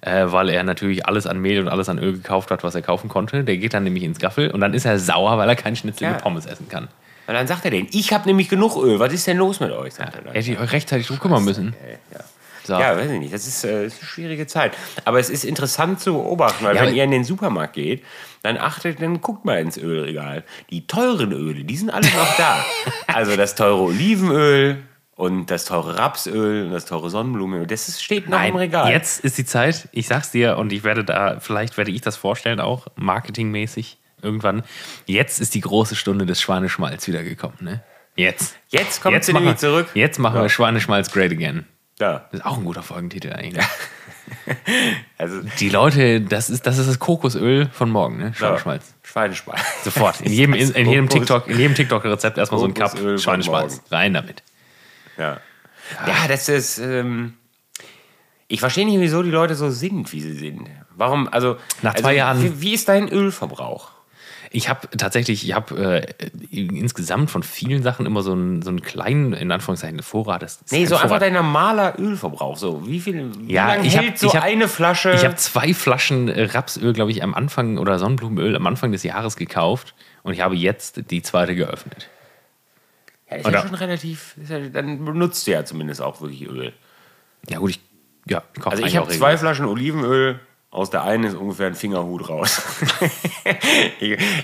äh, 0.00 0.26
weil 0.26 0.48
er 0.48 0.62
natürlich 0.62 1.06
alles 1.06 1.26
an 1.26 1.40
Mehl 1.40 1.60
und 1.60 1.68
alles 1.68 1.88
an 1.88 1.98
Öl 1.98 2.12
gekauft 2.12 2.50
hat, 2.52 2.62
was 2.62 2.74
er 2.76 2.82
kaufen 2.82 3.08
konnte. 3.08 3.42
Der 3.42 3.56
geht 3.56 3.74
dann 3.74 3.82
nämlich 3.84 4.04
ins 4.04 4.18
Gaffel 4.20 4.50
und 4.52 4.60
dann 4.60 4.72
ist 4.72 4.84
er 4.84 4.98
sauer, 5.00 5.36
weil 5.38 5.48
er 5.48 5.56
keinen 5.56 5.74
Schnitzel 5.76 6.04
Ja. 6.04 6.10
mit 6.12 6.22
Pommes 6.22 6.46
essen 6.46 6.68
kann. 6.68 6.88
Und 7.26 7.34
dann 7.34 7.46
sagt 7.46 7.64
er 7.64 7.70
denen, 7.72 7.88
ich 7.90 8.12
habe 8.12 8.26
nämlich 8.26 8.48
genug 8.48 8.76
Öl, 8.76 9.00
was 9.00 9.12
ist 9.12 9.26
denn 9.26 9.38
los 9.38 9.58
mit 9.58 9.72
euch? 9.72 9.94
Sagt 9.94 10.14
er 10.14 10.22
dann. 10.22 10.34
Hätte 10.34 10.52
ich 10.52 10.58
euch 10.60 10.72
rechtzeitig 10.72 11.06
drum 11.08 11.18
kümmern 11.18 11.44
müssen. 11.44 11.74
Ja. 12.12 12.18
So. 12.64 12.72
Ja, 12.74 12.96
weiß 12.96 13.10
ich 13.10 13.18
nicht. 13.20 13.32
Das 13.34 13.46
ist, 13.46 13.62
äh, 13.64 13.86
ist 13.86 14.00
eine 14.00 14.08
schwierige 14.08 14.46
Zeit. 14.46 14.72
Aber 15.04 15.18
es 15.20 15.28
ist 15.30 15.44
interessant 15.44 16.00
zu 16.00 16.14
beobachten, 16.14 16.64
weil 16.64 16.76
Ja, 16.76 16.82
wenn 16.82 16.94
ihr 16.94 17.04
in 17.04 17.10
den 17.10 17.24
Supermarkt 17.24 17.74
geht, 17.74 18.02
dann 18.42 18.56
achtet, 18.56 19.00
dann 19.02 19.20
guckt 19.20 19.44
mal 19.44 19.58
ins 19.60 19.76
Ölregal. 19.76 20.44
Die 20.70 20.86
teuren 20.86 21.32
Öle, 21.32 21.64
die 21.64 21.76
sind 21.76 21.90
alle 21.90 22.06
noch 22.06 22.36
da. 22.36 22.64
also 23.06 23.36
das 23.36 23.54
teure 23.54 23.80
Olivenöl 23.82 24.82
und 25.16 25.50
das 25.50 25.66
teure 25.66 25.98
Rapsöl 25.98 26.64
und 26.66 26.72
das 26.72 26.86
teure 26.86 27.10
Sonnenblumenöl. 27.10 27.66
Das 27.66 27.88
ist, 27.88 28.02
steht 28.02 28.28
noch 28.28 28.42
im 28.42 28.56
Regal. 28.56 28.90
Jetzt 28.90 29.22
ist 29.24 29.38
die 29.38 29.44
Zeit, 29.44 29.88
ich 29.92 30.08
sag's 30.08 30.30
dir, 30.30 30.56
und 30.58 30.72
ich 30.72 30.84
werde 30.84 31.04
da, 31.04 31.38
vielleicht 31.40 31.76
werde 31.76 31.90
ich 31.90 32.00
das 32.00 32.16
vorstellen, 32.16 32.60
auch 32.60 32.86
marketingmäßig 32.96 33.98
irgendwann. 34.22 34.62
Jetzt 35.06 35.40
ist 35.40 35.54
die 35.54 35.60
große 35.60 35.96
Stunde 35.96 36.24
des 36.26 36.40
Schweineschmalz 36.40 37.06
wiedergekommen, 37.06 37.58
ne? 37.60 37.82
Jetzt. 38.16 38.56
Jetzt 38.68 39.02
kommt 39.02 39.14
Jetzt 39.14 39.26
sie 39.26 39.32
machen, 39.32 39.44
nämlich 39.44 39.60
zurück. 39.60 39.88
Jetzt 39.94 40.18
machen 40.18 40.36
Ja. 40.36 40.42
wir 40.42 40.48
Schweineschmalz 40.48 41.10
great 41.12 41.32
again. 41.32 41.66
Ja. 42.00 42.24
Das 42.30 42.40
ist 42.40 42.46
auch 42.46 42.58
ein 42.58 42.64
guter 42.64 42.82
Folgentitel 42.82 43.32
eigentlich. 43.32 43.62
Ne? 43.62 43.68
Also, 45.18 45.40
Die 45.60 45.68
Leute, 45.68 46.20
das 46.22 46.48
ist, 46.50 46.66
das 46.66 46.78
ist 46.78 46.88
das 46.88 46.98
Kokosöl 46.98 47.68
von 47.72 47.90
morgen, 47.90 48.16
ne? 48.16 48.34
Schweineschmalz. 48.34 48.88
Ja. 49.02 49.08
Schweineschmalz. 49.08 49.60
Sofort. 49.84 50.20
In 50.22 50.32
jedem, 50.32 50.54
in, 50.54 50.70
in 50.72 50.88
jedem 50.88 51.08
TikTok, 51.08 51.46
in 51.46 51.58
jedem 51.58 51.74
TikTok-Rezept 51.74 52.38
erstmal 52.38 52.60
so 52.60 52.66
ein 52.66 52.74
Cup 52.74 52.96
Schweineschmalz. 53.18 53.82
Rein 53.90 54.14
damit. 54.14 54.42
Ja. 55.18 55.40
Ja, 56.06 56.26
das 56.28 56.48
ist. 56.48 56.78
Ähm, 56.78 57.34
ich 58.48 58.60
verstehe 58.60 58.86
nicht, 58.86 58.98
wieso 59.00 59.22
die 59.22 59.30
Leute 59.30 59.54
so 59.54 59.70
sind, 59.70 60.10
wie 60.12 60.20
sie 60.20 60.34
sind. 60.34 60.68
Warum, 60.96 61.28
also. 61.28 61.56
Nach 61.82 61.92
also, 61.92 62.02
zwei 62.04 62.14
Jahren- 62.14 62.42
Wie, 62.42 62.60
wie 62.60 62.74
ist 62.74 62.88
dein 62.88 63.08
Ölverbrauch? 63.08 63.90
Ich 64.56 64.68
habe 64.68 64.86
tatsächlich, 64.96 65.44
ich 65.44 65.52
habe 65.52 66.04
äh, 66.04 66.30
insgesamt 66.52 67.28
von 67.28 67.42
vielen 67.42 67.82
Sachen 67.82 68.06
immer 68.06 68.22
so 68.22 68.30
einen, 68.32 68.62
so 68.62 68.70
einen 68.70 68.82
kleinen, 68.82 69.32
in 69.32 69.50
Anführungszeichen, 69.50 70.00
Vorrat. 70.02 70.42
Das 70.42 70.60
Nee, 70.70 70.86
so 70.86 70.94
einfach 70.94 71.08
Vorrat. 71.08 71.22
dein 71.22 71.32
normaler 71.32 71.98
Ölverbrauch. 71.98 72.56
So, 72.56 72.86
wie 72.86 73.00
viel 73.00 73.32
wie 73.36 73.52
Ja, 73.52 73.66
lange 73.66 73.86
ich 73.88 73.96
hab- 73.96 74.04
hält 74.04 74.18
so 74.20 74.28
ich 74.28 74.36
hab- 74.36 74.44
eine 74.44 74.68
Flasche? 74.68 75.12
Ich 75.12 75.24
habe 75.24 75.34
zwei 75.34 75.74
Flaschen 75.74 76.28
äh, 76.28 76.44
Rapsöl, 76.44 76.92
glaube 76.92 77.10
ich, 77.10 77.24
am 77.24 77.34
Anfang 77.34 77.78
oder 77.78 77.98
Sonnenblumenöl 77.98 78.54
am 78.54 78.66
Anfang 78.68 78.92
des 78.92 79.02
Jahres 79.02 79.34
gekauft 79.36 79.94
und 80.22 80.34
ich 80.34 80.40
habe 80.40 80.54
jetzt 80.54 81.10
die 81.10 81.20
zweite 81.22 81.56
geöffnet. 81.56 82.08
ja, 83.28 83.38
ist 83.38 83.46
oder- 83.46 83.58
ja 83.58 83.66
schon 83.66 83.74
relativ. 83.74 84.36
Ja, 84.48 84.60
dann 84.60 85.04
benutzt 85.04 85.46
du 85.48 85.50
ja 85.50 85.64
zumindest 85.64 86.00
auch 86.00 86.20
wirklich 86.20 86.48
Öl. 86.48 86.72
Ja, 87.48 87.58
gut, 87.58 87.70
ich, 87.70 87.80
ja, 88.28 88.44
ich 88.56 88.64
Also 88.64 88.84
ich 88.84 88.96
habe 88.96 89.08
zwei. 89.10 89.36
Flaschen 89.36 89.66
Olivenöl. 89.66 90.38
Aus 90.74 90.90
der 90.90 91.04
einen 91.04 91.22
ist 91.22 91.36
ungefähr 91.36 91.68
ein 91.68 91.76
Fingerhut 91.76 92.28
raus. 92.28 92.60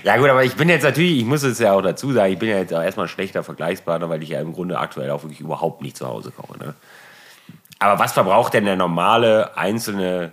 Ja 0.03 0.17
gut, 0.17 0.29
aber 0.29 0.45
ich 0.45 0.55
bin 0.55 0.69
jetzt 0.69 0.83
natürlich, 0.83 1.17
ich 1.17 1.25
muss 1.25 1.43
es 1.43 1.59
ja 1.59 1.73
auch 1.73 1.81
dazu 1.81 2.13
sagen, 2.13 2.31
ich 2.31 2.39
bin 2.39 2.49
ja 2.49 2.57
jetzt 2.57 2.73
auch 2.73 2.81
erstmal 2.81 3.07
ein 3.07 3.09
schlechter 3.09 3.43
Vergleichspartner, 3.43 4.09
weil 4.09 4.23
ich 4.23 4.29
ja 4.29 4.39
im 4.39 4.53
Grunde 4.53 4.79
aktuell 4.79 5.11
auch 5.11 5.23
wirklich 5.23 5.41
überhaupt 5.41 5.81
nicht 5.81 5.97
zu 5.97 6.07
Hause 6.07 6.31
koche. 6.31 6.57
Ne? 6.57 6.73
Aber 7.79 7.99
was 7.99 8.13
verbraucht 8.13 8.53
denn 8.53 8.63
der 8.65 8.77
normale 8.77 9.57
einzelne 9.57 10.31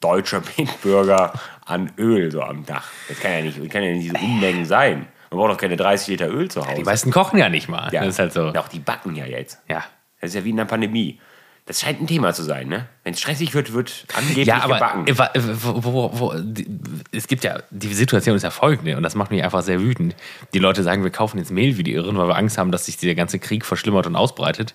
deutsche 0.00 0.42
Mitbürger 0.58 1.32
an 1.64 1.90
Öl 1.96 2.30
so 2.30 2.42
am 2.42 2.66
Tag? 2.66 2.84
Das 3.08 3.18
kann 3.20 3.32
ja 3.32 3.40
nicht, 3.40 3.58
das 3.58 3.68
kann 3.70 3.82
ja 3.82 3.92
nicht 3.92 4.04
diese 4.04 4.18
Unmengen 4.22 4.66
sein. 4.66 5.06
Man 5.30 5.40
braucht 5.40 5.52
doch 5.52 5.58
keine 5.58 5.76
30 5.76 6.08
Liter 6.08 6.28
Öl 6.28 6.50
zu 6.50 6.60
Hause. 6.64 6.76
Die 6.76 6.84
meisten 6.84 7.10
kochen 7.10 7.38
ja 7.38 7.48
nicht 7.48 7.68
mal. 7.68 7.90
ja. 7.92 8.00
Das 8.00 8.10
ist 8.10 8.18
halt 8.18 8.32
so. 8.34 8.50
Doch, 8.52 8.68
die 8.68 8.80
backen 8.80 9.16
ja 9.16 9.24
jetzt. 9.24 9.60
Ja. 9.68 9.82
Das 10.20 10.28
ist 10.30 10.34
ja 10.34 10.44
wie 10.44 10.50
in 10.50 10.56
der 10.58 10.66
Pandemie. 10.66 11.20
Das 11.68 11.82
scheint 11.82 12.00
ein 12.00 12.06
Thema 12.06 12.32
zu 12.32 12.42
sein, 12.42 12.66
ne? 12.68 12.86
Wenn 13.04 13.12
es 13.12 13.20
stressig 13.20 13.52
wird, 13.52 13.74
wird 13.74 14.06
angeblich 14.16 14.46
Ja, 14.46 14.62
aber 14.62 14.74
gebacken. 14.76 15.06
äh, 15.06 15.40
wo, 15.62 15.84
wo, 15.84 16.10
wo, 16.18 16.32
die, 16.34 16.66
es 17.12 17.28
gibt 17.28 17.44
ja, 17.44 17.60
die 17.70 17.92
Situation 17.92 18.34
ist 18.36 18.42
ja 18.42 18.50
folgende 18.50 18.96
und 18.96 19.02
das 19.02 19.14
macht 19.14 19.30
mich 19.30 19.44
einfach 19.44 19.62
sehr 19.62 19.78
wütend. 19.78 20.16
Die 20.54 20.58
Leute 20.60 20.82
sagen, 20.82 21.04
wir 21.04 21.10
kaufen 21.10 21.36
jetzt 21.36 21.50
Mehl 21.50 21.76
wie 21.76 21.82
die 21.82 21.92
Irren, 21.92 22.16
weil 22.16 22.26
wir 22.26 22.36
Angst 22.36 22.56
haben, 22.56 22.72
dass 22.72 22.86
sich 22.86 22.96
dieser 22.96 23.14
ganze 23.14 23.38
Krieg 23.38 23.66
verschlimmert 23.66 24.06
und 24.06 24.16
ausbreitet. 24.16 24.74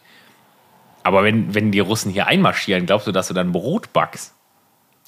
Aber 1.01 1.23
wenn, 1.23 1.55
wenn 1.55 1.71
die 1.71 1.79
Russen 1.79 2.11
hier 2.11 2.27
einmarschieren, 2.27 2.85
glaubst 2.85 3.07
du, 3.07 3.11
dass 3.11 3.27
du 3.27 3.33
dann 3.33 3.51
Brot 3.51 3.91
backst? 3.91 4.33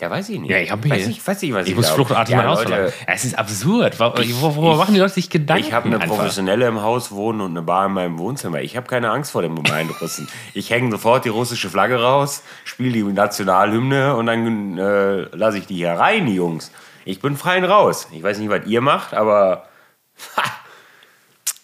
Ja, 0.02 0.10
weiß 0.12 0.28
ich 0.28 0.40
nicht. 0.42 0.50
Ja, 0.52 0.58
ich 0.58 0.72
habe 0.72 0.90
weiß 0.90 1.08
nicht, 1.08 1.26
weiß 1.26 1.42
nicht, 1.42 1.54
was 1.54 1.68
Ich 1.68 1.76
muss 1.76 1.86
glaub. 1.86 1.96
fluchtartig 2.08 2.36
ja, 2.36 2.44
Haus 2.44 2.66
Leute, 2.66 2.92
Es 3.08 3.24
ist 3.24 3.38
absurd. 3.40 3.98
Wo- 3.98 4.12
wo- 4.14 4.56
Worüber 4.58 4.76
machen 4.76 4.94
die 4.94 5.00
Leute 5.00 5.14
sich 5.14 5.30
Gedanken? 5.30 5.64
Ich 5.64 5.72
habe 5.72 5.86
eine 5.86 6.02
einfach? 6.02 6.18
Professionelle 6.18 6.68
im 6.68 6.82
Haus 6.82 7.12
wohnen 7.12 7.40
und 7.40 7.52
eine 7.52 7.62
Bar 7.62 7.86
in 7.86 7.94
meinem 7.94 8.20
Wohnzimmer. 8.20 8.60
Ich 8.62 8.76
habe 8.76 8.88
keine 8.88 9.10
Angst 9.12 9.32
vor 9.32 9.42
dem 9.42 9.56
gemeinen 9.62 9.90
Russen. 9.92 10.28
Ich 10.54 10.70
hänge 10.70 10.92
sofort 10.92 11.24
die 11.24 11.30
russische 11.30 11.70
Flagge 11.70 12.02
raus, 12.02 12.44
spiele 12.66 12.92
die 12.92 13.04
Nationalhymne 13.04 14.16
und 14.18 14.26
dann 14.26 14.78
äh, 14.78 15.22
lasse 15.36 15.60
ich 15.60 15.66
die 15.68 15.76
hier 15.76 15.92
rein, 15.94 16.26
die 16.26 16.36
Jungs. 16.36 16.72
Ich 17.06 17.22
bin 17.22 17.38
fein 17.38 17.64
raus. 17.64 18.08
Ich 18.12 18.22
weiß 18.22 18.40
nicht, 18.40 18.50
was 18.50 18.66
ihr 18.66 18.82
macht, 18.82 19.14
aber 19.14 19.66
ha, 20.36 20.44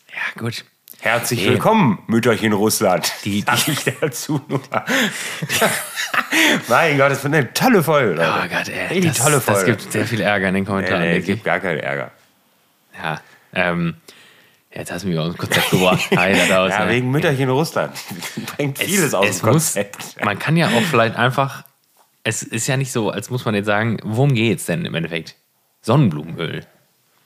Ja, 0.10 0.42
gut. 0.42 0.64
Herzlich 1.02 1.42
Nee. 1.42 1.50
willkommen, 1.50 2.00
Mütterchen 2.08 2.54
Russland. 2.54 3.12
Die- 3.26 3.42
Sag 3.42 3.68
ich 3.68 3.84
dazu 4.00 4.42
nur. 4.48 4.62
mein 6.68 6.98
Gott, 6.98 7.12
das 7.12 7.24
wird 7.24 7.34
eine 7.34 7.54
tolle 7.54 7.84
Folge, 7.84 8.14
Leute. 8.14 8.34
Oh 8.34 8.48
Gott, 8.48 8.70
ey. 8.70 8.88
Richtig 8.88 9.12
Das, 9.14 9.18
tolle 9.24 9.36
das 9.36 9.44
Folge. 9.46 9.72
gibt 9.72 9.92
sehr 9.92 10.06
viel 10.06 10.22
Ärger 10.22 10.48
in 10.50 10.56
den 10.56 10.66
Kommentaren. 10.66 11.02
nee, 11.02 11.18
es 11.18 11.26
gibt 11.26 11.44
gar 11.44 11.60
keinen 11.60 11.80
Ärger. 11.80 12.12
Ja, 13.02 13.22
ähm, 13.54 13.96
jetzt 14.74 14.92
hast 14.92 15.04
du 15.04 15.08
mich 15.10 15.18
aus 15.18 15.34
dem 15.34 15.38
Konzept 15.38 15.70
gebracht. 15.72 16.02
Ja, 16.12 16.88
wegen 16.90 17.10
Mütterchen 17.12 17.50
Russland. 17.50 17.94
Bringt 18.58 18.80
vieles 18.80 19.14
aus 19.14 19.26
dem 19.40 19.50
muss, 19.50 19.74
Konzept. 19.74 20.24
Man 20.24 20.38
kann 20.40 20.56
ja 20.58 20.68
auch 20.68 20.84
vielleicht 20.90 21.16
einfach. 21.16 21.64
Es 22.24 22.44
ist 22.44 22.68
ja 22.68 22.78
nicht 22.78 22.92
so, 22.92 23.10
als 23.10 23.32
muss 23.32 23.46
man 23.46 23.56
jetzt 23.56 23.66
sagen, 23.66 23.98
worum 24.04 24.34
geht's 24.36 24.66
denn 24.66 24.86
im 24.86 24.94
Endeffekt? 24.94 25.36
Sonnenblumenöl. 25.82 26.64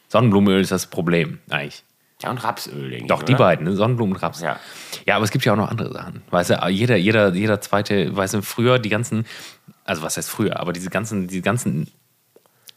Sonnenblumenöl 0.07 0.61
ist 0.61 0.71
das 0.71 0.85
Problem, 0.87 1.39
eigentlich. 1.49 1.83
Ja, 2.21 2.29
und 2.29 2.37
Rapsöl, 2.43 2.89
denke 2.89 3.07
Doch, 3.07 3.23
die 3.23 3.33
oder? 3.33 3.45
beiden, 3.45 3.65
ne? 3.65 3.75
Sonnenblumen 3.75 4.15
und 4.15 4.21
Raps. 4.21 4.41
Ja. 4.41 4.57
ja, 5.05 5.15
aber 5.15 5.25
es 5.25 5.31
gibt 5.31 5.43
ja 5.43 5.53
auch 5.53 5.57
noch 5.57 5.69
andere 5.69 5.91
Sachen. 5.91 6.23
Weißt 6.29 6.51
du, 6.51 6.67
jeder, 6.69 6.95
jeder, 6.95 7.33
jeder 7.33 7.59
zweite, 7.59 8.15
weißt 8.15 8.35
du, 8.35 8.41
früher 8.41 8.79
die 8.79 8.89
ganzen, 8.89 9.25
also 9.83 10.01
was 10.01 10.15
heißt 10.15 10.29
früher, 10.29 10.59
aber 10.59 10.71
diese 10.71 10.89
ganzen, 10.89 11.27
diese 11.27 11.41
ganzen, 11.41 11.91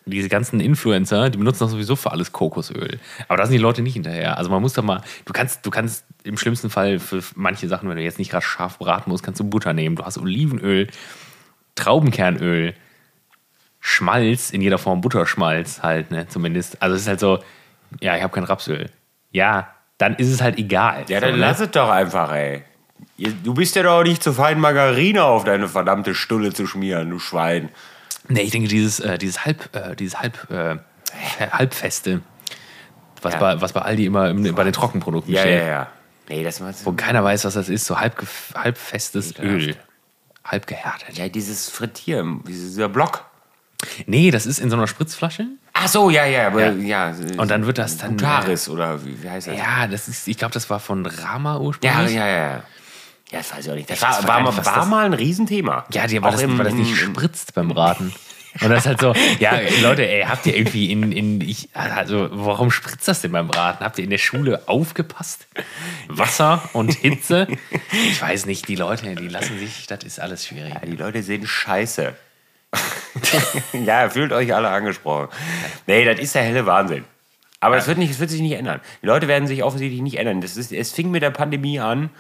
diese 0.07 0.29
ganzen 0.29 0.59
Influencer, 0.59 1.31
die 1.31 1.39
benutzen 1.39 1.61
doch 1.61 1.71
sowieso 1.71 1.95
für 1.95 2.11
alles 2.11 2.33
Kokosöl. 2.33 2.99
Aber 3.29 3.37
da 3.37 3.47
sind 3.47 3.53
die 3.53 3.59
Leute 3.59 3.83
nicht 3.83 3.95
hinterher. 3.95 4.39
Also 4.39 4.51
man 4.51 4.61
muss 4.61 4.73
doch 4.73 4.83
mal, 4.83 5.03
du 5.25 5.33
kannst, 5.33 5.65
du 5.65 5.71
kannst 5.71 6.05
im 6.25 6.37
schlimmsten 6.37 6.71
Fall 6.71 6.99
für 6.99 7.23
manche 7.37 7.69
Sachen, 7.69 7.89
wenn 7.89 7.97
du 7.97 8.03
jetzt 8.03 8.19
nicht 8.19 8.31
gerade 8.31 8.45
scharf 8.45 8.79
braten 8.79 9.11
musst, 9.11 9.23
kannst 9.23 9.39
du 9.39 9.45
Butter 9.45 9.73
nehmen. 9.73 9.97
Du 9.97 10.05
hast 10.05 10.19
Olivenöl, 10.19 10.89
Traubenkernöl, 11.75 12.75
Schmalz 13.81 14.51
in 14.51 14.63
jeder 14.63 14.79
Form, 14.79 15.01
Butterschmalz 15.01 15.83
halt, 15.83 16.11
ne, 16.11 16.27
zumindest. 16.27 16.83
Also 16.83 16.97
es 16.97 17.03
ist 17.03 17.09
halt 17.09 17.21
so, 17.21 17.39
ja, 18.01 18.17
ich 18.17 18.23
habe 18.23 18.35
kein 18.35 18.45
Rapsöl. 18.45 18.91
Ja, 19.31 19.69
dann 19.99 20.15
ist 20.17 20.29
es 20.29 20.41
halt 20.41 20.59
egal. 20.59 21.05
Ja, 21.09 21.21
so, 21.21 21.27
dann 21.27 21.35
ne? 21.35 21.41
lass 21.41 21.61
es 21.61 21.71
doch 21.71 21.91
einfach, 21.91 22.33
ey. 22.33 22.63
Du 23.43 23.55
bist 23.55 23.75
ja 23.77 23.83
doch 23.83 24.03
nicht 24.03 24.23
zu 24.23 24.33
fein, 24.33 24.61
Margarine 24.61 25.25
auf 25.25 25.45
deine 25.45 25.69
verdammte 25.69 26.15
Stulle 26.15 26.53
zu 26.53 26.67
schmieren, 26.67 27.11
du 27.11 27.19
Schwein. 27.19 27.69
Nee, 28.29 28.43
ich 28.43 28.51
denke, 28.51 28.69
dieses, 28.69 29.01
äh, 29.01 29.19
dieses 29.19 29.45
Halb, 29.45 29.75
äh, 29.75 29.97
dieses 29.97 30.21
Halb, 30.21 30.51
äh, 30.51 30.77
Halbfeste, 31.51 32.21
was, 33.23 33.35
Ja. 33.35 33.41
bei, 33.41 33.61
was 33.61 33.73
bei 33.73 33.83
Aldi 33.83 34.07
immer 34.07 34.31
im, 34.31 34.55
bei 34.55 34.65
den 34.65 34.73
Trockenprodukten 34.73 35.33
Ja, 35.33 35.41
steht, 35.41 35.61
ja, 35.61 35.67
ja. 35.67 35.89
Nee, 36.29 36.45
das 36.45 36.61
wo 36.85 36.93
keiner 36.93 37.25
weiß, 37.25 37.45
was 37.47 37.55
das 37.55 37.69
ist, 37.69 37.87
so 37.87 37.99
halb, 37.99 38.23
halbfestes 38.55 39.33
Ekelhaft. 39.33 39.67
Öl. 39.69 39.77
Halb 40.45 40.67
gehärtet. 40.67 41.17
Ja, 41.17 41.29
dieses 41.29 41.71
Frittieren, 41.71 42.45
dieser 42.45 42.89
Block. 42.89 43.25
Nee, 44.07 44.31
das 44.31 44.47
ist 44.47 44.59
in 44.59 44.71
so 44.71 44.77
einer 44.77 44.87
Spritzflasche. 44.87 45.47
Ach 45.81 45.89
so, 45.89 46.11
ja, 46.11 46.25
ja, 46.25 46.49
aber 46.49 46.67
Ja. 46.73 47.09
ja. 47.11 47.15
Und 47.37 47.51
dann 47.51 47.67
wird 47.67 47.79
das 47.79 47.97
dann. 47.99 48.17
Butaris 48.17 48.69
oder 48.69 49.05
wie, 49.05 49.23
wie 49.23 49.31
heißt 49.31 49.47
das? 49.49 49.57
Ja, 49.57 49.87
das 49.87 50.09
ist, 50.09 50.27
ich 50.29 50.37
glaube, 50.37 50.53
das 50.55 50.69
war 50.71 50.81
von 50.81 51.07
Rama 51.07 51.55
ja, 51.55 51.61
ursprünglich. 51.61 52.15
ja, 52.15 52.27
ja. 52.27 52.63
Ja, 53.31 53.39
das 53.39 53.53
weiß 53.55 53.67
ich 53.67 53.71
auch 53.71 53.75
nicht. 53.77 53.91
Das 53.91 54.01
weiß 54.01 54.23
war, 54.27 54.29
war, 54.29 54.41
mal, 54.53 54.57
war 54.65 54.75
das- 54.75 54.87
mal 54.87 55.05
ein 55.05 55.13
Riesenthema. 55.13 55.85
Ja, 55.93 56.07
die, 56.07 56.19
Auch 56.21 56.31
das, 56.31 56.41
im- 56.43 56.57
weil 56.59 56.65
das 56.65 56.75
nicht 56.75 56.97
spritzt 56.97 57.55
beim 57.55 57.69
Braten. 57.69 58.13
Und 58.63 58.71
das 58.71 58.81
ist 58.81 58.87
halt 58.87 59.01
so, 59.01 59.13
ja, 59.39 59.53
Leute, 59.83 60.09
ey, 60.09 60.25
habt 60.25 60.47
ihr 60.47 60.57
irgendwie 60.57 60.91
in, 60.91 61.13
in 61.13 61.41
ich, 61.43 61.69
also, 61.75 62.29
warum 62.33 62.71
spritzt 62.71 63.07
das 63.07 63.21
denn 63.21 63.31
beim 63.31 63.47
Braten? 63.47 63.85
Habt 63.85 63.99
ihr 63.99 64.05
in 64.05 64.11
der 64.11 64.19
Schule 64.19 64.63
aufgepasst? 64.67 65.47
Wasser 66.09 66.63
und 66.73 66.95
Hitze? 66.95 67.47
Ich 67.93 68.21
weiß 68.21 68.47
nicht, 68.47 68.67
die 68.67 68.75
Leute, 68.77 69.15
die 69.15 69.29
lassen 69.29 69.59
sich, 69.59 69.87
das 69.87 70.03
ist 70.05 70.19
alles 70.19 70.47
schwierig. 70.47 70.73
Ja, 70.75 70.81
die 70.81 70.97
Leute 70.97 71.23
sehen 71.23 71.47
scheiße. 71.47 72.15
ja, 73.73 74.09
fühlt 74.11 74.33
euch 74.33 74.55
alle 74.55 74.69
angesprochen. 74.69 75.29
Nee, 75.87 76.05
das 76.05 76.21
ist 76.21 76.35
der 76.35 76.43
helle 76.43 76.67
Wahnsinn. 76.67 77.05
Aber 77.61 77.77
es 77.77 77.89
wird, 77.89 77.99
nicht, 77.99 78.11
es 78.11 78.21
wird 78.21 78.31
sich 78.31 78.41
nicht 78.41 78.53
ändern. 78.53 78.81
Die 79.03 79.07
Leute 79.07 79.27
werden 79.27 79.49
sich 79.49 79.65
offensichtlich 79.65 80.01
nicht 80.01 80.19
ändern. 80.19 80.41
Das 80.41 80.57
ist, 80.57 80.71
es 80.73 80.93
fing 80.93 81.11
mit 81.11 81.23
der 81.23 81.31
Pandemie 81.31 81.81
an 81.81 82.11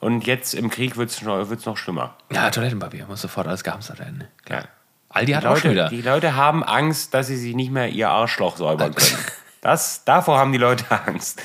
und 0.00 0.26
jetzt 0.26 0.54
im 0.54 0.68
Krieg 0.70 0.96
wird 0.96 1.10
es 1.10 1.22
noch, 1.22 1.48
wird's 1.48 1.64
noch 1.66 1.76
schlimmer. 1.76 2.16
Ja, 2.32 2.50
Toilettenpapier 2.50 3.06
muss 3.06 3.20
sofort 3.20 3.46
alles 3.46 3.62
gehamstert 3.62 4.00
werden. 4.00 4.18
Ne? 4.18 4.28
Klar. 4.44 4.60
Ja. 4.62 4.68
Aldi 5.10 5.32
hat 5.32 5.42
Die 5.42 5.46
auch 5.48 5.56
schon 5.56 5.74
Leute, 5.74 5.90
wieder. 5.90 6.02
die 6.02 6.08
Leute 6.08 6.36
haben 6.36 6.62
Angst, 6.64 7.14
dass 7.14 7.26
sie 7.26 7.36
sich 7.36 7.54
nicht 7.54 7.70
mehr 7.72 7.88
ihr 7.88 8.10
Arschloch 8.10 8.56
säubern 8.56 8.94
können. 8.94 9.18
Das, 9.60 10.04
davor 10.04 10.38
haben 10.38 10.52
die 10.52 10.58
Leute 10.58 10.84
Angst. 11.06 11.42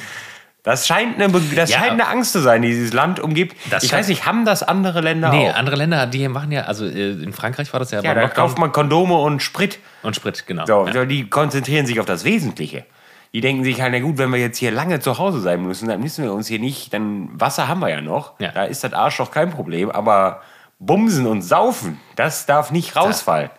Das 0.65 0.87
scheint 0.87 1.21
eine, 1.21 1.31
das 1.55 1.69
Ja, 1.69 1.77
scheint 1.79 1.91
eine 1.91 2.07
Angst 2.07 2.31
zu 2.33 2.41
sein, 2.41 2.61
die 2.63 2.69
dieses 2.69 2.91
Land 2.91 3.19
umgibt. 3.19 3.55
Das 3.69 3.83
ich 3.83 3.93
weiß 3.93 4.07
nicht, 4.07 4.25
haben 4.25 4.45
das 4.45 4.63
andere 4.63 4.99
Länder 4.99 5.29
Nee, 5.29 5.49
auch? 5.51 5.55
andere 5.55 5.75
Länder, 5.75 6.07
die 6.07 6.27
machen 6.27 6.51
ja, 6.51 6.63
also 6.63 6.85
äh, 6.85 7.11
in 7.11 7.31
Frankreich 7.33 7.71
war 7.71 7.79
das 7.79 7.91
ja, 7.91 8.01
Ja, 8.01 8.13
da 8.15 8.21
Lockdown 8.23 8.35
kauft 8.47 8.57
man 8.57 8.71
Kondome 8.71 9.15
und 9.15 9.41
Sprit. 9.43 9.79
und 10.01 10.15
Sprit, 10.15 10.45
genau. 10.47 10.65
So, 10.65 10.87
ja. 10.87 11.05
die 11.05 11.29
konzentrieren 11.29 11.85
sich 11.85 11.99
auf 11.99 12.07
das 12.07 12.25
Wesentliche. 12.25 12.83
Die 13.31 13.41
denken 13.41 13.63
sich 13.63 13.79
halt, 13.81 13.91
na 13.93 13.99
gut, 13.99 14.17
wenn 14.17 14.31
wir 14.31 14.39
jetzt 14.39 14.57
hier 14.57 14.71
lange 14.71 14.99
zu 14.99 15.17
Hause 15.19 15.39
sein 15.39 15.61
müssen, 15.61 15.87
dann 15.87 15.99
müssen 16.01 16.23
wir 16.23 16.33
uns 16.33 16.47
hier 16.47 16.59
nicht, 16.59 16.91
dann 16.93 17.29
Wasser 17.39 17.67
haben 17.67 17.79
wir 17.81 17.89
ja 17.89 18.01
noch. 18.01 18.39
Ja. 18.39 18.51
Da 18.51 18.63
ist 18.63 18.83
das 18.83 18.93
Arschloch 18.93 19.29
kein 19.29 19.51
Problem, 19.51 19.91
aber 19.91 20.41
Bumsen 20.79 21.27
und 21.27 21.41
Saufen, 21.43 21.99
das 22.15 22.45
darf 22.47 22.71
nicht 22.71 22.95
rausfallen. 22.95 23.49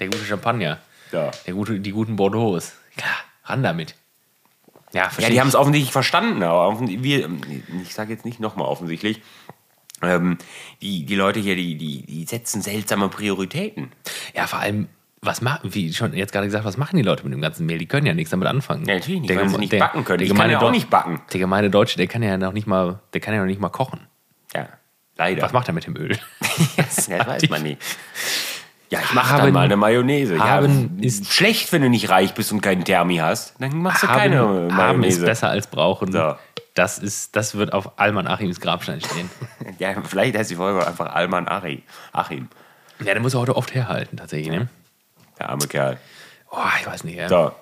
Der 0.00 0.06
gute 0.08 0.24
Champagner, 0.24 0.78
Ja. 1.12 1.30
der 1.46 1.54
gute, 1.54 1.78
die 1.78 1.92
guten 1.92 2.16
Bordeaux. 2.16 2.58
Klar, 2.96 3.14
ran 3.44 3.62
damit. 3.62 3.94
Ja, 4.92 5.10
Ja, 5.18 5.28
die 5.30 5.40
haben 5.40 5.48
es 5.48 5.54
offensichtlich 5.54 5.92
verstanden, 5.92 6.42
aber 6.42 6.66
offensichtlich, 6.68 7.02
wir, 7.04 7.30
ich 7.82 7.94
sage 7.94 8.12
jetzt 8.12 8.24
nicht 8.24 8.40
nochmal 8.40 8.66
offensichtlich, 8.68 9.20
ähm, 10.02 10.38
die, 10.80 11.04
die 11.04 11.14
Leute 11.14 11.40
hier, 11.40 11.56
die, 11.56 11.76
die, 11.76 12.02
die 12.06 12.24
setzen 12.24 12.62
seltsame 12.62 13.08
Prioritäten. 13.08 13.90
Ja, 14.34 14.46
vor 14.46 14.60
allem, 14.60 14.88
was 15.20 15.40
machen, 15.42 15.74
wie 15.74 15.92
schon 15.92 16.14
jetzt 16.14 16.32
gerade 16.32 16.46
gesagt, 16.46 16.64
was 16.64 16.76
machen 16.76 16.96
die 16.96 17.02
Leute 17.02 17.24
mit 17.24 17.32
dem 17.32 17.40
ganzen 17.40 17.66
Mehl? 17.66 17.78
Die 17.78 17.86
können 17.86 18.06
ja 18.06 18.14
nichts 18.14 18.30
damit 18.30 18.46
anfangen. 18.48 18.86
Ja, 18.86 18.94
natürlich 18.94 19.20
nicht, 19.20 19.30
Der 19.30 19.38
weil 19.40 19.48
sie 19.48 19.58
nicht 19.58 19.72
der- 19.72 19.80
backen 19.80 20.04
können. 20.04 20.24
der 20.26 20.34
kann 20.36 20.50
ja 20.50 20.60
auch 20.60 20.70
nicht 20.70 20.88
backen. 20.88 21.20
Der 21.32 21.40
gemeine 21.40 21.68
Deutsche, 21.70 21.96
der 21.98 22.06
kann 22.06 22.22
ja 22.22 22.38
noch 22.38 22.52
nicht 22.52 22.66
mal, 22.68 23.00
der 23.12 23.20
kann 23.20 23.34
ja 23.34 23.40
noch 23.40 23.46
nicht 23.46 23.60
mal 23.60 23.68
kochen. 23.70 24.06
Ja, 24.54 24.68
leider. 25.16 25.42
Was 25.42 25.52
macht 25.52 25.66
er 25.68 25.74
mit 25.74 25.86
dem 25.86 25.96
Öl? 25.96 26.16
das 26.76 27.10
weiß 27.10 27.50
man 27.50 27.62
nicht. 27.64 27.82
Ja, 28.90 29.00
ich 29.00 29.12
mache 29.12 29.30
Haben- 29.32 29.44
dann 29.44 29.52
mal 29.52 29.64
eine 29.64 29.76
Mayonnaise. 29.76 30.38
haben 30.38 30.98
ja, 31.00 31.06
ist- 31.06 31.30
schlecht, 31.32 31.72
wenn 31.72 31.82
du 31.82 31.90
nicht 31.90 32.08
reich 32.10 32.32
bist 32.34 32.52
und 32.52 32.60
keinen 32.62 32.84
Thermi 32.84 33.16
hast. 33.16 33.54
Dann 33.60 33.76
machst 33.82 34.02
du 34.02 34.06
keine 34.06 34.38
haben, 34.38 34.48
haben 34.48 34.68
ist 34.68 34.74
Mayonnaise. 34.76 35.24
besser 35.26 35.50
als 35.50 35.66
brauchen. 35.66 36.10
So. 36.12 36.34
Das, 36.74 36.98
ist, 36.98 37.34
das 37.36 37.54
wird 37.56 37.72
auf 37.72 37.98
Alman 37.98 38.26
Achims 38.26 38.60
Grabstein 38.60 39.00
stehen. 39.00 39.30
Ja, 39.78 39.94
vielleicht 40.02 40.36
heißt 40.36 40.50
die 40.50 40.56
Folge 40.56 40.84
einfach 40.86 41.14
Alman 41.14 41.46
Ari. 41.46 41.82
Achim, 42.12 42.48
ja, 43.00 43.12
der 43.12 43.20
muss 43.20 43.34
er 43.34 43.40
heute 43.40 43.56
oft 43.56 43.74
herhalten, 43.74 44.16
tatsächlich. 44.16 44.50
Ne? 44.50 44.68
der 45.38 45.50
arme 45.50 45.66
Kerl. 45.68 45.98
Oh, 46.50 46.56
ich 46.80 46.86
weiß 46.86 47.04
nicht. 47.04 47.16
Ja. 47.16 47.28
So. 47.28 47.52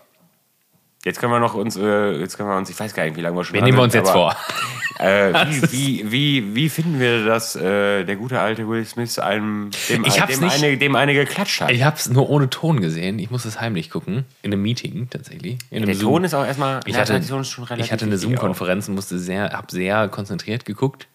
Jetzt 1.07 1.21
können 1.21 1.31
wir 1.33 1.39
noch 1.39 1.55
uns, 1.55 1.77
äh, 1.77 2.19
jetzt 2.19 2.37
können 2.37 2.49
wir 2.49 2.57
uns, 2.57 2.69
ich 2.69 2.79
weiß 2.81 2.93
gar 2.93 3.05
nicht, 3.05 3.17
wie 3.17 3.21
lange 3.21 3.37
wir 3.37 3.45
schon 3.45 3.55
dran 3.55 3.65
nehmen 3.65 3.79
wir 3.79 3.85
uns 3.85 3.95
jetzt 3.95 4.11
aber, 4.11 4.33
vor? 4.33 5.07
Äh, 5.07 5.33
wie, 5.71 5.71
wie, 5.71 6.11
wie, 6.11 6.55
wie 6.57 6.69
finden 6.69 6.99
wir, 6.99 7.25
dass 7.25 7.55
äh, 7.55 8.03
der 8.03 8.17
gute 8.17 8.41
alte 8.41 8.67
Will 8.69 8.85
Smith 8.85 9.17
einem, 9.21 9.71
dem, 9.89 10.05
Ich 10.05 10.21
hab's 10.21 10.35
dem, 10.41 10.45
nicht- 10.49 10.65
eine, 10.65 10.77
dem 10.77 10.97
eine 10.97 11.15
geklatscht 11.15 11.61
hat? 11.61 11.71
Ich 11.71 11.85
habe 11.85 11.95
es 11.97 12.09
nur 12.11 12.29
ohne 12.29 12.51
Ton 12.51 12.81
gesehen. 12.81 13.21
Ich 13.21 13.31
muss 13.31 13.45
es 13.45 13.61
heimlich 13.61 13.89
gucken. 13.89 14.25
In 14.43 14.53
einem 14.53 14.63
Meeting 14.63 15.09
tatsächlich. 15.09 15.59
In 15.71 15.77
einem 15.77 15.87
der 15.87 15.95
Zoom. 15.95 16.11
Ton 16.15 16.25
ist 16.25 16.35
auch 16.35 16.45
erstmal, 16.45 16.81
Ich 16.87 16.95
ja, 16.97 17.03
hatte, 17.03 17.21
Ton 17.25 17.43
ich 17.79 17.93
hatte 17.93 18.05
eine. 18.07 18.19
Zoom-Konferenz 18.19 18.89
und 18.89 18.97
musste 18.97 19.17
sehr, 19.21 19.51
habe 19.51 19.69
sehr 19.71 20.09
konzentriert 20.09 20.65
geguckt. 20.65 21.07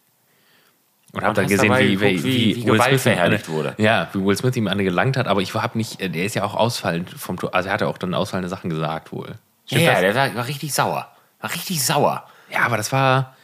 Und 1.12 1.20
habe 1.24 1.32
Und 1.32 1.38
dann 1.40 1.48
gesehen, 1.48 1.74
wie, 1.78 1.98
geguckt, 1.98 2.24
wie- 2.24 2.56
wie 2.56 2.64
Gewalt 2.64 2.94
ihm 2.94 3.00
verherrlicht 3.00 3.50
eine, 3.50 3.58
wurde. 3.58 3.76
Ja, 3.78 4.08
wie 4.14 4.24
Will 4.24 4.38
Smith 4.38 4.56
ihm 4.56 4.68
eine 4.68 4.86
gelangt 4.86 5.18
hat, 5.18 5.28
aber 5.28 5.42
ich 5.42 5.54
habe 5.54 5.78
nicht, 5.78 6.00
äh, 6.00 6.08
der 6.08 6.24
ist 6.24 6.36
ja 6.36 6.46
auch 6.46 6.56
ausfallend 6.56 7.10
vom 7.10 7.36
Tor. 7.38 7.54
Also 7.54 7.68
er 7.68 7.74
hatte 7.74 7.90
auch 7.90 7.98
dann 7.98 8.14
ausfallende 8.14 8.48
Sachen 8.48 8.70
gesagt 8.70 9.12
wohl. 9.12 9.36
Ja, 9.72 9.80
ja, 9.80 9.92
das? 9.94 10.02
der 10.02 10.16
war, 10.16 10.36
war 10.36 10.48
richtig 10.48 10.74
sauer. 10.74 11.08
War 11.40 11.54
richtig 11.54 11.84
sauer. 11.84 12.26
Ja, 12.52 12.62
aber 12.62 12.78
das 12.78 12.92
war, 12.92 13.36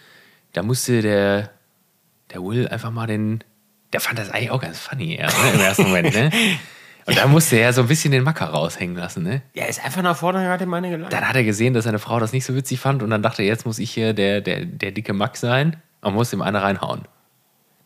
da 0.53 0.63
musste 0.63 1.01
der, 1.01 1.49
der 2.31 2.43
Will 2.43 2.67
einfach 2.67 2.91
mal 2.91 3.07
den, 3.07 3.43
der 3.93 4.01
fand 4.01 4.19
das 4.19 4.29
eigentlich 4.29 4.51
auch 4.51 4.61
ganz 4.61 4.79
funny 4.79 5.17
ja, 5.17 5.27
ne, 5.27 5.51
im 5.53 5.59
ersten 5.59 5.83
Moment, 5.83 6.13
ne? 6.13 6.29
Und 7.05 7.17
da 7.17 7.25
musste 7.25 7.55
er 7.55 7.71
so 7.71 7.81
ein 7.81 7.87
bisschen 7.87 8.11
den 8.11 8.23
Macker 8.23 8.47
raushängen 8.47 8.97
lassen, 8.97 9.23
ne? 9.23 9.41
Ja, 9.53 9.65
ist 9.65 9.83
einfach 9.83 10.01
nach 10.01 10.17
vorne 10.17 10.39
und 10.39 10.47
hat 10.47 10.61
ihm 10.61 10.73
eine 10.73 10.89
gelangt. 10.89 11.13
Dann 11.13 11.25
hat 11.25 11.37
er 11.37 11.45
gesehen, 11.45 11.73
dass 11.73 11.85
seine 11.85 11.99
Frau 11.99 12.19
das 12.19 12.33
nicht 12.33 12.43
so 12.43 12.53
witzig 12.53 12.81
fand 12.81 13.01
und 13.01 13.09
dann 13.09 13.23
dachte 13.23 13.43
er, 13.43 13.47
jetzt 13.47 13.65
muss 13.65 13.79
ich 13.79 13.91
hier 13.91 14.13
der, 14.13 14.41
der, 14.41 14.65
der 14.65 14.91
dicke 14.91 15.13
Max 15.13 15.39
sein 15.39 15.81
und 16.01 16.15
muss 16.15 16.33
ihm 16.33 16.41
eine 16.41 16.61
reinhauen. 16.61 17.07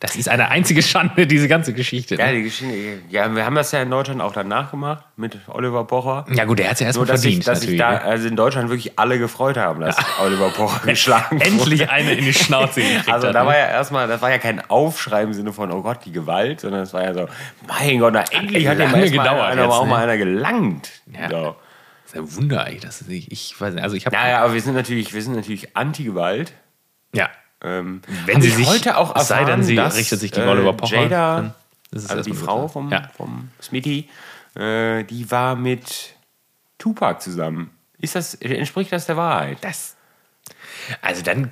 Das 0.02 0.16
ist 0.16 0.28
eine 0.28 0.50
einzige 0.50 0.82
Schande, 0.82 1.28
diese 1.28 1.48
ganze 1.48 1.74
Geschichte. 1.74 2.16
Ja, 2.16 2.26
Ne? 2.26 2.38
die 2.38 2.42
Geschichte, 2.42 2.74
ja, 3.10 3.34
wir 3.36 3.46
haben 3.46 3.54
das 3.54 3.72
ja 3.72 3.84
in 3.84 3.92
Deutschland 3.92 4.20
auch 4.20 4.34
danach 4.34 4.72
gemacht 4.72 5.06
mit 5.16 5.38
Oliver 5.48 5.86
Pocher. 5.86 6.26
Ja, 6.34 6.46
gut, 6.46 6.58
der 6.58 6.66
hat 6.70 6.74
es 6.74 6.80
ja 6.80 6.88
erstmal 6.88 7.06
verdient. 7.06 7.48
dass 7.48 7.62
sich 7.62 7.78
da, 7.78 7.92
ne? 7.92 8.02
also 8.02 8.28
in 8.28 8.36
Deutschland 8.36 8.70
wirklich 8.70 8.98
alle 8.98 9.20
gefreut 9.20 9.58
haben, 9.58 9.80
dass 9.80 9.96
Oliver 10.20 10.50
Pocher 10.50 10.80
geschlagen 10.88 11.40
wurde. 11.40 11.46
Endlich 11.46 11.88
eine 11.92 12.14
in 12.14 12.26
die 12.26 12.34
Schnauze 12.34 12.82
gekriegt 12.82 13.10
Also 13.12 13.28
hat, 13.28 13.36
da 13.36 13.42
ne? 13.44 13.46
war 13.50 13.56
ja 13.56 13.68
erstmal, 13.68 14.08
das 14.08 14.20
war 14.24 14.32
ja 14.32 14.40
kein 14.40 14.68
Aufschrei 14.72 15.22
im 15.22 15.34
Sinne 15.34 15.54
von, 15.54 15.72
oh 15.72 15.84
Gott, 15.84 16.00
die 16.04 16.12
Gewalt, 16.12 16.62
sondern 16.62 16.82
es 16.82 16.94
war 16.94 17.04
ja 17.04 17.14
so, 17.14 17.28
mein 17.68 18.00
Gott, 18.00 18.14
na, 18.14 18.24
endlich 18.32 18.68
hat 18.68 18.80
dem 18.80 18.92
gedauert 18.92 19.52
einer, 19.52 19.62
jetzt, 19.62 19.72
auch 19.72 19.84
ne? 19.84 19.90
mal 19.92 20.02
einer 20.04 20.18
gelangt. 20.18 20.90
Ja. 21.14 21.30
So. 21.30 21.56
Das 22.06 22.14
ist 22.14 22.18
ein 22.18 22.36
Wunder 22.42 22.64
eigentlich, 22.64 22.82
dass 22.82 23.08
ich, 23.08 23.32
ich 23.32 23.62
weiß 23.62 23.76
nicht, 23.76 23.84
also 23.84 23.96
ich 23.96 24.08
habe 24.08 24.16
Naja, 24.16 24.42
aber 24.44 24.56
wir 24.56 24.62
sind 24.62 24.74
natürlich, 24.74 25.14
wir 25.14 25.22
sind 25.22 25.36
natürlich 25.36 25.78
Anti-Gewalt. 25.78 26.54
ja, 27.14 27.30
Ähm, 27.64 28.02
wenn 28.26 28.42
sie 28.42 28.50
ich 28.50 28.56
sich, 28.56 28.68
heute 28.68 28.98
auch 28.98 29.16
es 29.16 29.28
sei 29.28 29.40
denn, 29.40 29.48
erfahren, 29.48 29.64
sie 29.64 29.76
dass, 29.76 29.96
richtet 29.96 30.20
sich 30.20 30.32
gegen 30.32 30.48
äh, 30.48 30.52
Oliver 30.52 30.74
Pocher. 30.74 31.04
Jada, 31.04 31.36
dann 31.36 31.54
ist 31.92 32.06
es 32.06 32.10
also 32.10 32.24
die 32.24 32.36
Frau 32.36 32.68
vom, 32.68 32.90
ja. 32.92 33.10
vom 33.16 33.50
Smitty, 33.62 34.10
äh, 34.56 35.04
die 35.04 35.30
war 35.30 35.56
mit 35.56 36.16
Tupac 36.78 37.22
zusammen. 37.22 37.70
Ist 38.00 38.16
das, 38.16 38.34
entspricht 38.36 38.92
das 38.92 39.06
der 39.06 39.18
Wahrheit? 39.18 39.58
Das. 39.62 39.96
Also 41.02 41.22
dann 41.22 41.52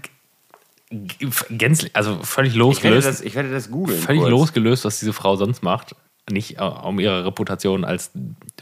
gänzlich, 0.89 1.95
also 1.95 2.23
völlig 2.23 2.53
Ich 2.53 2.57
werde 2.57 2.67
losgelöst. 2.67 3.07
das, 3.07 3.21
ich 3.21 3.35
werde 3.35 3.51
das 3.51 3.69
googeln. 3.69 4.01
völlig 4.01 4.21
kurz. 4.21 4.31
losgelöst, 4.31 4.85
was 4.85 4.99
diese 4.99 5.13
Frau 5.13 5.35
sonst 5.35 5.61
macht. 5.61 5.95
Nicht 6.31 6.57
äh, 6.57 6.63
um 6.63 6.99
ihre 6.99 7.25
Reputation 7.25 7.85
als 7.85 8.11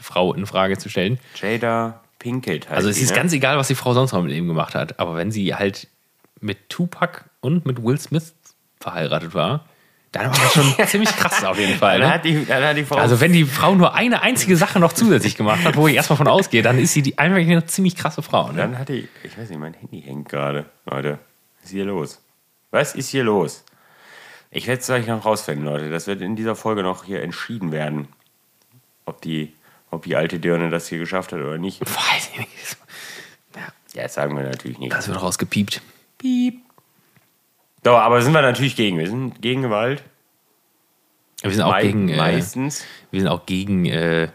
Frau 0.00 0.34
in 0.34 0.44
Frage 0.46 0.76
zu 0.76 0.90
stellen. 0.90 1.18
Jada 1.40 2.02
Pinkett 2.18 2.66
heißt 2.66 2.76
Also 2.76 2.88
es 2.90 2.96
die, 2.96 3.02
ist 3.02 3.10
ne? 3.10 3.16
ganz 3.16 3.32
egal, 3.32 3.56
was 3.56 3.68
die 3.68 3.74
Frau 3.74 3.94
sonst 3.94 4.12
noch 4.12 4.22
mit 4.22 4.32
ihm 4.32 4.48
gemacht 4.48 4.74
hat. 4.74 4.98
Aber 5.00 5.16
wenn 5.16 5.30
sie 5.30 5.54
halt 5.54 5.88
mit 6.40 6.68
Tupac 6.68 7.24
und 7.40 7.66
mit 7.66 7.82
Will 7.82 7.98
Smith 7.98 8.34
verheiratet 8.80 9.34
war, 9.34 9.66
dann 10.12 10.26
war 10.26 10.38
das 10.38 10.54
schon 10.54 10.74
ziemlich 10.86 11.10
krass 11.10 11.44
auf 11.44 11.58
jeden 11.58 11.76
Fall. 11.76 11.98
Ne? 11.98 12.20
die, 12.24 12.46
Also 12.90 13.20
wenn 13.20 13.32
die 13.32 13.44
Frau 13.44 13.74
nur 13.74 13.94
eine 13.94 14.22
einzige 14.22 14.56
Sache 14.56 14.80
noch 14.80 14.92
zusätzlich 14.92 15.36
gemacht 15.36 15.64
hat, 15.64 15.76
wo 15.76 15.86
ich 15.86 15.96
erstmal 15.96 16.16
von 16.16 16.28
ausgehe, 16.28 16.62
dann 16.62 16.78
ist 16.78 16.94
sie 16.94 17.02
die 17.02 17.18
einfach 17.18 17.38
eine 17.38 17.66
ziemlich 17.66 17.96
krasse 17.96 18.22
Frau. 18.22 18.50
Ne? 18.50 18.58
Dann 18.58 18.78
hat 18.78 18.88
die, 18.88 19.08
ich 19.22 19.36
weiß 19.36 19.50
nicht, 19.50 19.58
mein 19.58 19.74
Handy 19.74 20.00
hängt 20.00 20.28
gerade. 20.28 20.66
Leute, 20.86 21.18
was 21.60 21.66
ist 21.66 21.70
hier 21.72 21.84
los? 21.84 22.22
Was 22.70 22.94
ist 22.94 23.10
hier 23.10 23.24
los? 23.24 23.64
Ich 24.50 24.66
werde 24.66 24.80
es 24.80 24.86
gleich 24.86 25.06
noch 25.06 25.24
rausfinden, 25.26 25.66
Leute. 25.66 25.90
Das 25.90 26.06
wird 26.06 26.22
in 26.22 26.36
dieser 26.36 26.56
Folge 26.56 26.82
noch 26.82 27.04
hier 27.04 27.22
entschieden 27.22 27.70
werden, 27.70 28.08
ob 29.04 29.20
die, 29.20 29.54
ob 29.90 30.04
die 30.04 30.16
alte 30.16 30.38
Dirne 30.38 30.70
das 30.70 30.88
hier 30.88 30.98
geschafft 30.98 31.32
hat 31.32 31.40
oder 31.40 31.58
nicht. 31.58 31.80
Weiß 31.82 32.30
ich 32.32 32.38
nicht. 32.38 32.48
Ja, 33.94 34.02
das 34.02 34.14
sagen 34.14 34.36
wir 34.36 34.44
natürlich 34.44 34.78
nicht. 34.78 34.92
Das 34.92 35.08
wird 35.08 35.20
rausgepiept. 35.20 35.82
Piep. 36.16 36.67
So, 37.84 37.92
aber 37.96 38.20
sind 38.22 38.32
wir 38.32 38.42
natürlich 38.42 38.76
gegen. 38.76 38.98
Wir 38.98 39.06
sind 39.08 39.40
gegen 39.40 39.62
Gewalt. 39.62 40.02
Wir 41.42 41.50
sind 41.52 41.62
auch 41.62 41.70
Mei- 41.70 41.82
gegen. 41.84 42.08
Äh, 42.08 42.16
meistens. 42.16 42.84
wir 43.10 43.20
sind 43.20 43.28
auch 43.28 43.46
gegen. 43.46 43.86
Äh, 43.86 44.28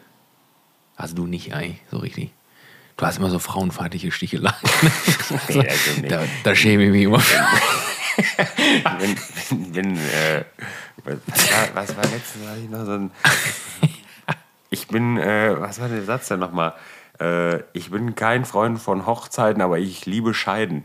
also 0.96 1.16
du 1.16 1.26
nicht, 1.28 1.54
eigentlich, 1.54 1.82
so 1.92 1.98
richtig. 1.98 2.32
Du 2.98 3.06
hast 3.06 3.18
immer 3.18 3.30
so 3.30 3.40
frauenfeindliche 3.40 4.12
Sticheleien. 4.12 4.56
Das 5.30 5.80
stimmt 5.80 6.02
nicht. 6.04 6.12
da, 6.12 6.24
da 6.44 6.56
schäme 6.56 6.84
ich 6.86 6.92
mich 6.92 7.04
immer. 7.04 7.20
für. 7.20 7.44
wenn, 9.00 9.16
wenn, 9.50 9.76
wenn 9.76 9.98
äh, 9.98 10.46
was, 11.04 11.52
war, 11.52 11.68
was 11.74 11.98
war 11.98 12.04
letztens 12.06 12.46
war 12.48 12.58
ich 12.58 12.70
noch 12.70 12.86
so 12.86 12.92
ein. 12.94 13.12
Ich 14.70 14.88
bin, 14.88 15.18
äh, 15.18 15.60
was 15.60 15.80
war 15.82 15.90
der 15.90 16.04
Satz 16.04 16.30
denn 16.30 16.40
nochmal? 16.40 16.74
Äh, 17.20 17.60
ich 17.74 17.92
bin 17.92 18.16
kein 18.16 18.46
Freund 18.46 18.80
von 18.80 19.06
Hochzeiten, 19.06 19.62
aber 19.62 19.78
ich 19.80 20.06
liebe 20.06 20.34
Scheiden. 20.34 20.84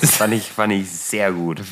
Das 0.00 0.16
fand 0.16 0.34
ich, 0.34 0.50
fand 0.50 0.72
ich 0.72 0.90
sehr 0.90 1.32
gut. 1.32 1.62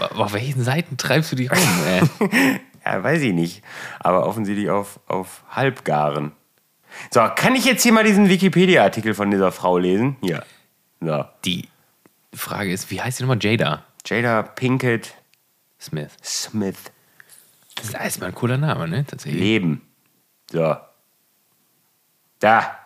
Auf 0.00 0.32
welchen 0.32 0.62
Seiten 0.62 0.96
treibst 0.96 1.32
du 1.32 1.36
dich 1.36 1.50
rum? 1.50 1.58
Ey? 1.86 2.60
Ja, 2.84 3.02
weiß 3.02 3.20
ich 3.20 3.34
nicht. 3.34 3.62
Aber 4.00 4.26
offensichtlich 4.26 4.70
auf, 4.70 4.98
auf 5.08 5.42
Halbgaren. 5.50 6.32
So, 7.10 7.20
kann 7.36 7.54
ich 7.54 7.66
jetzt 7.66 7.82
hier 7.82 7.92
mal 7.92 8.04
diesen 8.04 8.30
Wikipedia-Artikel 8.30 9.12
von 9.12 9.30
dieser 9.30 9.52
Frau 9.52 9.76
lesen? 9.76 10.16
Hier. 10.22 10.42
So. 11.00 11.24
Die 11.44 11.68
Frage 12.34 12.72
ist, 12.72 12.90
wie 12.90 13.02
heißt 13.02 13.18
die 13.18 13.24
nochmal? 13.24 13.38
Jada 13.42 13.84
Jada 14.06 14.42
Pinkett 14.42 15.14
Smith. 15.78 16.12
Smith. 16.24 16.78
Das 17.74 17.88
ist 17.88 17.94
erstmal 17.94 18.30
ein 18.30 18.34
cooler 18.34 18.56
Name, 18.56 18.88
ne? 18.88 19.04
Tatsächlich. 19.04 19.40
Leben. 19.40 19.82
So. 20.50 20.76
Da. 22.40 22.77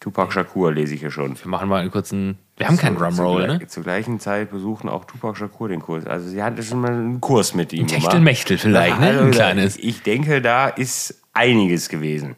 Tupac 0.00 0.32
Shakur 0.32 0.72
lese 0.72 0.94
ich 0.94 1.00
hier 1.00 1.10
schon. 1.10 1.38
Wir 1.38 1.48
machen 1.48 1.68
mal 1.68 1.82
einen 1.82 1.90
kurzen. 1.90 2.38
Wir 2.56 2.66
haben 2.66 2.78
keinen 2.78 2.96
Drumroll, 2.96 3.46
zur, 3.46 3.58
ne? 3.58 3.66
Zur 3.66 3.82
gleichen 3.82 4.18
Zeit 4.18 4.50
besuchen 4.50 4.88
auch 4.88 5.04
Tupac 5.04 5.36
Shakur 5.36 5.68
den 5.68 5.80
Kurs. 5.80 6.06
Also 6.06 6.28
sie 6.28 6.42
hatte 6.42 6.62
schon 6.62 6.80
mal 6.80 6.90
einen 6.90 7.20
Kurs 7.20 7.54
mit 7.54 7.72
ihm. 7.74 7.86
Techtelmechtel 7.86 8.56
vielleicht, 8.56 8.98
ne? 8.98 9.06
Also, 9.10 9.24
Ein 9.24 9.30
kleines. 9.30 9.76
Ich 9.76 10.02
denke, 10.02 10.40
da 10.40 10.68
ist 10.68 11.20
einiges 11.34 11.90
gewesen. 11.90 12.36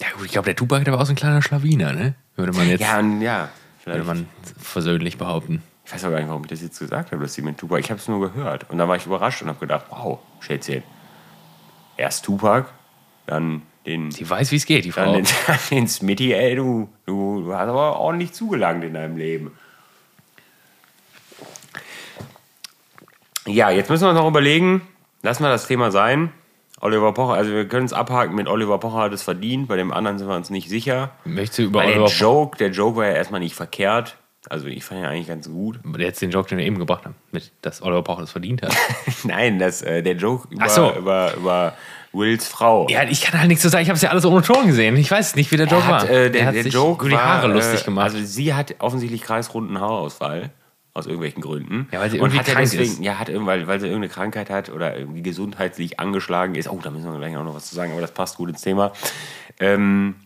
Ja, 0.00 0.08
gut, 0.16 0.26
ich 0.26 0.32
glaube, 0.32 0.46
der 0.46 0.56
Tupac, 0.56 0.82
der 0.84 0.94
war 0.94 1.00
auch 1.00 1.06
so 1.06 1.12
ein 1.12 1.16
kleiner 1.16 1.42
Schlawiner, 1.42 1.92
ne? 1.92 2.14
Würde 2.36 2.52
man 2.52 2.68
jetzt. 2.68 2.80
Ja, 2.80 3.00
ja. 3.00 3.50
Würde 3.84 4.02
Vielleicht. 4.02 4.06
man 4.06 4.26
versöhnlich 4.58 5.18
behaupten. 5.18 5.62
Ich 5.84 5.92
weiß 5.92 6.04
auch 6.04 6.10
gar 6.10 6.18
nicht, 6.18 6.28
warum 6.28 6.42
ich 6.44 6.48
das 6.48 6.62
jetzt 6.62 6.78
gesagt 6.78 7.12
habe, 7.12 7.22
dass 7.22 7.34
sie 7.34 7.42
mit 7.42 7.58
Tupac. 7.58 7.80
Ich 7.80 7.90
habe 7.90 8.00
es 8.00 8.08
nur 8.08 8.20
gehört. 8.20 8.70
Und 8.70 8.78
da 8.78 8.88
war 8.88 8.96
ich 8.96 9.04
überrascht 9.04 9.42
und 9.42 9.48
habe 9.48 9.58
gedacht, 9.58 9.86
wow, 9.90 10.20
Schätzchen. 10.40 10.82
Erst 11.96 12.24
Tupac, 12.24 12.68
dann 13.26 13.62
den, 13.86 14.10
Die 14.10 14.28
weiß, 14.28 14.52
wie 14.52 14.56
es 14.56 14.66
geht, 14.66 14.84
die 14.84 14.92
Frau. 14.92 15.12
den, 15.12 15.26
den 15.70 15.88
Smitty, 15.88 16.32
ey, 16.32 16.54
du, 16.56 16.88
du, 17.06 17.42
du 17.42 17.54
hast 17.54 17.68
aber 17.68 17.98
ordentlich 17.98 18.32
zugelangt 18.32 18.84
in 18.84 18.94
deinem 18.94 19.16
Leben. 19.16 19.52
Ja, 23.46 23.70
jetzt 23.70 23.90
müssen 23.90 24.04
wir 24.04 24.10
uns 24.10 24.18
noch 24.18 24.28
überlegen, 24.28 24.82
lassen 25.22 25.42
wir 25.42 25.48
das 25.50 25.66
Thema 25.66 25.90
sein. 25.90 26.32
Oliver 26.80 27.12
Pocher, 27.12 27.34
also 27.34 27.52
wir 27.52 27.66
können 27.68 27.86
es 27.86 27.92
abhaken 27.92 28.34
mit 28.34 28.48
Oliver 28.48 28.78
Pocher 28.78 28.98
hat 29.02 29.12
es 29.12 29.22
verdient, 29.22 29.68
bei 29.68 29.76
dem 29.76 29.92
anderen 29.92 30.18
sind 30.18 30.28
wir 30.28 30.34
uns 30.36 30.50
nicht 30.50 30.68
sicher. 30.68 31.10
Möchtest 31.24 31.58
du 31.60 31.62
über 31.64 31.80
Weil 31.80 31.92
der 31.92 32.02
Oliver 32.02 32.12
Joke, 32.16 32.58
der 32.58 32.70
Joke 32.70 32.96
war 32.96 33.06
ja 33.06 33.12
erstmal 33.12 33.40
nicht 33.40 33.54
verkehrt. 33.54 34.16
Also 34.48 34.66
ich 34.66 34.84
fand 34.84 35.00
ihn 35.00 35.06
eigentlich 35.06 35.28
ganz 35.28 35.48
gut. 35.48 35.78
Jetzt 35.98 36.20
den 36.20 36.30
Joke, 36.30 36.48
den 36.48 36.58
wir 36.58 36.66
eben 36.66 36.78
gebracht 36.78 37.04
haben, 37.04 37.14
mit, 37.30 37.52
dass 37.62 37.80
Oliver 37.80 38.02
Pocher 38.02 38.22
das 38.22 38.32
verdient 38.32 38.62
hat. 38.62 38.74
Nein, 39.24 39.58
das, 39.58 39.82
äh, 39.82 40.02
der 40.02 40.16
Joke 40.16 40.48
über, 40.50 40.68
so. 40.68 40.92
über, 40.94 41.34
über 41.34 41.76
Wills 42.12 42.48
Frau. 42.48 42.88
ja, 42.90 43.04
ich 43.04 43.22
kann 43.22 43.38
halt 43.38 43.48
nichts 43.48 43.62
zu 43.62 43.68
sagen. 43.68 43.82
Ich 43.82 43.88
habe 43.88 43.96
es 43.96 44.02
ja 44.02 44.10
alles 44.10 44.24
ohne 44.24 44.42
Ton 44.42 44.66
gesehen. 44.66 44.96
Ich 44.96 45.10
weiß 45.10 45.36
nicht, 45.36 45.50
wie 45.52 45.56
der 45.56 45.66
Joke 45.66 45.86
hat, 45.86 46.02
war. 46.02 46.10
äh, 46.10 46.30
der, 46.30 46.42
er 46.42 46.46
hat 46.48 46.54
der 46.56 46.62
sich 46.64 46.74
Joke 46.74 47.06
über 47.06 47.16
die 47.16 47.22
Haare 47.22 47.48
war, 47.48 47.54
lustig 47.54 47.82
äh, 47.82 47.84
gemacht. 47.84 48.04
Also 48.04 48.18
sie 48.24 48.52
hat 48.52 48.74
offensichtlich 48.80 49.22
kreisrunden 49.22 49.80
Haarausfall. 49.80 50.50
Aus 50.94 51.06
irgendwelchen 51.06 51.40
Gründen. 51.40 51.88
Ja, 51.90 52.00
weil 52.00 52.10
sie 52.10 52.18
und 52.18 52.34
irgendwie 52.34 52.40
hat 52.40 52.48
ja 52.48 52.52
krank 52.52 52.66
deswegen, 52.70 52.92
ist. 52.92 53.00
ja, 53.00 53.18
hat 53.18 53.30
weil, 53.32 53.66
weil 53.66 53.80
sie 53.80 53.86
irgendeine 53.86 54.12
Krankheit 54.12 54.50
hat 54.50 54.68
oder 54.68 54.94
irgendwie 54.94 55.22
gesundheitlich 55.22 55.98
angeschlagen 55.98 56.54
ist. 56.54 56.68
Oh, 56.68 56.78
da 56.82 56.90
müssen 56.90 57.10
wir 57.10 57.18
gleich 57.18 57.34
auch 57.34 57.44
noch 57.44 57.54
was 57.54 57.70
zu 57.70 57.74
sagen, 57.74 57.92
aber 57.92 58.02
das 58.02 58.12
passt 58.12 58.36
gut 58.36 58.50
ins 58.50 58.60
Thema. 58.60 58.92
Ähm, 59.58 60.16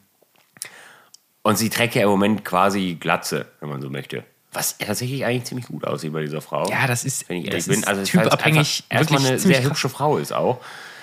und 1.47 1.57
sie 1.57 1.71
trägt 1.71 1.95
ja 1.95 2.03
im 2.03 2.09
Moment 2.09 2.45
quasi 2.45 2.97
Glatze, 2.99 3.47
wenn 3.61 3.69
man 3.69 3.81
so 3.81 3.89
möchte. 3.91 4.25
Was 4.53 4.79
tatsächlich 4.79 5.25
eigentlich 5.25 5.45
ziemlich 5.45 5.67
gut 5.67 5.87
aussieht 5.87 6.13
bei 6.13 6.23
dieser 6.23 6.41
Frau. 6.41 6.69
Ja, 6.71 6.87
das 6.87 7.05
ist- 7.05 7.29
wenn 7.29 7.39
ich 7.39 7.51
das 7.51 7.67
ehrlich 7.69 7.83
bin. 7.83 7.89
Also, 7.89 8.01
halt 8.01 8.09
typabhängig 8.31 8.85
einfach 8.89 9.11
wirklich 9.13 9.29
eine 9.29 9.39
sehr 9.39 9.63
hübsche 9.63 9.89
Frau 9.89 10.17
ist 10.19 10.33
auch. 10.33 10.61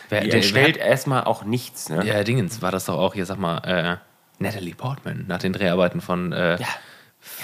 Wer- 0.10 0.22
der- 0.22 0.34
entstellt 0.36 0.78
erstmal 0.78 1.24
auch 1.26 1.44
nichts. 1.44 1.90
Ne? 1.90 2.06
ja, 2.06 2.24
Dingens 2.24 2.62
war 2.62 2.72
das 2.72 2.86
doch 2.86 2.98
auch 2.98 3.14
hier, 3.14 3.26
sag 3.26 3.38
mal, 3.38 3.58
äh, 3.60 3.98
Natalie 4.44 4.74
Portman 4.76 5.26
nach 5.28 5.40
den 5.40 5.54
Dreharbeiten 5.54 6.02
von 6.02 6.34
äh, 6.34 6.54
Ja, 6.60 6.68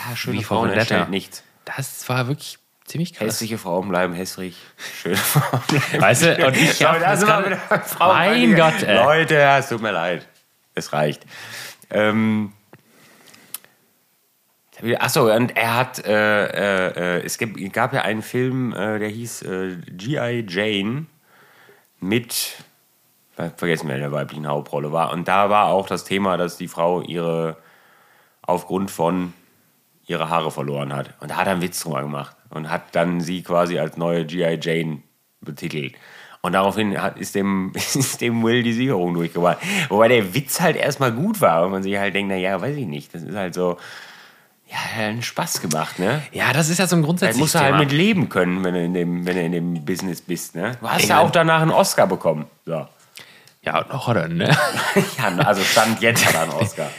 ja 0.09 0.15
schöne 0.15 0.39
Wie 0.39 0.43
Frauen 0.43 0.63
Vendetta. 0.69 0.79
entstellt 0.95 1.09
nichts. 1.09 1.43
Das 1.65 2.09
war 2.09 2.27
wirklich 2.27 2.57
ziemlich 2.85 3.13
krass. 3.13 3.27
Hässliche 3.27 3.57
Frauen 3.59 3.87
bleiben 3.89 4.13
hässlich. 4.13 4.57
Schöne 5.01 5.15
Frauen 5.15 5.61
bleiben 5.67 5.83
Weißt 6.01 6.23
du, 6.23 6.47
und 6.47 6.57
ich 6.57 6.79
Ja, 6.79 6.89
hab 6.89 6.95
aber 6.95 7.05
da 7.05 7.11
jetzt 7.11 7.19
sind 7.19 7.29
wir 7.29 7.41
gerade-. 7.69 7.83
Mein 7.99 8.55
Gott, 8.55 8.83
ey. 8.83 8.95
Leute, 8.97 9.37
es 9.39 9.69
tut 9.69 9.81
mir 9.81 9.91
leid. 9.91 10.27
Es 10.73 10.91
reicht. 10.91 11.21
Ähm, 11.91 12.51
Achso, 14.99 15.33
und 15.33 15.57
er 15.57 15.75
hat, 15.75 16.05
äh, 16.05 16.45
äh, 16.45 17.17
äh, 17.19 17.25
es 17.25 17.37
gab, 17.37 17.49
gab 17.73 17.93
ja 17.93 18.01
einen 18.03 18.21
Film, 18.21 18.71
äh, 18.73 18.99
der 18.99 19.09
hieß 19.09 19.41
äh, 19.41 19.75
G.I. 19.91 20.45
Jane 20.47 21.05
mit, 21.99 22.63
ver- 23.35 23.51
vergessen 23.57 23.89
wer 23.89 23.97
der 23.97 24.11
weiblichen 24.11 24.47
Hauptrolle 24.47 24.91
war. 24.91 25.11
Und 25.11 25.27
da 25.27 25.49
war 25.49 25.65
auch 25.67 25.87
das 25.87 26.05
Thema, 26.05 26.37
dass 26.37 26.57
die 26.57 26.67
Frau 26.69 27.01
ihre, 27.01 27.57
aufgrund 28.41 28.89
von 28.89 29.33
ihre 30.05 30.29
Haare 30.29 30.49
verloren 30.51 30.93
hat. 30.93 31.13
Und 31.19 31.31
da 31.31 31.35
hat 31.37 31.47
er 31.47 31.53
einen 31.53 31.61
Witz 31.61 31.81
drüber 31.83 32.01
gemacht 32.01 32.35
und 32.49 32.69
hat 32.69 32.95
dann 32.95 33.19
sie 33.21 33.43
quasi 33.43 33.77
als 33.79 33.97
neue 33.97 34.25
G.I. 34.25 34.59
Jane 34.61 35.03
betitelt. 35.41 35.95
Und 36.41 36.53
daraufhin 36.53 37.01
hat, 37.01 37.17
ist, 37.19 37.35
dem, 37.35 37.73
ist 37.75 38.21
dem 38.21 38.41
Will 38.43 38.63
die 38.63 38.71
Sicherung 38.71 39.13
durchgebracht. 39.13 39.57
Wobei 39.89 40.07
der 40.07 40.33
Witz 40.33 40.61
halt 40.61 40.77
erstmal 40.77 41.11
gut 41.11 41.41
war 41.41 41.65
und 41.65 41.71
man 41.71 41.83
sich 41.83 41.97
halt 41.97 42.15
denkt, 42.15 42.31
naja, 42.31 42.61
weiß 42.61 42.77
ich 42.77 42.87
nicht, 42.87 43.13
das 43.13 43.23
ist 43.23 43.35
halt 43.35 43.53
so, 43.53 43.75
ja, 44.69 44.77
hat 44.77 44.99
einen 45.01 45.23
Spaß 45.23 45.61
gemacht, 45.61 45.97
ne? 45.99 46.21
Ja, 46.31 46.53
das 46.53 46.69
ist 46.69 46.77
ja 46.77 46.85
so 46.87 46.95
ein 46.95 47.01
grundsätzliches 47.01 47.39
musst 47.39 47.55
du 47.55 47.59
halt 47.59 47.69
Thema. 47.69 47.79
mit 47.79 47.91
leben 47.91 48.29
können, 48.29 48.63
wenn 48.63 48.73
du 48.73 48.83
in 48.83 48.93
dem, 48.93 49.25
wenn 49.25 49.35
du 49.35 49.41
in 49.43 49.51
dem 49.51 49.85
Business 49.85 50.21
bist, 50.21 50.55
ne? 50.55 50.73
Du 50.79 50.87
hast 50.89 51.03
Ich 51.03 51.09
ja 51.09 51.19
auch 51.19 51.31
danach 51.31 51.61
einen 51.61 51.71
Oscar 51.71 52.05
bekommen. 52.07 52.45
So. 52.65 52.87
ja, 53.63 53.85
noch 53.91 54.07
hat 54.07 54.17
er, 54.17 54.27
ne? 54.27 54.55
Ja, 55.17 55.35
also 55.45 55.61
Stand 55.63 56.01
jetzt 56.01 56.25
hat 56.25 56.35
er 56.35 56.41
einen 56.43 56.51
Oscar. 56.51 56.89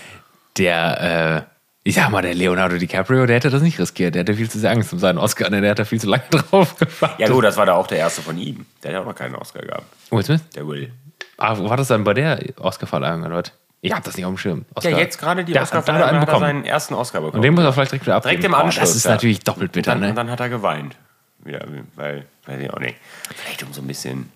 Der, 0.58 1.46
äh, 1.46 1.50
ich 1.84 1.94
sag 1.94 2.10
mal, 2.10 2.22
der 2.22 2.34
Leonardo 2.34 2.76
DiCaprio, 2.76 3.24
der 3.26 3.36
hätte 3.36 3.50
das 3.50 3.62
nicht 3.62 3.78
riskiert. 3.78 4.14
Der 4.14 4.22
hätte 4.22 4.34
viel 4.34 4.50
zu 4.50 4.58
sehr 4.58 4.70
Angst 4.72 4.92
um 4.92 4.98
seinen 4.98 5.18
Oscar, 5.18 5.48
ne? 5.48 5.60
Der 5.60 5.70
hat 5.70 5.78
da 5.78 5.84
viel 5.84 6.00
zu 6.00 6.08
lange 6.08 6.24
drauf 6.30 6.76
gewartet. 6.76 7.18
Ja 7.20 7.28
gut, 7.28 7.44
das 7.44 7.56
war 7.56 7.66
da 7.66 7.74
auch 7.74 7.86
der 7.86 7.98
erste 7.98 8.20
von 8.20 8.36
ihm. 8.36 8.66
Der 8.82 8.92
hat 8.94 9.02
auch 9.02 9.06
noch 9.06 9.14
keinen 9.14 9.36
Oscar 9.36 9.62
gehabt. 9.62 9.84
Will 10.10 10.24
Smith? 10.24 10.42
Der 10.56 10.66
Will. 10.66 10.92
Ah, 11.38 11.56
wo 11.56 11.68
war 11.70 11.76
das 11.76 11.88
dann 11.88 12.02
bei 12.04 12.14
der 12.14 12.38
Oscar-Verleihung 12.58 13.22
oder 13.24 13.36
was? 13.36 13.52
Ich 13.82 13.92
hab 13.92 14.04
das 14.04 14.16
nicht 14.16 14.26
auf 14.26 14.32
dem 14.34 14.38
Schirm. 14.38 14.58
Ja, 14.68 14.76
Oscar. 14.76 14.98
jetzt 14.98 15.18
gerade 15.18 15.44
die 15.44 15.52
Der- 15.52 15.62
oscar 15.62 15.82
da 15.82 15.94
hat 15.94 16.12
er 16.12 16.20
bekommen. 16.20 16.40
seinen 16.40 16.64
ersten 16.64 16.94
Oscar 16.94 17.20
bekommen. 17.20 17.36
Und 17.36 17.42
den 17.42 17.54
muss 17.54 17.64
er 17.64 17.72
vielleicht 17.72 17.92
direkt 17.92 18.06
wieder 18.06 18.16
abgeben. 18.16 18.30
Direkt 18.40 18.44
im 18.44 18.54
Anschluss. 18.54 18.88
Das 18.90 18.96
ist 18.96 19.04
ja. 19.04 19.12
natürlich 19.12 19.40
doppelt 19.40 19.70
und 19.70 19.72
bitter, 19.72 19.92
dann, 19.92 20.00
ne? 20.00 20.08
Und 20.10 20.16
dann 20.16 20.30
hat 20.30 20.40
er 20.40 20.48
geweint. 20.50 20.96
Wieder, 21.42 21.66
weil, 21.96 22.26
weiß 22.46 22.60
ich 22.60 22.70
auch 22.70 22.78
nicht. 22.78 22.96
Vielleicht 23.34 23.62
um 23.62 23.72
so 23.72 23.80
ein 23.80 23.86
bisschen. 23.86 24.30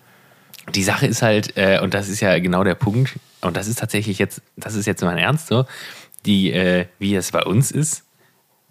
Die 0.73 0.83
Sache 0.83 1.05
ist 1.05 1.21
halt, 1.21 1.55
äh, 1.57 1.79
und 1.79 1.93
das 1.93 2.07
ist 2.09 2.21
ja 2.21 2.39
genau 2.39 2.63
der 2.63 2.73
Punkt, 2.73 3.19
und 3.41 3.55
das 3.55 3.67
ist 3.67 3.77
tatsächlich 3.77 4.17
jetzt, 4.17 4.41
das 4.57 4.73
ist 4.73 4.87
jetzt 4.87 5.03
mein 5.03 5.19
Ernst 5.19 5.45
so, 5.47 5.65
die, 6.25 6.51
äh, 6.51 6.87
wie 6.97 7.13
es 7.15 7.29
bei 7.29 7.43
uns 7.43 7.69
ist, 7.69 8.03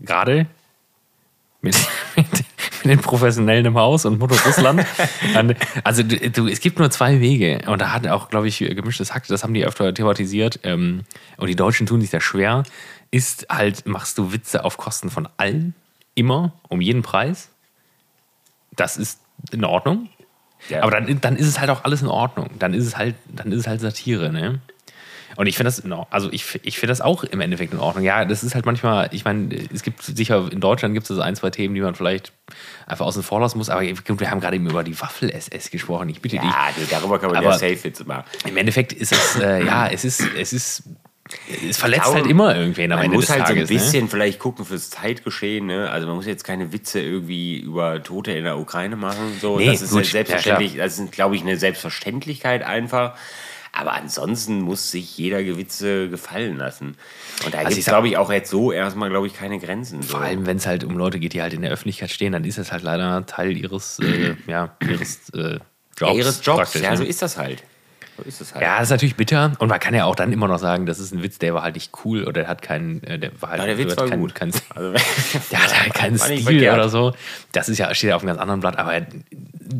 gerade 0.00 0.46
mit, 1.62 1.76
mit, 2.16 2.26
mit 2.82 2.84
den 2.92 3.00
Professionellen 3.00 3.64
im 3.66 3.76
Haus 3.76 4.04
und 4.04 4.18
Mutter 4.18 4.36
Russland. 4.44 4.84
An- 5.34 5.54
also 5.84 6.02
du, 6.02 6.18
du, 6.30 6.46
es 6.48 6.60
gibt 6.60 6.78
nur 6.78 6.90
zwei 6.90 7.20
Wege. 7.20 7.60
Und 7.66 7.80
da 7.80 7.92
hat 7.92 8.06
auch, 8.08 8.28
glaube 8.28 8.48
ich, 8.48 8.58
gemischtes 8.58 9.14
Hack, 9.14 9.26
das 9.28 9.42
haben 9.42 9.54
die 9.54 9.64
öfter 9.64 9.92
thematisiert. 9.94 10.60
Ähm, 10.62 11.02
und 11.36 11.48
die 11.48 11.56
Deutschen 11.56 11.86
tun 11.86 12.00
sich 12.00 12.10
da 12.10 12.20
schwer. 12.20 12.62
Ist 13.10 13.46
halt, 13.48 13.86
machst 13.86 14.18
du 14.18 14.32
Witze 14.32 14.64
auf 14.64 14.76
Kosten 14.76 15.10
von 15.10 15.28
allen, 15.36 15.74
immer, 16.14 16.52
um 16.68 16.80
jeden 16.80 17.02
Preis. 17.02 17.50
Das 18.76 18.96
ist 18.96 19.20
in 19.52 19.64
Ordnung. 19.64 20.08
Ja. 20.68 20.82
Aber 20.82 20.90
dann, 20.92 21.20
dann 21.20 21.36
ist 21.36 21.46
es 21.46 21.60
halt 21.60 21.70
auch 21.70 21.84
alles 21.84 22.02
in 22.02 22.08
Ordnung. 22.08 22.50
Dann 22.58 22.74
ist 22.74 22.86
es 22.86 22.96
halt, 22.96 23.14
dann 23.28 23.52
ist 23.52 23.60
es 23.60 23.66
halt 23.66 23.80
Satire, 23.80 24.32
ne? 24.32 24.60
Und 25.36 25.46
ich 25.46 25.56
finde 25.56 25.70
das, 25.70 25.82
also 26.10 26.32
ich, 26.32 26.60
ich 26.62 26.78
finde 26.78 26.92
das 26.92 27.00
auch 27.00 27.24
im 27.24 27.40
Endeffekt 27.40 27.72
in 27.72 27.78
Ordnung. 27.78 28.04
Ja, 28.04 28.24
das 28.24 28.44
ist 28.44 28.54
halt 28.54 28.66
manchmal, 28.66 29.08
ich 29.12 29.24
meine, 29.24 29.48
es 29.72 29.82
gibt 29.82 30.02
sicher, 30.02 30.48
in 30.50 30.60
Deutschland 30.60 30.94
gibt 30.94 31.08
es 31.08 31.14
so 31.14 31.20
ein, 31.20 31.34
zwei 31.36 31.50
Themen, 31.50 31.74
die 31.74 31.80
man 31.80 31.94
vielleicht 31.94 32.32
einfach 32.86 33.06
außen 33.06 33.22
vor 33.22 33.40
lassen 33.40 33.58
muss. 33.58 33.70
Aber 33.70 33.82
wir 33.82 34.30
haben 34.30 34.40
gerade 34.40 34.56
eben 34.56 34.68
über 34.68 34.84
die 34.84 35.00
Waffel-SS 35.00 35.70
gesprochen. 35.70 36.08
Ich 36.08 36.20
bitte 36.20 36.36
dich. 36.38 36.44
Ja, 36.44 36.68
darüber 36.90 37.18
kann 37.18 37.30
man 37.30 37.38
Aber- 37.38 37.52
ja 37.52 37.58
safe 37.58 37.82
Witze 37.84 38.04
machen. 38.04 38.24
Im 38.46 38.56
Endeffekt 38.56 38.92
ist 38.92 39.12
es, 39.12 39.36
äh, 39.36 39.62
ja, 39.66 39.88
es 39.88 40.04
ist, 40.04 40.22
es 40.38 40.52
ist, 40.52 40.84
es 41.68 41.78
verletzt 41.78 42.04
glaube, 42.04 42.18
halt 42.18 42.30
immer 42.30 42.54
irgendwen 42.54 42.92
am 42.92 42.98
Man 42.98 43.06
Ende 43.06 43.16
muss 43.16 43.30
halt 43.30 43.46
Tages. 43.46 43.68
so 43.68 43.74
ein 43.74 43.78
ne? 43.78 43.84
bisschen 43.84 44.08
vielleicht 44.08 44.38
gucken 44.38 44.64
fürs 44.64 44.90
Zeitgeschehen. 44.90 45.66
Ne? 45.66 45.90
Also 45.90 46.06
man 46.06 46.16
muss 46.16 46.26
jetzt 46.26 46.44
keine 46.44 46.72
Witze 46.72 47.00
irgendwie 47.00 47.58
über 47.58 48.02
Tote 48.02 48.32
in 48.32 48.44
der 48.44 48.58
Ukraine 48.58 48.96
machen. 48.96 49.38
So. 49.40 49.56
Nee, 49.56 49.66
das 49.66 49.82
ist 49.82 49.90
gut, 49.90 50.04
ja 50.04 50.10
selbstverständlich. 50.10 50.76
das 50.76 50.98
ist, 50.98 51.12
glaube 51.12 51.34
ich, 51.36 51.42
eine 51.42 51.56
Selbstverständlichkeit 51.56 52.62
einfach. 52.62 53.16
Aber 53.76 53.92
ansonsten 53.94 54.60
muss 54.60 54.92
sich 54.92 55.18
jeder 55.18 55.42
Gewitze 55.42 56.08
gefallen 56.08 56.56
lassen. 56.56 56.96
Und 57.44 57.54
da 57.54 57.58
Also 57.58 57.70
gibt 57.70 57.80
es, 57.80 57.86
glaube 57.86 58.08
ich, 58.08 58.16
auch 58.16 58.30
jetzt 58.30 58.48
so 58.48 58.70
erstmal, 58.70 59.10
glaube 59.10 59.26
ich, 59.26 59.34
keine 59.34 59.58
Grenzen. 59.58 60.00
So. 60.02 60.10
Vor 60.10 60.20
allem, 60.20 60.46
wenn 60.46 60.58
es 60.58 60.66
halt 60.66 60.84
um 60.84 60.96
Leute 60.96 61.18
geht, 61.18 61.32
die 61.32 61.42
halt 61.42 61.54
in 61.54 61.62
der 61.62 61.72
Öffentlichkeit 61.72 62.10
stehen, 62.10 62.32
dann 62.32 62.44
ist 62.44 62.58
es 62.58 62.70
halt 62.70 62.84
leider 62.84 63.26
Teil 63.26 63.56
ihres, 63.56 63.98
äh, 63.98 64.36
ja, 64.46 64.76
ihres 64.80 65.28
äh, 65.30 65.58
Jobs. 65.96 66.00
ja, 66.00 66.12
ihres 66.12 66.40
Jobs. 66.44 66.74
Ja, 66.74 66.90
ne? 66.92 66.96
so 66.96 67.02
ist 67.02 67.20
das 67.20 67.36
halt. 67.36 67.64
So 68.16 68.22
ist 68.22 68.40
es 68.40 68.54
halt. 68.54 68.62
Ja, 68.62 68.74
das 68.78 68.84
ist 68.88 68.90
natürlich 68.90 69.16
bitter. 69.16 69.52
Und 69.58 69.68
man 69.68 69.80
kann 69.80 69.94
ja 69.94 70.04
auch 70.04 70.14
dann 70.14 70.32
immer 70.32 70.46
noch 70.48 70.58
sagen, 70.58 70.86
das 70.86 70.98
ist 70.98 71.12
ein 71.12 71.22
Witz, 71.22 71.38
der 71.38 71.54
war 71.54 71.62
halt 71.62 71.74
nicht 71.74 71.92
cool 72.04 72.22
oder 72.22 72.32
der 72.42 72.48
hat 72.48 72.62
keinen, 72.62 73.02
äh, 73.04 73.18
der 73.18 73.32
war 73.42 73.50
halt 73.50 73.60
Ja, 73.60 73.66
der 73.66 73.78
Witz 73.78 73.92
hat 73.92 74.00
war 74.00 74.08
keinen, 74.08 74.20
gut. 74.20 74.34
Keinen, 74.34 74.52
Also, 74.74 74.92
der 75.50 75.62
hat 75.64 75.82
halt 75.82 75.94
keinen 75.94 76.18
Stil 76.18 76.42
verkehrt. 76.42 76.74
oder 76.74 76.88
so. 76.88 77.12
Das 77.52 77.68
ist 77.68 77.78
ja, 77.78 77.94
steht 77.94 78.10
ja 78.10 78.16
auf 78.16 78.22
einem 78.22 78.28
ganz 78.28 78.40
anderen 78.40 78.60
Blatt, 78.60 78.78
aber 78.78 79.00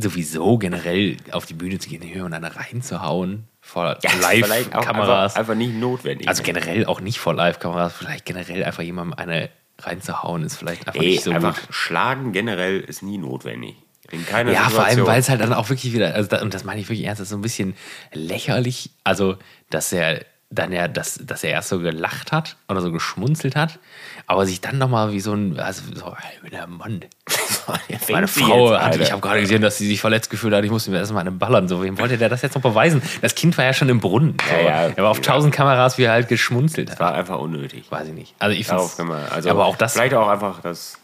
sowieso 0.01 0.59
generell 0.59 1.17
auf 1.31 1.47
die 1.47 1.55
Bühne 1.55 1.79
zu 1.79 1.89
gehen 1.89 2.23
und 2.23 2.31
dann 2.33 2.45
reinzuhauen 2.45 3.45
vor 3.61 3.97
Ja, 4.03 4.11
Live-Kameras. 4.21 5.37
Einfach, 5.37 5.39
einfach 5.41 5.55
nicht 5.55 5.75
notwendig. 5.75 6.29
Also 6.29 6.43
generell 6.43 6.87
auch 6.87 7.01
nicht 7.01 7.19
vor 7.19 7.35
Live-Kameras, 7.35 7.93
vielleicht 7.95 8.25
generell 8.27 8.65
einfach 8.65 8.83
jemandem 8.83 9.19
eine 9.19 9.51
reinzuhauen, 9.81 10.45
ist 10.45 10.57
vielleicht 10.57 10.87
einfach 10.87 11.01
Ey, 11.03 11.11
nicht 11.13 11.25
so 11.25 11.33
einfach 11.33 11.61
gut. 11.61 11.75
schlagen 11.75 12.33
generell 12.33 12.81
ist 12.81 13.03
nie 13.03 13.19
notwendig. 13.19 13.77
In 14.11 14.27
keiner 14.27 14.53
Ja, 14.53 14.61
vor 14.61 14.71
Situation. 14.71 14.99
allem, 14.99 15.07
weil 15.07 15.21
es 15.21 15.29
halt 15.29 15.41
dann 15.41 15.53
auch 15.53 15.69
wirklich 15.71 15.93
wieder, 15.93 16.15
also 16.15 16.29
da, 16.29 16.43
und 16.43 16.53
das 16.53 16.65
meine 16.65 16.81
ich 16.81 16.89
wirklich 16.89 17.07
ernst, 17.07 17.21
das 17.21 17.27
ist 17.27 17.31
so 17.31 17.37
ein 17.37 17.43
bisschen 17.43 17.75
lächerlich, 18.13 18.91
also 19.03 19.37
dass 19.71 19.93
er 19.93 20.25
dann 20.55 20.73
ja, 20.73 20.89
dass, 20.89 21.19
dass 21.23 21.43
er 21.43 21.51
erst 21.51 21.69
so 21.69 21.81
gelacht 21.81 22.33
hat 22.33 22.57
oder 22.69 22.81
so 22.81 22.93
geschmunzelt 22.93 23.57
hat, 23.57 23.79
aber 24.27 24.47
sich 24.47 24.61
dann 24.61 24.79
nochmal 24.79 25.13
wie 25.13 25.21
so 25.21 25.33
ein, 25.33 25.59
also 25.59 25.83
so, 25.95 26.15
der 26.51 26.67
Mann. 26.67 27.01
Meine 28.11 28.29
Frau 28.29 28.73
jetzt, 28.73 28.83
hat, 28.83 28.97
ich 28.97 29.11
habe 29.11 29.21
gerade 29.23 29.41
gesehen, 29.41 29.63
dass 29.63 29.79
sie 29.79 29.87
sich 29.87 30.01
verletzt 30.01 30.31
gefühlt 30.31 30.55
hat, 30.55 30.65
ich 30.65 30.71
musste 30.71 30.91
mir 30.91 30.99
erstmal 30.99 31.23
eine 31.23 31.33
ballern. 31.33 31.67
So, 31.67 31.83
wem 31.83 31.99
wollte 31.99 32.19
der 32.19 32.29
das 32.29 32.43
jetzt 32.43 32.55
noch 32.55 32.63
beweisen? 32.63 33.03
Das 33.23 33.35
Kind 33.35 33.57
war 33.57 33.65
ja 33.65 33.73
schon 33.73 33.89
im 33.89 34.01
Brunnen. 34.01 34.37
So. 34.47 34.55
Ja, 34.55 34.89
ja, 34.89 34.93
er 34.95 35.03
war 35.03 35.11
auf 35.11 35.19
ja. 35.19 35.23
tausend 35.23 35.55
Kameras, 35.55 35.97
wie 35.97 36.03
er 36.03 36.13
halt 36.13 36.29
geschmunzelt 36.29 36.91
hat. 36.91 37.01
War 37.01 37.15
einfach 37.15 37.39
unnötig. 37.39 37.87
Weiß 37.91 38.09
ich 38.09 38.15
nicht. 38.15 38.35
Also 38.39 38.55
ich 38.57 38.67
Darauf 38.67 38.99
man, 38.99 39.25
also 39.31 39.49
aber 39.51 39.65
auch 39.65 39.77
das, 39.77 39.95
Vielleicht 39.95 40.15
auch 40.15 40.29
einfach 40.29 40.61
das. 40.61 40.99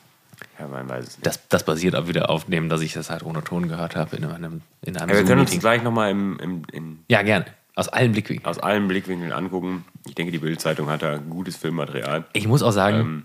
Ja, 0.61 0.67
man 0.69 0.89
weiß 0.89 1.05
es 1.07 1.17
nicht. 1.17 1.27
das, 1.27 1.49
das 1.49 1.65
basiert 1.65 1.97
auch 1.97 2.07
wieder 2.09 2.29
auf 2.31 2.45
dem, 2.45 2.69
dass 2.69 2.81
ich 2.83 2.93
das 2.93 3.09
halt 3.11 3.23
ohne 3.23 3.43
Ton 3.43 3.69
gehört 3.69 3.97
habe 3.97 4.17
in 4.17 4.25
einem, 4.25 4.61
in 4.83 4.97
einem 4.97 5.09
Ja, 5.11 5.17
wir 5.17 5.25
können 5.25 5.41
uns 5.41 5.59
gleich 5.59 5.83
nochmal 5.83 6.11
im, 6.11 6.39
im, 6.41 6.63
in, 6.73 6.99
Ja, 7.09 7.23
gerne. 7.23 7.47
Aus 7.77 7.89
allen 7.89 8.13
Blickwinkeln. 8.13 8.47
aus 8.47 8.59
allen 8.59 8.89
Blickwinkeln 8.89 9.33
angucken. 9.33 9.85
Ich 10.07 10.15
denke, 10.15 10.33
die 10.33 10.39
Bild-Zeitung 10.39 10.89
hat 10.91 11.03
da 11.03 11.17
gutes 11.17 11.57
Filmmaterial. 11.57 12.25
Ich 12.35 12.47
muss 12.47 12.63
auch 12.63 12.73
sagen, 12.73 12.99
Ähm. 13.01 13.23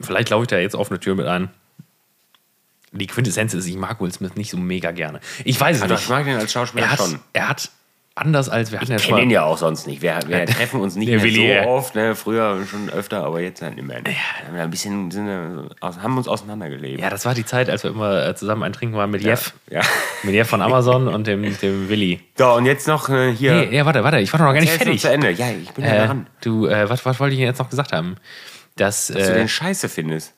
vielleicht 0.00 0.28
laufe 0.30 0.42
ich 0.42 0.48
da 0.48 0.58
jetzt 0.58 0.74
offene 0.74 1.00
Tür 1.00 1.14
mit 1.14 1.26
ein. 1.26 1.48
Die 2.92 3.06
Quintessenz 3.06 3.54
ist, 3.54 3.66
ich 3.66 3.76
mag 3.76 4.00
Will 4.00 4.12
Smith 4.12 4.34
nicht 4.36 4.50
so 4.50 4.56
mega 4.56 4.90
gerne. 4.90 5.20
Ich 5.44 5.60
weiß 5.60 5.76
es 5.76 5.82
Also, 5.82 5.94
nicht. 5.94 6.04
ich 6.04 6.08
mag 6.10 6.24
den 6.24 6.36
als 6.36 6.52
Schauspieler 6.52 6.84
er, 6.86 6.92
hat, 6.92 6.98
schon. 6.98 7.18
er 7.32 7.48
hat 7.48 7.70
anders 8.16 8.48
als 8.48 8.72
wir 8.72 8.80
hatten 8.80 8.90
ja 8.90 8.96
Ich 8.96 9.02
schon 9.02 9.10
kenne 9.10 9.20
mal. 9.20 9.24
ihn 9.24 9.30
ja 9.30 9.44
auch 9.44 9.58
sonst 9.58 9.86
nicht. 9.86 10.02
Wir, 10.02 10.18
wir 10.26 10.46
treffen 10.46 10.80
uns 10.80 10.96
nicht 10.96 11.08
mehr 11.08 11.22
Willi, 11.22 11.48
ja. 11.48 11.62
so 11.62 11.68
oft. 11.68 11.94
Ne? 11.94 12.14
Früher 12.16 12.58
schon 12.68 12.90
öfter, 12.90 13.22
aber 13.24 13.40
jetzt 13.40 13.62
halt 13.62 13.76
nicht 13.76 13.86
mehr. 13.86 14.00
Wir 14.04 14.12
haben 14.48 14.56
ja 14.56 14.62
ein 14.64 14.70
bisschen 14.70 15.10
sind 15.10 15.26
wir, 15.26 15.68
haben 15.80 16.16
uns 16.16 16.26
auseinandergelebt. 16.26 17.00
Ja, 17.00 17.10
das 17.10 17.24
war 17.24 17.34
die 17.34 17.44
Zeit, 17.44 17.70
als 17.70 17.84
wir 17.84 17.90
immer 17.92 18.26
äh, 18.26 18.34
zusammen 18.34 18.62
ein 18.64 18.72
Trinken 18.72 18.96
waren 18.96 19.10
mit 19.10 19.22
Jeff. 19.22 19.52
Ja. 19.70 19.82
Mit 20.24 20.34
Jeff 20.34 20.48
von 20.48 20.62
Amazon 20.62 21.06
und 21.08 21.26
dem, 21.26 21.42
dem 21.60 21.88
Willi. 21.88 22.20
So, 22.36 22.52
und 22.54 22.66
jetzt 22.66 22.88
noch 22.88 23.08
äh, 23.08 23.32
hier. 23.32 23.52
Nee, 23.54 23.76
ja, 23.76 23.86
warte, 23.86 24.02
warte, 24.02 24.18
ich 24.18 24.32
war 24.32 24.38
doch 24.38 24.46
noch 24.46 24.54
gar 24.54 24.60
nicht 24.60 24.72
fertig. 24.72 25.00
zu 25.00 25.10
Ende. 25.12 25.30
Ja, 25.30 25.46
ich 25.50 25.70
bin 25.72 25.84
ja 25.84 25.92
Äh, 25.92 26.06
dran. 26.06 26.26
du, 26.42 26.66
äh, 26.66 26.88
was, 26.88 27.04
was 27.06 27.20
wollte 27.20 27.34
ich 27.34 27.40
jetzt 27.40 27.58
noch 27.58 27.70
gesagt 27.70 27.92
haben? 27.92 28.16
Dass, 28.76 29.06
Dass 29.08 29.26
du 29.26 29.32
äh, 29.32 29.36
den 29.36 29.48
Scheiße 29.48 29.88
findest. 29.88 30.34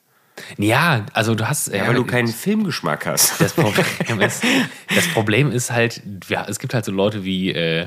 Ja, 0.56 1.06
also 1.12 1.34
du 1.34 1.48
hast. 1.48 1.68
Ja, 1.68 1.86
weil 1.86 1.94
du 1.94 2.04
keinen 2.04 2.28
Filmgeschmack 2.28 3.06
hast. 3.06 3.40
Das 3.40 3.52
Problem 3.52 4.20
ist, 4.20 4.42
das 4.94 5.06
Problem 5.08 5.50
ist 5.52 5.70
halt, 5.70 6.02
ja, 6.28 6.44
es 6.48 6.58
gibt 6.58 6.74
halt 6.74 6.84
so 6.84 6.92
Leute 6.92 7.24
wie, 7.24 7.50
äh, 7.52 7.86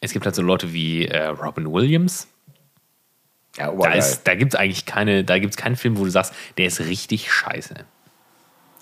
es 0.00 0.12
gibt 0.12 0.26
halt 0.26 0.34
so 0.34 0.42
Leute 0.42 0.72
wie 0.72 1.06
äh, 1.06 1.26
Robin 1.26 1.72
Williams. 1.72 2.28
Ja, 3.56 3.66
Da, 3.66 3.72
obergeil. 3.72 3.98
ist, 3.98 4.24
da 4.24 4.34
gibt 4.34 4.54
es 4.54 4.58
eigentlich 4.60 4.84
keine, 4.86 5.24
da 5.24 5.38
gibt's 5.38 5.56
keinen 5.56 5.76
Film, 5.76 5.96
wo 5.98 6.04
du 6.04 6.10
sagst, 6.10 6.34
der 6.58 6.66
ist 6.66 6.80
richtig 6.80 7.30
scheiße. 7.32 7.74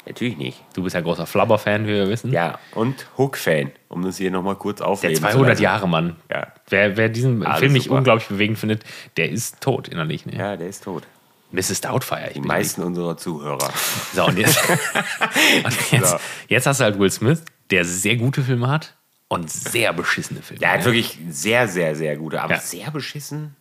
Natürlich 0.05 0.37
nicht. 0.37 0.61
Du 0.75 0.83
bist 0.83 0.95
ja 0.95 1.01
großer 1.01 1.27
Flubber-Fan, 1.27 1.85
wie 1.85 1.91
wir 1.93 2.09
wissen. 2.09 2.33
Ja, 2.33 2.59
und 2.75 3.07
Hook-Fan, 3.19 3.71
um 3.89 4.03
das 4.03 4.17
hier 4.17 4.33
nochmal 4.33 4.57
kurz 4.57 4.79
Der 4.79 4.89
aufleben 4.89 5.15
zu 5.15 5.23
200 5.23 5.49
lassen. 5.51 5.63
Jahre 5.63 5.89
Mann. 5.89 6.17
Ja. 6.29 6.49
Wer, 6.69 6.97
wer 6.97 7.09
diesen 7.09 7.47
Alles 7.47 7.61
Film 7.61 7.73
nicht 7.73 7.85
super. 7.85 7.99
unglaublich 7.99 8.27
bewegend 8.27 8.59
findet, 8.59 8.83
der 9.17 9.31
ist 9.31 9.61
tot 9.61 9.87
innerlich. 9.87 10.27
Ne? 10.27 10.37
Ja, 10.37 10.57
der 10.57 10.67
ist 10.69 10.83
tot. 10.83 11.05
Mrs. 11.53 11.81
Doubtfire. 11.83 12.29
Ich 12.29 12.33
Die 12.35 12.41
meisten 12.41 12.83
unserer 12.83 13.17
Zuhörer. 13.17 13.71
So, 14.15 14.27
und 14.27 14.39
jetzt, 14.39 14.59
und 15.65 15.91
jetzt, 15.93 16.17
jetzt 16.49 16.67
hast 16.67 16.81
du 16.81 16.85
halt 16.85 16.99
Will 16.99 17.11
Smith, 17.11 17.43
der 17.71 17.85
sehr 17.85 18.17
gute 18.17 18.43
Filme 18.43 18.69
hat 18.69 18.95
und 19.29 19.51
sehr 19.51 19.93
beschissene 19.93 20.43
Filme. 20.43 20.61
Der 20.61 20.73
hat 20.73 20.81
ne? 20.81 20.85
wirklich 20.87 21.19
sehr, 21.31 21.69
sehr, 21.69 21.97
sehr 21.97 22.17
gute, 22.17 22.43
aber 22.43 22.55
Ja. 22.55 22.61
sehr 22.61 22.91
beschissen. 22.91 23.57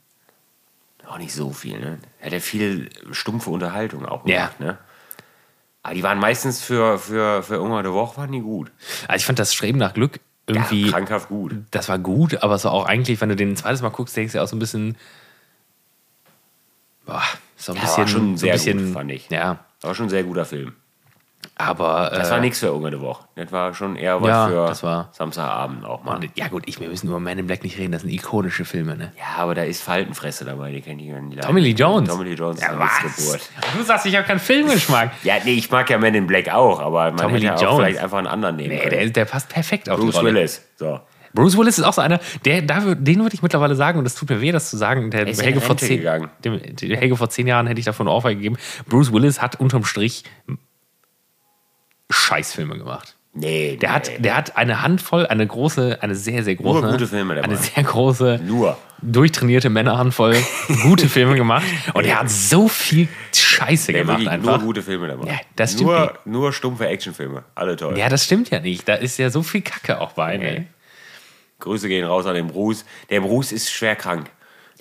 Auch 1.08 1.18
nicht 1.18 1.34
so 1.34 1.52
viel, 1.52 1.80
ne? 1.80 2.00
Er 2.20 2.28
hat 2.28 2.34
ja 2.34 2.39
viel 2.39 2.89
stumpfe 3.12 3.50
Unterhaltung 3.50 4.06
auch 4.06 4.26
Ja. 4.28 4.46
gemacht, 4.48 4.60
ne? 4.60 4.78
Aber 5.84 5.94
die 5.96 6.04
waren 6.04 6.20
meistens 6.20 6.62
für, 6.62 7.00
für, 7.00 7.42
für 7.44 7.56
irgendwann 7.56 7.80
eine 7.80 7.94
Woche 7.94 8.18
waren 8.18 8.32
die 8.32 8.42
gut. 8.42 8.72
Also 9.08 9.18
ich 9.22 9.26
fand 9.26 9.39
das 9.39 9.54
Streben 9.54 9.80
nach 9.80 9.94
Glück 9.94 10.20
irgendwie, 10.48 10.86
Ja, 10.86 10.92
krankhaft 10.92 11.30
gut. 11.30 11.56
das 11.72 11.89
war 11.89 11.98
gut, 11.98 12.44
aber 12.44 12.56
es 12.56 12.66
war 12.66 12.72
auch 12.72 12.86
eigentlich, 12.86 13.20
wenn 13.22 13.30
du 13.30 13.36
den 13.36 13.52
ein 13.52 13.56
zweites 13.58 13.82
Mal 13.82 13.89
guckst, 13.89 14.16
denkst 14.16 14.34
du 14.34 14.42
auch 14.44 14.48
so 14.48 14.56
ein 14.56 14.60
bisschen, 14.60 14.96
boah, 17.06 17.24
so 17.62 17.72
ein 17.74 17.76
Ja, 17.78 17.82
bisschen, 17.84 17.97
war 18.03 18.07
schon 18.07 18.22
so 18.22 18.32
ein 18.32 18.38
sehr 18.38 18.53
bisschen, 18.53 18.86
gut, 18.86 18.93
fand 18.93 19.12
ich. 19.12 19.30
Ja, 19.30 19.59
War 19.82 19.95
schon 19.95 20.07
ein 20.07 20.09
sehr 20.09 20.24
guter 20.24 20.45
Film. 20.45 20.74
aber 21.55 22.09
Das 22.14 22.30
äh, 22.30 22.32
war 22.32 22.39
nichts 22.39 22.59
für 22.59 22.68
irgendeine 22.68 23.01
Woche. 23.01 23.26
Das 23.36 23.51
war 23.51 23.74
schon 23.74 23.95
eher 23.95 24.22
was 24.22 24.28
Ja, 24.30 24.47
für 24.47 24.53
das 24.68 24.84
war- 24.84 25.09
Samstagabend 25.12 25.86
auch 25.86 26.03
mal. 26.03 26.20
ja 26.36 26.47
gut, 26.47 26.64
ich, 26.68 26.80
wir 26.80 26.88
müssen 26.89 27.07
über 27.07 27.20
Man 27.20 27.38
in 27.38 27.47
Black 27.47 27.64
nicht 27.64 27.78
reden, 27.78 27.91
das 27.91 28.01
sind 28.01 28.12
ikonische 28.12 28.66
Filme, 28.66 28.95
ne? 28.95 29.12
Ja, 29.18 29.41
aber 29.43 29.55
da 29.55 29.64
ist 29.64 29.82
Faltenfresse 29.84 30.45
dabei, 30.45 30.72
die 30.72 30.82
kenne 30.82 31.01
ich 31.01 31.09
ja 31.09 31.20
nicht. 31.20 31.41
Tommy 31.41 31.62
Lee 31.62 31.72
Jones. 31.72 32.09
Tommy 32.09 32.26
Lee 32.26 32.34
Jones 32.36 32.62
Ja, 32.62 32.72
ist 32.74 32.80
was? 32.80 33.16
Geburt. 33.18 33.49
Du 33.78 33.84
sagst, 33.84 34.05
ich 34.05 34.16
habe 34.16 34.26
keinen 34.26 34.39
Filmgeschmack. 34.39 35.12
Ja, 35.24 35.36
nee, 35.43 35.53
ich 35.53 35.70
mag 35.72 35.89
ja 35.89 35.97
Man 35.97 36.14
in 36.16 36.26
Black 36.28 36.49
auch, 36.53 36.80
aber 36.80 37.12
man 37.12 37.18
Tommy 37.18 37.41
hätte 37.41 37.53
Lee 37.55 37.62
Jones. 37.64 37.76
vielleicht 37.86 37.99
einfach 38.03 38.18
einen 38.18 38.28
anderen 38.28 38.55
nehmen 38.55 38.70
Nee, 38.76 38.89
der, 38.89 39.09
der 39.09 39.26
passt 39.26 39.49
perfekt 39.49 39.89
auf 39.89 39.99
Bruce 39.99 40.12
die 40.14 40.18
Rolle. 40.18 40.34
Willis. 40.36 40.68
So. 40.78 40.99
Bruce 41.34 41.58
Willis 41.58 41.78
ist 41.78 41.84
auch 41.86 41.94
so 41.94 42.02
einer, 42.02 42.20
der, 42.46 42.62
da, 42.62 42.94
den 42.96 43.22
würde 43.22 43.34
ich 43.36 43.42
mittlerweile 43.42 43.76
sagen, 43.76 43.98
und 43.98 44.04
das 44.06 44.16
tut 44.16 44.30
mir 44.30 44.42
weh, 44.42 44.52
das 44.52 44.70
zu 44.70 44.78
sagen, 44.78 45.12
der 45.12 45.28
in 45.28 45.36
Helge 45.40 45.62
vor, 45.62 45.78
zehn, 45.78 46.04
dem, 46.44 46.60
dem 46.76 46.92
Helge 46.98 47.16
vor 47.16 47.30
zehn 47.30 47.48
Jahren 47.48 47.68
hätte 47.68 47.80
ich 47.80 47.86
davon 47.86 48.08
Ohrfeige 48.08 48.38
gegeben. 48.38 48.58
Bruce 48.88 49.14
Willis 49.14 49.42
hat 49.42 49.60
unterm 49.60 49.86
Strich 49.86 50.24
Scheißfilme 52.10 52.78
gemacht. 52.78 53.16
Nee, 53.34 53.78
Der 53.78 53.94
hat, 53.94 54.12
der 54.20 54.36
hat 54.36 54.58
eine 54.58 54.82
Handvoll, 54.82 55.26
eine 55.26 55.48
große, 55.48 56.00
eine 56.02 56.16
sehr, 56.16 56.44
sehr 56.44 56.56
große, 56.56 56.86
gute 56.92 57.08
Filme 57.08 57.36
dabei. 57.36 57.48
eine 57.48 57.56
sehr 57.56 57.82
große, 57.82 58.42
Nur. 58.46 58.78
durchtrainierte 59.02 59.70
Männerhandvoll 59.70 60.36
gute 60.84 61.08
Filme 61.08 61.36
gemacht. 61.36 61.64
Und 61.94 62.04
er 62.06 62.20
hat 62.20 62.30
so 62.30 62.68
viel 62.68 63.08
Scheiße 63.34 63.94
Der 63.94 64.02
gemacht 64.02 64.18
wirklich 64.18 64.30
einfach. 64.30 64.58
nur 64.58 64.66
gute 64.68 64.82
Filme 64.82 65.08
dabei. 65.08 65.28
Ja, 65.28 65.40
das 65.56 65.72
stimmt 65.72 65.88
nur, 65.92 66.14
nur 66.26 66.52
stumpfe 66.52 66.88
Actionfilme. 66.88 67.44
Alle 67.56 67.78
toll. 67.78 67.98
Ja, 67.98 68.10
das 68.10 68.26
stimmt 68.26 68.50
ja 68.50 68.60
nicht. 68.60 68.86
Da 68.90 68.96
ist 68.96 69.18
ja 69.18 69.30
so 69.30 69.44
viel 69.44 69.62
Kacke 69.62 70.02
auch 70.02 70.12
bei. 70.12 70.36
Ne? 70.36 70.66
Grüße 71.62 71.88
gehen 71.88 72.05
raus 72.05 72.26
an 72.26 72.36
den 72.36 72.47
Bruce. 72.47 72.86
Der 73.09 73.22
Bruce 73.22 73.51
ist 73.51 73.72
schwer 73.72 73.95
krank. 73.95 74.30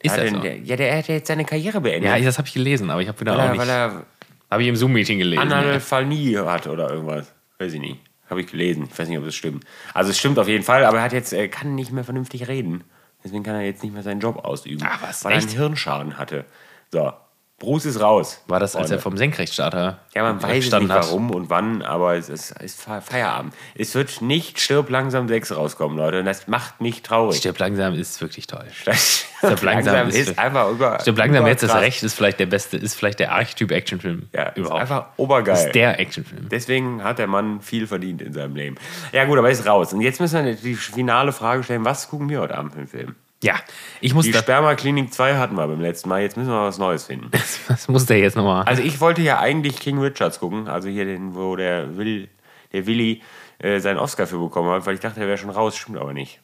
Ist 0.02 0.16
er 0.16 0.28
so? 0.28 0.36
Ja, 0.36 0.76
der 0.76 0.96
hat 0.98 1.08
jetzt 1.08 1.28
seine 1.28 1.44
Karriere 1.44 1.80
beendet. 1.80 2.10
Ja, 2.10 2.18
das 2.18 2.38
habe 2.38 2.48
ich 2.48 2.54
gelesen, 2.54 2.90
aber 2.90 3.02
ich 3.02 3.08
habe 3.08 3.20
wieder 3.20 3.32
weil, 3.32 3.40
auch 3.40 3.44
er, 3.44 3.50
nicht. 3.50 3.60
weil 3.60 3.68
er 3.68 4.06
Habe 4.50 4.62
ich 4.62 4.68
im 4.68 4.76
Zoom-Meeting 4.76 5.18
gelesen. 5.18 5.52
Analphalnie 5.52 6.38
hat 6.38 6.66
oder 6.66 6.90
irgendwas. 6.90 7.32
Weiß 7.58 7.72
ich 7.74 7.80
nicht. 7.80 8.00
Habe 8.28 8.40
ich 8.40 8.46
gelesen. 8.50 8.88
Ich 8.90 8.98
weiß 8.98 9.08
nicht, 9.08 9.18
ob 9.18 9.24
das 9.24 9.34
stimmt. 9.34 9.64
Also 9.92 10.10
es 10.10 10.18
stimmt 10.18 10.38
auf 10.38 10.48
jeden 10.48 10.64
Fall, 10.64 10.84
aber 10.84 10.98
er 10.98 11.04
hat 11.04 11.12
jetzt, 11.12 11.32
er 11.32 11.48
kann 11.48 11.74
nicht 11.74 11.92
mehr 11.92 12.04
vernünftig 12.04 12.48
reden. 12.48 12.84
Deswegen 13.22 13.42
kann 13.42 13.54
er 13.54 13.62
jetzt 13.62 13.82
nicht 13.82 13.92
mehr 13.92 14.02
seinen 14.02 14.20
Job 14.20 14.44
ausüben. 14.44 14.82
Ach, 14.88 15.02
was, 15.02 15.24
weil 15.24 15.32
er 15.32 15.38
echt? 15.38 15.48
einen 15.48 15.58
Hirnschaden 15.58 16.16
hatte. 16.16 16.46
So. 16.90 17.12
Bruce 17.60 17.84
ist 17.84 18.00
raus. 18.00 18.42
War 18.48 18.58
das, 18.58 18.74
als 18.74 18.86
Freunde. 18.88 18.96
er 18.96 19.02
vom 19.02 19.16
Senkrechtstarter 19.16 19.98
Ja, 20.14 20.22
man 20.22 20.42
weiß 20.42 20.64
nicht 20.64 20.72
hat? 20.72 20.88
warum 20.88 21.30
und 21.30 21.50
wann, 21.50 21.82
aber 21.82 22.16
es 22.16 22.28
ist, 22.28 22.50
ist 22.60 22.80
Fe- 22.82 23.00
Feierabend. 23.00 23.54
Es 23.74 23.94
wird 23.94 24.22
nicht 24.22 24.58
Stirb 24.58 24.88
langsam 24.90 25.28
6 25.28 25.54
rauskommen, 25.54 25.96
Leute. 25.98 26.20
Und 26.20 26.24
das 26.24 26.48
macht 26.48 26.80
mich 26.80 27.02
traurig. 27.02 27.36
Stirb 27.38 27.58
langsam 27.58 27.94
ist 27.94 28.18
wirklich 28.22 28.46
toll. 28.46 28.64
Stirb 29.38 29.62
langsam 29.62 30.08
ist- 30.08 30.16
ist 30.16 30.38
einfach 30.38 30.70
über. 30.70 30.98
Stirb 31.00 31.18
langsam 31.18 31.46
jetzt 31.46 31.62
ist 31.62 31.64
überkrass. 31.70 31.82
recht, 31.86 32.02
ist 32.02 32.14
vielleicht 32.14 32.40
der 32.40 32.46
beste, 32.46 32.78
ist 32.78 32.94
vielleicht 32.94 33.20
der 33.20 33.32
Archetyp-Actionfilm 33.32 34.28
Ja, 34.32 34.44
ist 34.44 34.56
überhaupt. 34.56 34.80
einfach 34.80 35.04
obergeil. 35.18 35.54
ist 35.66 35.72
der 35.74 36.00
Actionfilm. 36.00 36.48
Deswegen 36.48 37.04
hat 37.04 37.18
der 37.18 37.26
Mann 37.26 37.60
viel 37.60 37.86
verdient 37.86 38.22
in 38.22 38.32
seinem 38.32 38.56
Leben. 38.56 38.76
Ja, 39.12 39.26
gut, 39.26 39.38
aber 39.38 39.50
ist 39.50 39.66
raus. 39.66 39.92
Und 39.92 40.00
jetzt 40.00 40.18
müssen 40.18 40.44
wir 40.44 40.54
die 40.54 40.74
finale 40.74 41.32
Frage 41.32 41.62
stellen: 41.62 41.84
Was 41.84 42.08
gucken 42.08 42.30
wir 42.30 42.40
heute 42.40 42.56
Abend 42.56 42.72
für 42.72 42.78
einen 42.78 42.88
Film? 42.88 43.14
Ja, 43.42 43.54
ich 44.00 44.12
muss 44.12 44.26
Die 44.26 44.32
das, 44.32 44.42
Spermaklinik 44.42 45.12
2 45.14 45.36
hatten 45.36 45.54
wir 45.54 45.66
beim 45.66 45.80
letzten 45.80 46.08
Mal. 46.10 46.20
Jetzt 46.20 46.36
müssen 46.36 46.50
wir 46.50 46.62
was 46.62 46.76
Neues 46.78 47.04
finden. 47.04 47.30
das 47.68 47.88
muss 47.88 48.04
der 48.06 48.18
jetzt 48.18 48.36
nochmal. 48.36 48.64
Also, 48.64 48.82
ich 48.82 49.00
wollte 49.00 49.22
ja 49.22 49.38
eigentlich 49.38 49.78
King 49.80 49.98
Richards 49.98 50.40
gucken. 50.40 50.68
Also, 50.68 50.88
hier, 50.88 51.06
den, 51.06 51.34
wo 51.34 51.56
der, 51.56 51.96
Will, 51.96 52.28
der 52.72 52.86
Willi 52.86 53.22
äh, 53.58 53.80
seinen 53.80 53.98
Oscar 53.98 54.26
für 54.26 54.38
bekommen 54.38 54.70
hat, 54.70 54.84
weil 54.84 54.94
ich 54.94 55.00
dachte, 55.00 55.20
der 55.20 55.28
wäre 55.28 55.38
schon 55.38 55.48
raus. 55.50 55.76
Stimmt 55.76 55.98
aber 55.98 56.12
nicht. 56.12 56.40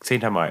10. 0.00 0.32
Mai. 0.32 0.50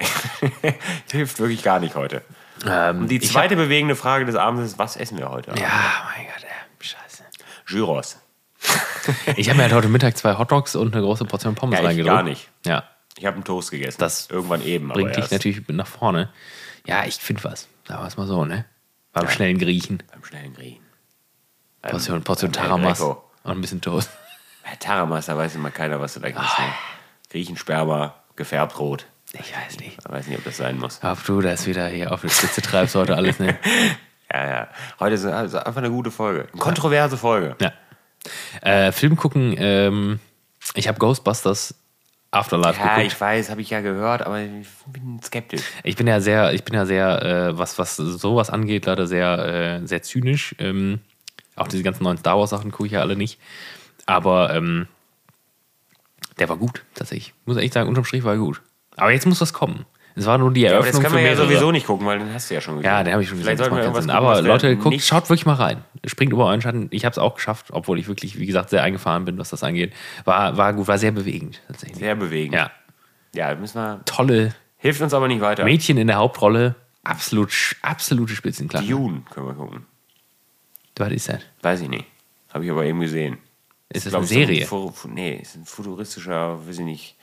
Hilft 1.11 1.39
wirklich 1.39 1.63
gar 1.63 1.79
nicht 1.79 1.95
heute. 1.95 2.21
Ähm, 2.65 3.01
Und 3.01 3.07
die 3.11 3.19
zweite 3.19 3.55
bewegende 3.55 3.95
Frage 3.95 4.25
des 4.25 4.35
Abends 4.35 4.71
ist: 4.71 4.79
Was 4.79 4.95
essen 4.97 5.17
wir 5.17 5.29
heute? 5.29 5.51
Hab, 5.51 5.59
ja, 5.59 5.67
mein 6.15 6.25
Gott, 6.27 6.43
ey, 6.43 6.85
scheiße. 6.85 7.23
Gyros. 7.67 8.17
Ich 9.35 9.49
habe 9.49 9.57
mir 9.57 9.63
halt 9.63 9.73
heute 9.73 9.87
Mittag 9.87 10.15
zwei 10.15 10.37
Hotdogs 10.37 10.75
und 10.75 10.93
eine 10.93 11.01
große 11.03 11.25
Portion 11.25 11.55
Pommes 11.55 11.79
Ja, 11.79 11.83
reingedrückt. 11.85 12.13
gar 12.15 12.21
nicht. 12.23 12.49
Ja, 12.67 12.83
Ich 13.17 13.25
habe 13.25 13.35
einen 13.35 13.43
Toast 13.43 13.71
gegessen. 13.71 13.99
Das 13.99 14.29
irgendwann 14.29 14.61
eben. 14.63 14.89
bringt 14.89 15.15
dich 15.15 15.29
natürlich 15.29 15.67
nach 15.67 15.87
vorne. 15.87 16.29
Ja, 16.85 17.05
ich 17.05 17.15
finde 17.15 17.43
was. 17.43 17.67
Sagen 17.87 18.01
wir 18.03 18.07
es 18.07 18.17
mal 18.17 18.27
so, 18.27 18.45
ne? 18.45 18.65
Beim 19.13 19.29
schnellen 19.29 19.57
Griechen. 19.57 20.01
beim 20.11 20.23
schnellen 20.23 20.53
Griechen. 20.53 20.83
Portion, 21.81 22.23
Portion 22.23 22.51
beim 22.51 22.63
El 22.63 22.69
Taramas 22.69 23.01
und 23.01 23.17
ein 23.45 23.61
bisschen 23.61 23.81
Toast. 23.81 24.09
Ja, 24.63 24.75
Taramas, 24.75 25.25
da 25.25 25.35
weiß 25.35 25.55
immer 25.55 25.71
keiner, 25.71 25.99
was 25.99 26.13
du 26.13 26.19
da 26.19 26.29
kriegst. 26.29 26.59
Ah. 26.59 26.61
Ne? 26.61 26.73
Griechensperma, 27.31 28.13
gefärbt 28.35 28.77
rot. 28.77 29.07
Ich 29.33 29.55
weiß 29.55 29.79
nicht. 29.79 29.97
Ich 29.97 30.11
weiß 30.11 30.27
nicht, 30.27 30.37
ob 30.37 30.43
das 30.43 30.57
sein 30.57 30.77
muss. 30.77 30.99
Ob 31.01 31.25
du 31.25 31.41
das 31.41 31.65
wieder 31.65 31.87
hier 31.87 32.11
auf 32.11 32.21
die 32.21 32.29
Spitze 32.29 32.61
treibst 32.61 32.93
heute 32.93 33.15
alles, 33.15 33.39
ne? 33.39 33.57
Ja, 34.33 34.47
ja. 34.47 34.67
Heute 34.99 35.15
ist 35.15 35.25
also 35.25 35.57
einfach 35.57 35.77
eine 35.77 35.89
gute 35.89 36.09
Folge. 36.09 36.47
Eine 36.53 36.61
kontroverse 36.61 37.17
Folge. 37.17 37.57
Ja. 37.59 37.73
Äh, 38.61 38.93
Film 38.93 39.17
gucken, 39.17 39.55
ähm, 39.57 40.19
ich 40.73 40.87
habe 40.87 40.99
Ghostbusters 40.99 41.75
Afterlife 42.31 42.79
Ja, 42.79 42.95
geguckt. 42.95 43.13
ich 43.13 43.19
weiß, 43.21 43.49
habe 43.49 43.61
ich 43.61 43.69
ja 43.69 43.81
gehört, 43.81 44.21
aber 44.25 44.39
ich 44.41 44.67
bin 44.87 45.21
skeptisch. 45.21 45.61
Ich 45.83 45.97
bin 45.97 46.07
ja 46.07 46.21
sehr, 46.21 46.53
ich 46.53 46.63
bin 46.63 46.73
ja 46.73 46.85
sehr, 46.85 47.21
äh, 47.21 47.57
was, 47.57 47.77
was 47.77 47.97
sowas 47.97 48.49
angeht, 48.49 48.85
leider 48.85 49.05
sehr, 49.05 49.81
äh, 49.83 49.87
sehr 49.87 50.01
zynisch. 50.01 50.55
Ähm, 50.57 50.99
auch 51.57 51.67
diese 51.67 51.83
ganzen 51.83 52.03
neuen 52.03 52.17
Star 52.17 52.39
Wars 52.39 52.49
Sachen 52.49 52.71
gucke 52.71 52.87
ich 52.87 52.93
ja 52.93 53.01
alle 53.01 53.17
nicht. 53.17 53.37
Aber 54.05 54.55
ähm, 54.55 54.87
der 56.39 56.47
war 56.47 56.57
gut, 56.57 56.83
tatsächlich. 56.95 57.33
Muss 57.45 57.57
echt 57.57 57.73
sagen, 57.73 57.89
unterm 57.89 58.05
Strich 58.05 58.23
war 58.23 58.33
er 58.33 58.39
gut. 58.39 58.61
Aber 58.95 59.11
jetzt 59.11 59.27
muss 59.27 59.41
was 59.41 59.51
kommen. 59.53 59.85
Es 60.15 60.25
war 60.25 60.37
nur 60.37 60.51
die 60.51 60.65
Aber 60.67 60.75
Eröffnung 60.75 61.01
das 61.03 61.11
können 61.11 61.23
wir 61.23 61.29
ja 61.31 61.35
sowieso 61.37 61.71
nicht 61.71 61.87
gucken, 61.87 62.05
weil 62.05 62.19
den 62.19 62.33
hast 62.33 62.49
du 62.49 62.53
ja 62.55 62.61
schon 62.61 62.75
gesehen. 62.77 62.89
Ja, 62.91 63.03
den 63.03 63.13
habe 63.13 63.23
ich 63.23 63.29
schon 63.29 63.37
Vielleicht 63.39 63.59
gesehen. 63.59 63.71
sollten 63.71 63.75
wir 63.75 63.91
das 63.93 64.05
irgendwas 64.05 64.15
gucken, 64.15 64.27
Aber 64.39 64.41
Leute, 64.47 64.75
guckt, 64.77 64.89
nicht- 64.95 65.05
schaut 65.07 65.29
wirklich 65.29 65.45
mal 65.45 65.53
rein. 65.53 65.83
Springt 66.05 66.33
über 66.33 66.45
euren 66.47 66.61
Schatten. 66.61 66.87
Ich 66.91 67.05
habe 67.05 67.11
es 67.11 67.17
auch 67.17 67.35
geschafft, 67.35 67.67
obwohl 67.71 67.97
ich 67.99 68.07
wirklich, 68.07 68.37
wie 68.39 68.45
gesagt, 68.45 68.69
sehr 68.71 68.83
eingefahren 68.83 69.25
bin, 69.25 69.37
was 69.37 69.49
das 69.51 69.63
angeht. 69.63 69.93
War, 70.25 70.57
war 70.57 70.73
gut, 70.73 70.87
war 70.87 70.97
sehr 70.97 71.11
bewegend, 71.11 71.61
tatsächlich. 71.67 71.97
Sehr 71.99 72.15
bewegend. 72.15 72.55
Ja. 72.55 72.71
Ja, 73.33 73.55
müssen 73.55 73.75
wir. 73.79 74.01
Tolle 74.05 74.53
Hilft 74.77 74.99
uns 75.01 75.13
aber 75.13 75.27
nicht 75.27 75.41
weiter. 75.41 75.63
Mädchen 75.63 75.97
in 75.97 76.07
der 76.07 76.17
Hauptrolle. 76.17 76.75
Absolut, 77.03 77.51
absolute 77.83 78.33
Spitzenklasse. 78.35 78.85
Dune 78.87 79.21
können 79.29 79.47
wir 79.47 79.53
gucken. 79.53 79.85
Was 80.97 81.11
ist 81.11 81.29
das? 81.29 81.39
Weiß 81.61 81.81
ich 81.81 81.87
nicht. 81.89 82.05
Habe 82.53 82.65
ich 82.65 82.71
aber 82.71 82.83
eben 82.83 82.99
gesehen. 82.99 83.37
Ist 83.89 84.05
das 84.07 84.11
glaub, 84.11 84.21
eine 84.21 84.27
so 84.27 84.33
ein 84.35 84.45
Serie? 84.47 84.65
Fu- 84.65 84.91
Fu- 84.91 85.07
nee, 85.07 85.35
ist 85.41 85.55
ein 85.55 85.65
futuristischer, 85.65 86.65
weiß 86.67 86.79
ich 86.79 86.85
nicht. 86.85 87.15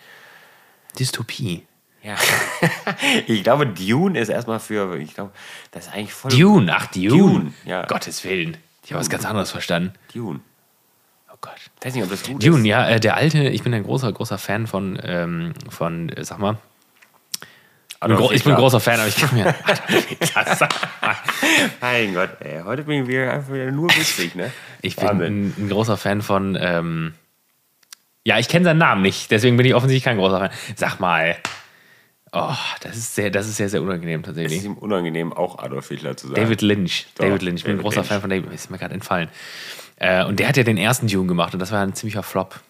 Dystopie. 0.99 1.65
Ja. 2.03 2.17
ich 3.27 3.43
glaube, 3.43 3.67
Dune 3.67 4.19
ist 4.19 4.29
erstmal 4.29 4.61
für, 4.61 4.97
ich 4.99 5.15
glaube, 5.15 5.33
das 5.71 5.87
ist 5.87 5.95
eigentlich 5.95 6.13
voll. 6.13 6.31
Dune, 6.31 6.75
ach 6.75 6.87
Dune. 6.87 7.09
Dune, 7.09 7.53
ja. 7.65 7.85
Gottes 7.87 8.23
Willen. 8.25 8.57
Ich 8.85 8.93
habe 8.93 9.01
was 9.01 9.11
ganz 9.11 9.25
anderes 9.25 9.51
verstanden. 9.51 9.93
Dune. 10.15 10.41
Oh 11.31 11.37
Gott. 11.41 11.55
Ich 11.79 11.87
weiß 11.87 11.95
nicht, 11.95 12.05
ob 12.05 12.11
das 12.11 12.23
gut 12.23 12.45
Dune, 12.45 12.61
ist. 12.61 12.67
ja, 12.67 12.89
äh, 12.89 13.01
der 13.01 13.17
alte, 13.17 13.49
ich 13.49 13.63
bin 13.63 13.75
ein 13.75 13.83
großer, 13.83 14.13
großer 14.13 14.39
Fan 14.39 14.67
von, 14.67 14.99
ähm, 15.03 15.53
von 15.69 16.09
äh, 16.11 16.25
sag 16.25 16.39
mal, 16.39 16.59
ich 18.01 18.07
bin, 18.07 18.13
Adolf 18.13 18.33
ich 18.33 18.45
bin 18.45 18.53
ein 18.53 18.59
großer 18.59 18.79
Fan, 18.79 19.01
aber 19.01 19.09
ich 19.09 19.17
kann 19.17 19.35
mir. 19.35 19.53
Mein 21.81 22.15
Gott, 22.15 22.31
ey, 22.39 22.63
heute 22.65 22.85
bin 22.85 23.03
ich 23.03 23.09
wieder 23.09 23.33
einfach 23.33 23.53
wieder 23.53 23.73
nur 23.73 23.89
witzig, 23.91 24.37
ne? 24.37 24.53
Ich 24.83 24.95
bin 24.95 25.09
Wahnsinn. 25.09 25.49
ein, 25.49 25.55
ein 25.59 25.69
großer 25.69 25.97
Fan 25.97 26.23
von. 26.23 26.57
Ähm, 26.61 27.15
ja, 28.23 28.39
ich 28.39 28.49
kenne 28.49 28.67
seinen 28.67 28.79
Namen 28.79 29.03
nicht, 29.03 29.33
deswegen 29.33 29.57
bin 29.57 29.67
ich 29.67 29.75
offensichtlich 29.75 30.05
kein 30.05 30.17
großer 30.17 30.39
Fan. 30.39 30.51
Sag 30.77 31.01
mal. 31.01 31.37
Oh, 32.41 32.55
das 32.83 32.97
ist 32.97 33.15
sehr, 33.15 33.31
das 33.31 33.47
ist 33.49 33.57
sehr, 33.57 33.69
sehr 33.69 33.83
unangenehm 33.83 34.21
Es 34.21 34.27
tatsächlich. 34.27 34.59
ist 34.59 34.65
ihm 34.65 34.75
unangenehm, 34.79 35.33
auch 35.33 35.59
Adolf 35.59 35.89
Hitler 35.89 36.17
zu 36.17 36.29
sagen. 36.29 36.41
David 36.41 36.63
Lynch. 36.63 37.07
Doch, 37.17 37.25
David 37.25 37.43
Lynch. 37.43 37.61
Ich 37.61 37.65
bin 37.65 37.77
ein 37.77 37.83
großer 37.83 37.97
Lynch. 37.97 38.09
Fan 38.09 38.21
von 38.21 38.31
David. 38.31 38.53
Ist 38.53 38.71
mir 38.71 38.79
gerade 38.79 38.95
entfallen. 38.95 39.29
Äh, 39.97 40.25
und 40.25 40.39
der 40.39 40.49
hat 40.49 40.57
ja 40.57 40.63
den 40.63 40.77
ersten 40.79 41.07
Dune 41.09 41.27
gemacht 41.27 41.53
und 41.55 41.61
das 41.61 41.73
war 41.73 41.83
ein 41.83 41.95
ziemlicher 41.95 42.23
Flop. 42.23 42.61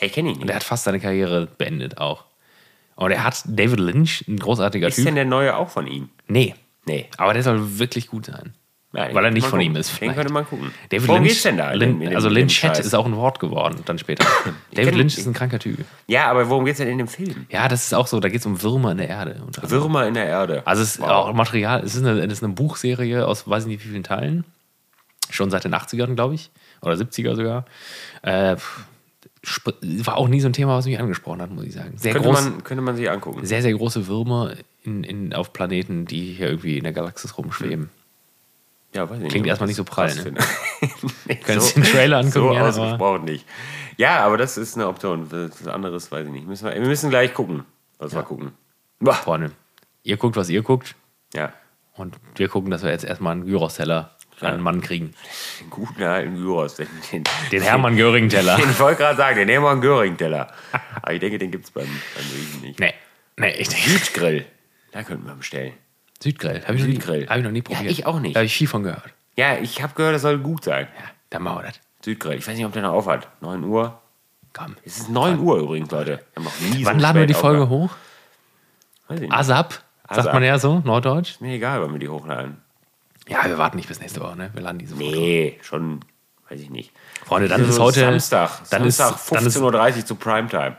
Ich 0.00 0.12
kenne 0.12 0.28
ihn 0.28 0.34
Und 0.34 0.40
nicht. 0.42 0.50
er 0.50 0.56
hat 0.56 0.64
fast 0.64 0.84
seine 0.84 1.00
Karriere 1.00 1.46
beendet 1.58 1.98
auch. 1.98 2.24
Und 2.96 3.10
er 3.12 3.22
hat 3.24 3.42
David 3.46 3.80
Lynch, 3.80 4.24
ein 4.28 4.38
großartiger 4.38 4.88
Ist 4.88 4.96
Typ. 4.96 5.04
denn 5.06 5.14
der 5.14 5.24
neue 5.24 5.56
auch 5.56 5.68
von 5.70 5.86
ihm? 5.86 6.08
nee. 6.28 6.54
Nee. 6.86 7.06
Aber 7.18 7.34
der 7.34 7.42
soll 7.42 7.78
wirklich 7.78 8.06
gut 8.08 8.24
sein. 8.26 8.54
Ja, 8.94 9.04
den 9.06 9.14
Weil 9.14 9.24
er 9.26 9.30
nicht 9.30 9.42
von 9.46 9.58
gucken. 9.58 9.66
ihm 9.66 9.76
ist. 9.76 9.90
Den 9.90 9.96
vielleicht. 9.98 10.16
könnte 10.16 10.32
man 10.32 10.46
gucken. 10.46 10.72
David 10.88 11.08
Worum 11.08 11.22
Lynch, 11.24 11.42
denn 11.42 11.56
da? 11.58 11.72
in 11.72 11.78
Lin, 11.78 12.00
dem- 12.00 12.14
also 12.16 12.28
in 12.28 12.34
dem 12.34 12.40
Lynchet 12.40 12.76
Scheiß? 12.76 12.86
ist 12.86 12.94
auch 12.94 13.04
ein 13.04 13.16
Wort 13.16 13.38
geworden 13.38 13.82
dann 13.84 13.98
später. 13.98 14.26
David 14.72 14.94
Lynch 14.94 15.18
ist 15.18 15.26
ein 15.26 15.34
kranker 15.34 15.58
Typ. 15.58 15.84
Ja, 16.06 16.30
aber 16.30 16.48
worum 16.48 16.64
geht's 16.64 16.78
denn 16.78 16.88
in 16.88 16.96
dem 16.96 17.06
Film? 17.08 17.46
Ja, 17.50 17.68
das 17.68 17.84
ist 17.84 17.92
auch 17.94 18.06
so. 18.06 18.18
Da 18.18 18.30
geht 18.30 18.40
es 18.40 18.46
um 18.46 18.62
Würmer 18.62 18.92
in 18.92 18.98
der 18.98 19.08
Erde. 19.10 19.42
Würmer 19.60 20.06
in 20.06 20.14
der 20.14 20.24
Erde. 20.24 20.62
Also 20.66 20.82
es 20.82 20.92
ist 20.96 21.00
Wow. 21.00 21.08
auch 21.10 21.32
Material, 21.34 21.82
es 21.84 21.94
ist 21.96 22.04
eine, 22.04 22.18
es 22.24 22.32
ist 22.32 22.42
eine 22.42 22.54
Buchserie 22.54 23.26
aus 23.26 23.46
weiß 23.46 23.66
nicht 23.66 23.84
wie 23.84 23.88
vielen 23.90 24.04
Teilen. 24.04 24.44
Schon 25.30 25.50
seit 25.50 25.64
den 25.64 25.74
80ern, 25.74 26.14
glaube 26.14 26.34
ich. 26.36 26.50
Oder 26.80 26.94
70er 26.94 27.36
sogar. 27.36 27.66
Äh, 28.22 28.56
war 30.04 30.16
auch 30.16 30.28
nie 30.28 30.40
so 30.40 30.48
ein 30.48 30.52
Thema, 30.54 30.76
was 30.76 30.86
mich 30.86 30.98
angesprochen 30.98 31.42
hat, 31.42 31.50
muss 31.50 31.64
ich 31.64 31.74
sagen. 31.74 31.92
Sehr, 31.96 32.12
könnte, 32.12 32.28
groß, 32.28 32.40
man, 32.42 32.64
könnte 32.64 32.82
man 32.82 32.96
sich 32.96 33.10
angucken. 33.10 33.44
sehr, 33.44 33.62
sehr 33.62 33.72
große 33.72 34.06
Würmer 34.06 34.52
in, 34.82 35.04
in, 35.04 35.34
auf 35.34 35.52
Planeten, 35.52 36.06
die 36.06 36.32
hier 36.32 36.48
irgendwie 36.48 36.78
in 36.78 36.84
der 36.84 36.92
Galaxis 36.92 37.36
rumschweben. 37.38 37.90
Ja, 38.94 39.08
weiß 39.08 39.20
ich 39.22 39.28
Klingt 39.28 39.44
ob 39.46 39.48
erstmal 39.48 39.68
ich 39.68 39.76
nicht 39.76 39.76
so 39.76 39.84
prall, 39.84 40.14
ne? 40.14 40.34
nee, 41.26 41.34
Können 41.36 41.60
Sie 41.60 41.74
den 41.74 41.82
Trailer 41.84 42.18
angucken, 42.18 42.32
So 42.32 42.52
ja, 42.52 42.60
aber- 42.60 42.68
ausgesprochen 42.68 43.24
nicht. 43.24 43.46
Ja, 43.96 44.20
aber 44.24 44.36
das 44.36 44.56
ist 44.56 44.76
eine 44.76 44.86
Option. 44.86 45.30
Was 45.30 45.66
anderes 45.66 46.10
weiß 46.12 46.26
ich 46.26 46.32
nicht. 46.32 46.46
Müssen 46.46 46.66
wir, 46.66 46.74
wir 46.74 46.80
müssen 46.86 47.10
gleich 47.10 47.34
gucken, 47.34 47.64
was 47.98 48.14
wir 48.14 48.22
gucken. 48.22 48.52
Boah. 49.00 49.14
Freunde, 49.14 49.50
ihr 50.04 50.16
guckt, 50.16 50.36
was 50.36 50.48
ihr 50.48 50.62
guckt. 50.62 50.94
Ja, 51.34 51.52
Und 51.96 52.16
wir 52.36 52.48
gucken, 52.48 52.70
dass 52.70 52.82
wir 52.84 52.90
jetzt 52.90 53.04
erstmal 53.04 53.32
einen 53.32 53.44
Gyros-Teller 53.44 54.14
an 54.40 54.46
einen 54.54 54.62
Mann 54.62 54.80
kriegen. 54.80 55.14
den 55.60 55.68
guten 55.68 56.02
alten 56.04 56.36
Gyros. 56.36 56.76
Den, 56.76 56.86
den, 57.12 57.24
Den 57.50 57.60
Hermann 57.62 57.96
Göring-Teller. 57.96 58.56
Den, 58.56 58.70
ich 58.70 58.78
wollte 58.78 58.98
gerade 59.02 59.16
sagen, 59.16 59.36
den 59.36 59.48
Hermann 59.48 59.80
Göring-Teller. 59.80 60.52
Aber 61.02 61.12
ich 61.12 61.18
denke, 61.20 61.38
den 61.38 61.50
gibt 61.50 61.64
es 61.64 61.72
beim, 61.72 61.84
beim 61.86 62.24
Riesen 62.36 62.60
nicht. 62.60 62.78
Nee, 62.78 62.94
nee, 63.36 63.50
ich 63.58 63.68
denke. 63.68 63.90
Südgrill. 63.90 64.46
Da 64.92 65.02
könnten 65.02 65.26
wir 65.26 65.34
bestellen. 65.34 65.72
Südgrill. 66.22 66.62
Habe 66.64 66.74
ich, 66.76 66.82
noch 66.82 66.88
nie- 66.88 67.26
hab 67.26 67.36
ich 67.38 67.44
noch 67.44 67.50
nie 67.50 67.58
Ja, 67.58 67.64
probiert. 67.64 67.92
ich 67.92 68.06
auch 68.06 68.18
nicht. 68.20 68.34
Da 68.36 68.40
habe 68.40 68.46
ich 68.46 68.54
viel 68.56 68.68
von 68.68 68.82
gehört. 68.82 69.02
Ja, 69.36 69.56
ich 69.58 69.82
habe 69.82 69.94
gehört, 69.94 70.14
das 70.16 70.22
soll 70.22 70.38
gut 70.38 70.64
sein. 70.64 70.88
Ja, 70.98 71.04
dann 71.30 71.42
machen 71.42 71.58
wir 71.58 71.66
das. 71.68 71.80
Südgrill. 72.04 72.38
Ich 72.38 72.46
weiß 72.46 72.56
nicht, 72.56 72.66
ob 72.66 72.72
der 72.72 72.82
noch 72.82 72.92
auf 72.92 73.06
hat. 73.06 73.28
9 73.40 73.62
Uhr. 73.64 74.00
Komm. 74.52 74.76
Es 74.84 74.98
ist 74.98 75.10
9 75.10 75.38
Uhr 75.38 75.58
übrigens, 75.58 75.90
Leute. 75.90 76.24
Wann 76.34 76.44
so 76.96 77.02
laden 77.02 77.18
wir 77.20 77.26
die 77.26 77.34
Folge 77.34 77.62
aufgehört. 77.62 77.90
hoch? 77.90 77.96
Weiß 79.08 79.16
ich 79.20 79.28
nicht. 79.28 79.32
ASAP? 79.32 79.82
Sagt 80.10 80.32
man 80.32 80.42
ja 80.42 80.58
so, 80.58 80.80
Norddeutsch? 80.80 81.40
Mir 81.40 81.52
egal, 81.54 81.82
wann 81.82 81.92
wir 81.92 81.98
die 81.98 82.08
hochladen. 82.08 82.56
Ja, 83.28 83.44
wir 83.44 83.58
warten 83.58 83.76
nicht 83.76 83.88
bis 83.88 84.00
nächste 84.00 84.20
Woche, 84.20 84.36
ne? 84.36 84.50
Wir 84.54 84.62
laden 84.62 84.78
diese 84.78 84.98
Woche. 84.98 85.10
Nee, 85.10 85.58
schon, 85.62 86.00
weiß 86.48 86.58
ich 86.60 86.70
nicht. 86.70 86.92
Freunde, 87.26 87.46
dann 87.48 87.62
ist 87.68 87.74
So 87.76 87.82
heute. 87.84 88.00
Samstag. 88.00 88.50
Dann 88.70 88.84
ist, 88.86 88.96
Samstag, 88.96 89.36
dann 89.38 89.46
ist 89.46 89.56
15.30 89.58 89.96
Uhr 89.98 90.06
zu 90.06 90.14
Primetime. 90.14 90.76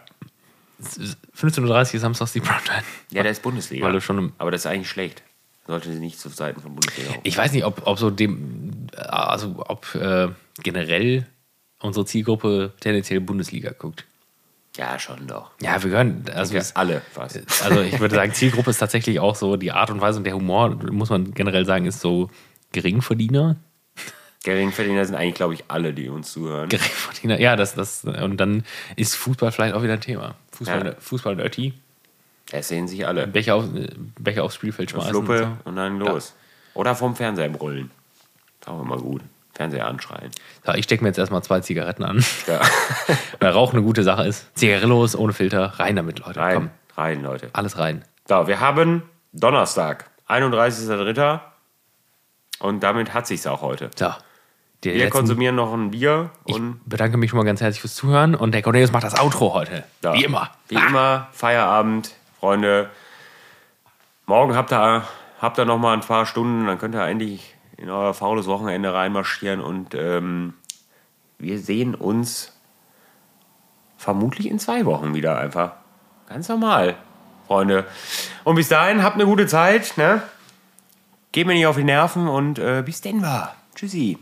15.30 0.81 1.61
Uhr 1.69 1.81
ist 1.81 2.01
Samstags 2.01 2.33
die 2.33 2.39
Primetime. 2.41 2.83
Ja, 3.11 3.21
der 3.23 3.31
ist 3.31 3.41
Bundesliga. 3.43 3.85
Weil 3.85 3.93
du 3.93 4.01
schon 4.01 4.33
Aber 4.39 4.49
das 4.51 4.61
ist 4.61 4.65
eigentlich 4.65 4.89
schlecht. 4.89 5.21
Sollte 5.69 5.93
sie 5.93 5.99
nicht 5.99 6.19
zu 6.19 6.29
Seiten 6.29 6.61
von 6.61 6.73
Bundesliga 6.73 7.11
hoch. 7.11 7.19
Ich 7.21 7.37
weiß 7.37 7.51
nicht, 7.53 7.63
ob, 7.63 7.85
ob 7.85 7.99
so 7.99 8.09
dem, 8.09 8.87
also 8.97 9.63
ob 9.67 9.93
äh, 9.93 10.29
generell 10.63 11.27
unsere 11.79 12.05
Zielgruppe 12.07 12.73
tendenziell 12.79 13.19
Bundesliga 13.21 13.71
guckt. 13.77 14.05
Ja, 14.77 14.97
schon 14.97 15.27
doch. 15.27 15.51
Ja, 15.61 15.81
wir 15.83 15.91
gehören, 15.91 16.25
also, 16.33 16.57
es- 16.57 16.75
alle 16.75 17.01
fast. 17.11 17.39
also 17.63 17.81
ich 17.81 17.99
würde 17.99 18.15
sagen, 18.15 18.33
Zielgruppe 18.33 18.71
ist 18.71 18.79
tatsächlich 18.79 19.19
auch 19.19 19.35
so 19.35 19.57
die 19.57 19.71
Art 19.71 19.91
und 19.91 20.01
Weise 20.01 20.17
und 20.17 20.23
der 20.23 20.33
Humor, 20.33 20.69
muss 20.91 21.09
man 21.11 21.35
generell 21.35 21.65
sagen, 21.65 21.85
ist 21.85 21.99
so 22.01 22.31
Geringverdiener. 22.71 23.57
Geringverdiener 24.43 25.05
sind 25.05 25.15
eigentlich, 25.15 25.35
glaube 25.35 25.53
ich, 25.53 25.65
alle, 25.67 25.93
die 25.93 26.09
uns 26.09 26.31
zuhören. 26.31 26.69
Geringverdiener, 26.69 27.39
ja, 27.39 27.55
das, 27.55 27.75
das, 27.75 28.05
und 28.05 28.37
dann 28.37 28.63
ist 28.95 29.15
Fußball 29.15 29.51
vielleicht 29.51 29.75
auch 29.75 29.83
wieder 29.83 29.93
ein 29.93 30.01
Thema. 30.01 30.35
Fußball, 30.53 30.85
Ja. 30.85 30.95
Fußball 30.99 31.35
Dirty, 31.35 31.73
Das 32.51 32.67
sehen 32.67 32.87
sich 32.87 33.05
alle. 33.05 33.27
Becher, 33.27 33.55
auf, 33.55 33.65
Becher 34.19 34.43
aufs 34.43 34.55
Spielfeld 34.55 34.91
schmeißen. 34.91 35.11
Fluppe 35.11 35.43
und 35.45 35.57
so. 35.63 35.69
und 35.69 35.75
dann 35.75 35.99
los. 35.99 36.33
Oder 36.73 36.95
vom 36.95 37.15
Fernseher 37.15 37.49
brüllen. 37.49 37.91
Ist 38.61 38.67
auch 38.69 38.81
immer 38.81 38.97
gut. 38.97 39.21
Fernseher 39.53 39.87
anschreien. 39.87 40.31
So, 40.65 40.73
ich 40.73 40.85
stecke 40.85 41.03
mir 41.03 41.09
jetzt 41.09 41.17
erstmal 41.17 41.43
zwei 41.43 41.59
Zigaretten 41.59 42.03
an, 42.03 42.23
Ja. 42.47 42.61
weil 43.39 43.51
Rauchen 43.51 43.75
eine 43.77 43.85
gute 43.85 44.03
Sache 44.03 44.23
ist. 44.25 44.47
Zigarillos 44.57 45.15
ohne 45.15 45.33
Filter, 45.33 45.65
rein 45.79 45.95
damit, 45.97 46.19
Leute. 46.19 46.39
Rein, 46.39 46.55
Komm, 46.55 46.69
rein, 46.95 47.21
Leute. 47.21 47.49
alles 47.53 47.77
rein. 47.77 48.05
So, 48.27 48.47
wir 48.47 48.59
haben 48.61 49.03
Donnerstag, 49.33 50.09
31.03. 50.29 51.39
Und 52.59 52.83
damit 52.83 53.13
hat 53.13 53.27
sich's 53.27 53.45
auch 53.47 53.61
heute. 53.61 53.89
So, 53.95 54.13
die 54.83 54.91
Wir 54.91 54.97
letzten- 54.97 55.11
konsumieren 55.11 55.55
noch 55.55 55.73
ein 55.73 55.91
Bier 55.91 56.29
ich 56.45 56.55
und 56.55 56.79
bedanke 56.85 57.17
mich 57.17 57.29
schon 57.31 57.37
mal 57.37 57.43
ganz 57.45 57.59
herzlich 57.61 57.81
fürs 57.81 57.95
Zuhören 57.95 58.35
und 58.35 58.53
der 58.53 58.61
Cornelius 58.61 58.91
macht 58.93 59.03
das 59.03 59.19
Outro 59.19 59.53
heute. 59.53 59.83
Ja. 60.03 60.13
Wie 60.13 60.23
immer. 60.23 60.49
Wie 60.69 60.75
immer, 60.75 61.27
Feierabend, 61.33 62.11
Freunde. 62.39 62.89
Morgen 64.25 64.55
habt 64.55 64.71
ihr, 64.71 65.03
habt 65.41 65.59
ihr 65.59 65.65
noch 65.65 65.77
mal 65.77 65.93
ein 65.93 66.01
paar 66.01 66.25
Stunden, 66.25 66.67
dann 66.67 66.79
könnt 66.79 66.95
ihr 66.95 67.05
endlich 67.05 67.55
in 67.77 67.89
euer 67.89 68.13
faules 68.13 68.47
Wochenende 68.47 68.93
reinmarschieren 68.93 69.61
und 69.61 69.95
ähm, 69.95 70.53
wir 71.37 71.59
sehen 71.59 71.95
uns 71.95 72.57
vermutlich 73.97 74.49
in 74.49 74.59
zwei 74.59 74.85
Wochen 74.85 75.13
wieder 75.13 75.37
einfach. 75.37 75.73
Ganz 76.27 76.47
normal, 76.47 76.95
Freunde. 77.47 77.85
Und 78.43 78.55
bis 78.55 78.69
dahin, 78.69 79.03
habt 79.03 79.15
eine 79.15 79.25
gute 79.25 79.47
Zeit, 79.47 79.97
ne? 79.97 80.21
Geht 81.31 81.47
mir 81.47 81.53
nicht 81.53 81.67
auf 81.67 81.75
die 81.75 81.83
Nerven 81.83 82.27
und 82.27 82.59
äh, 82.59 82.83
bis 82.85 83.01
denn 83.01 83.21
war. 83.21 83.55
Tschüssi. 83.75 84.17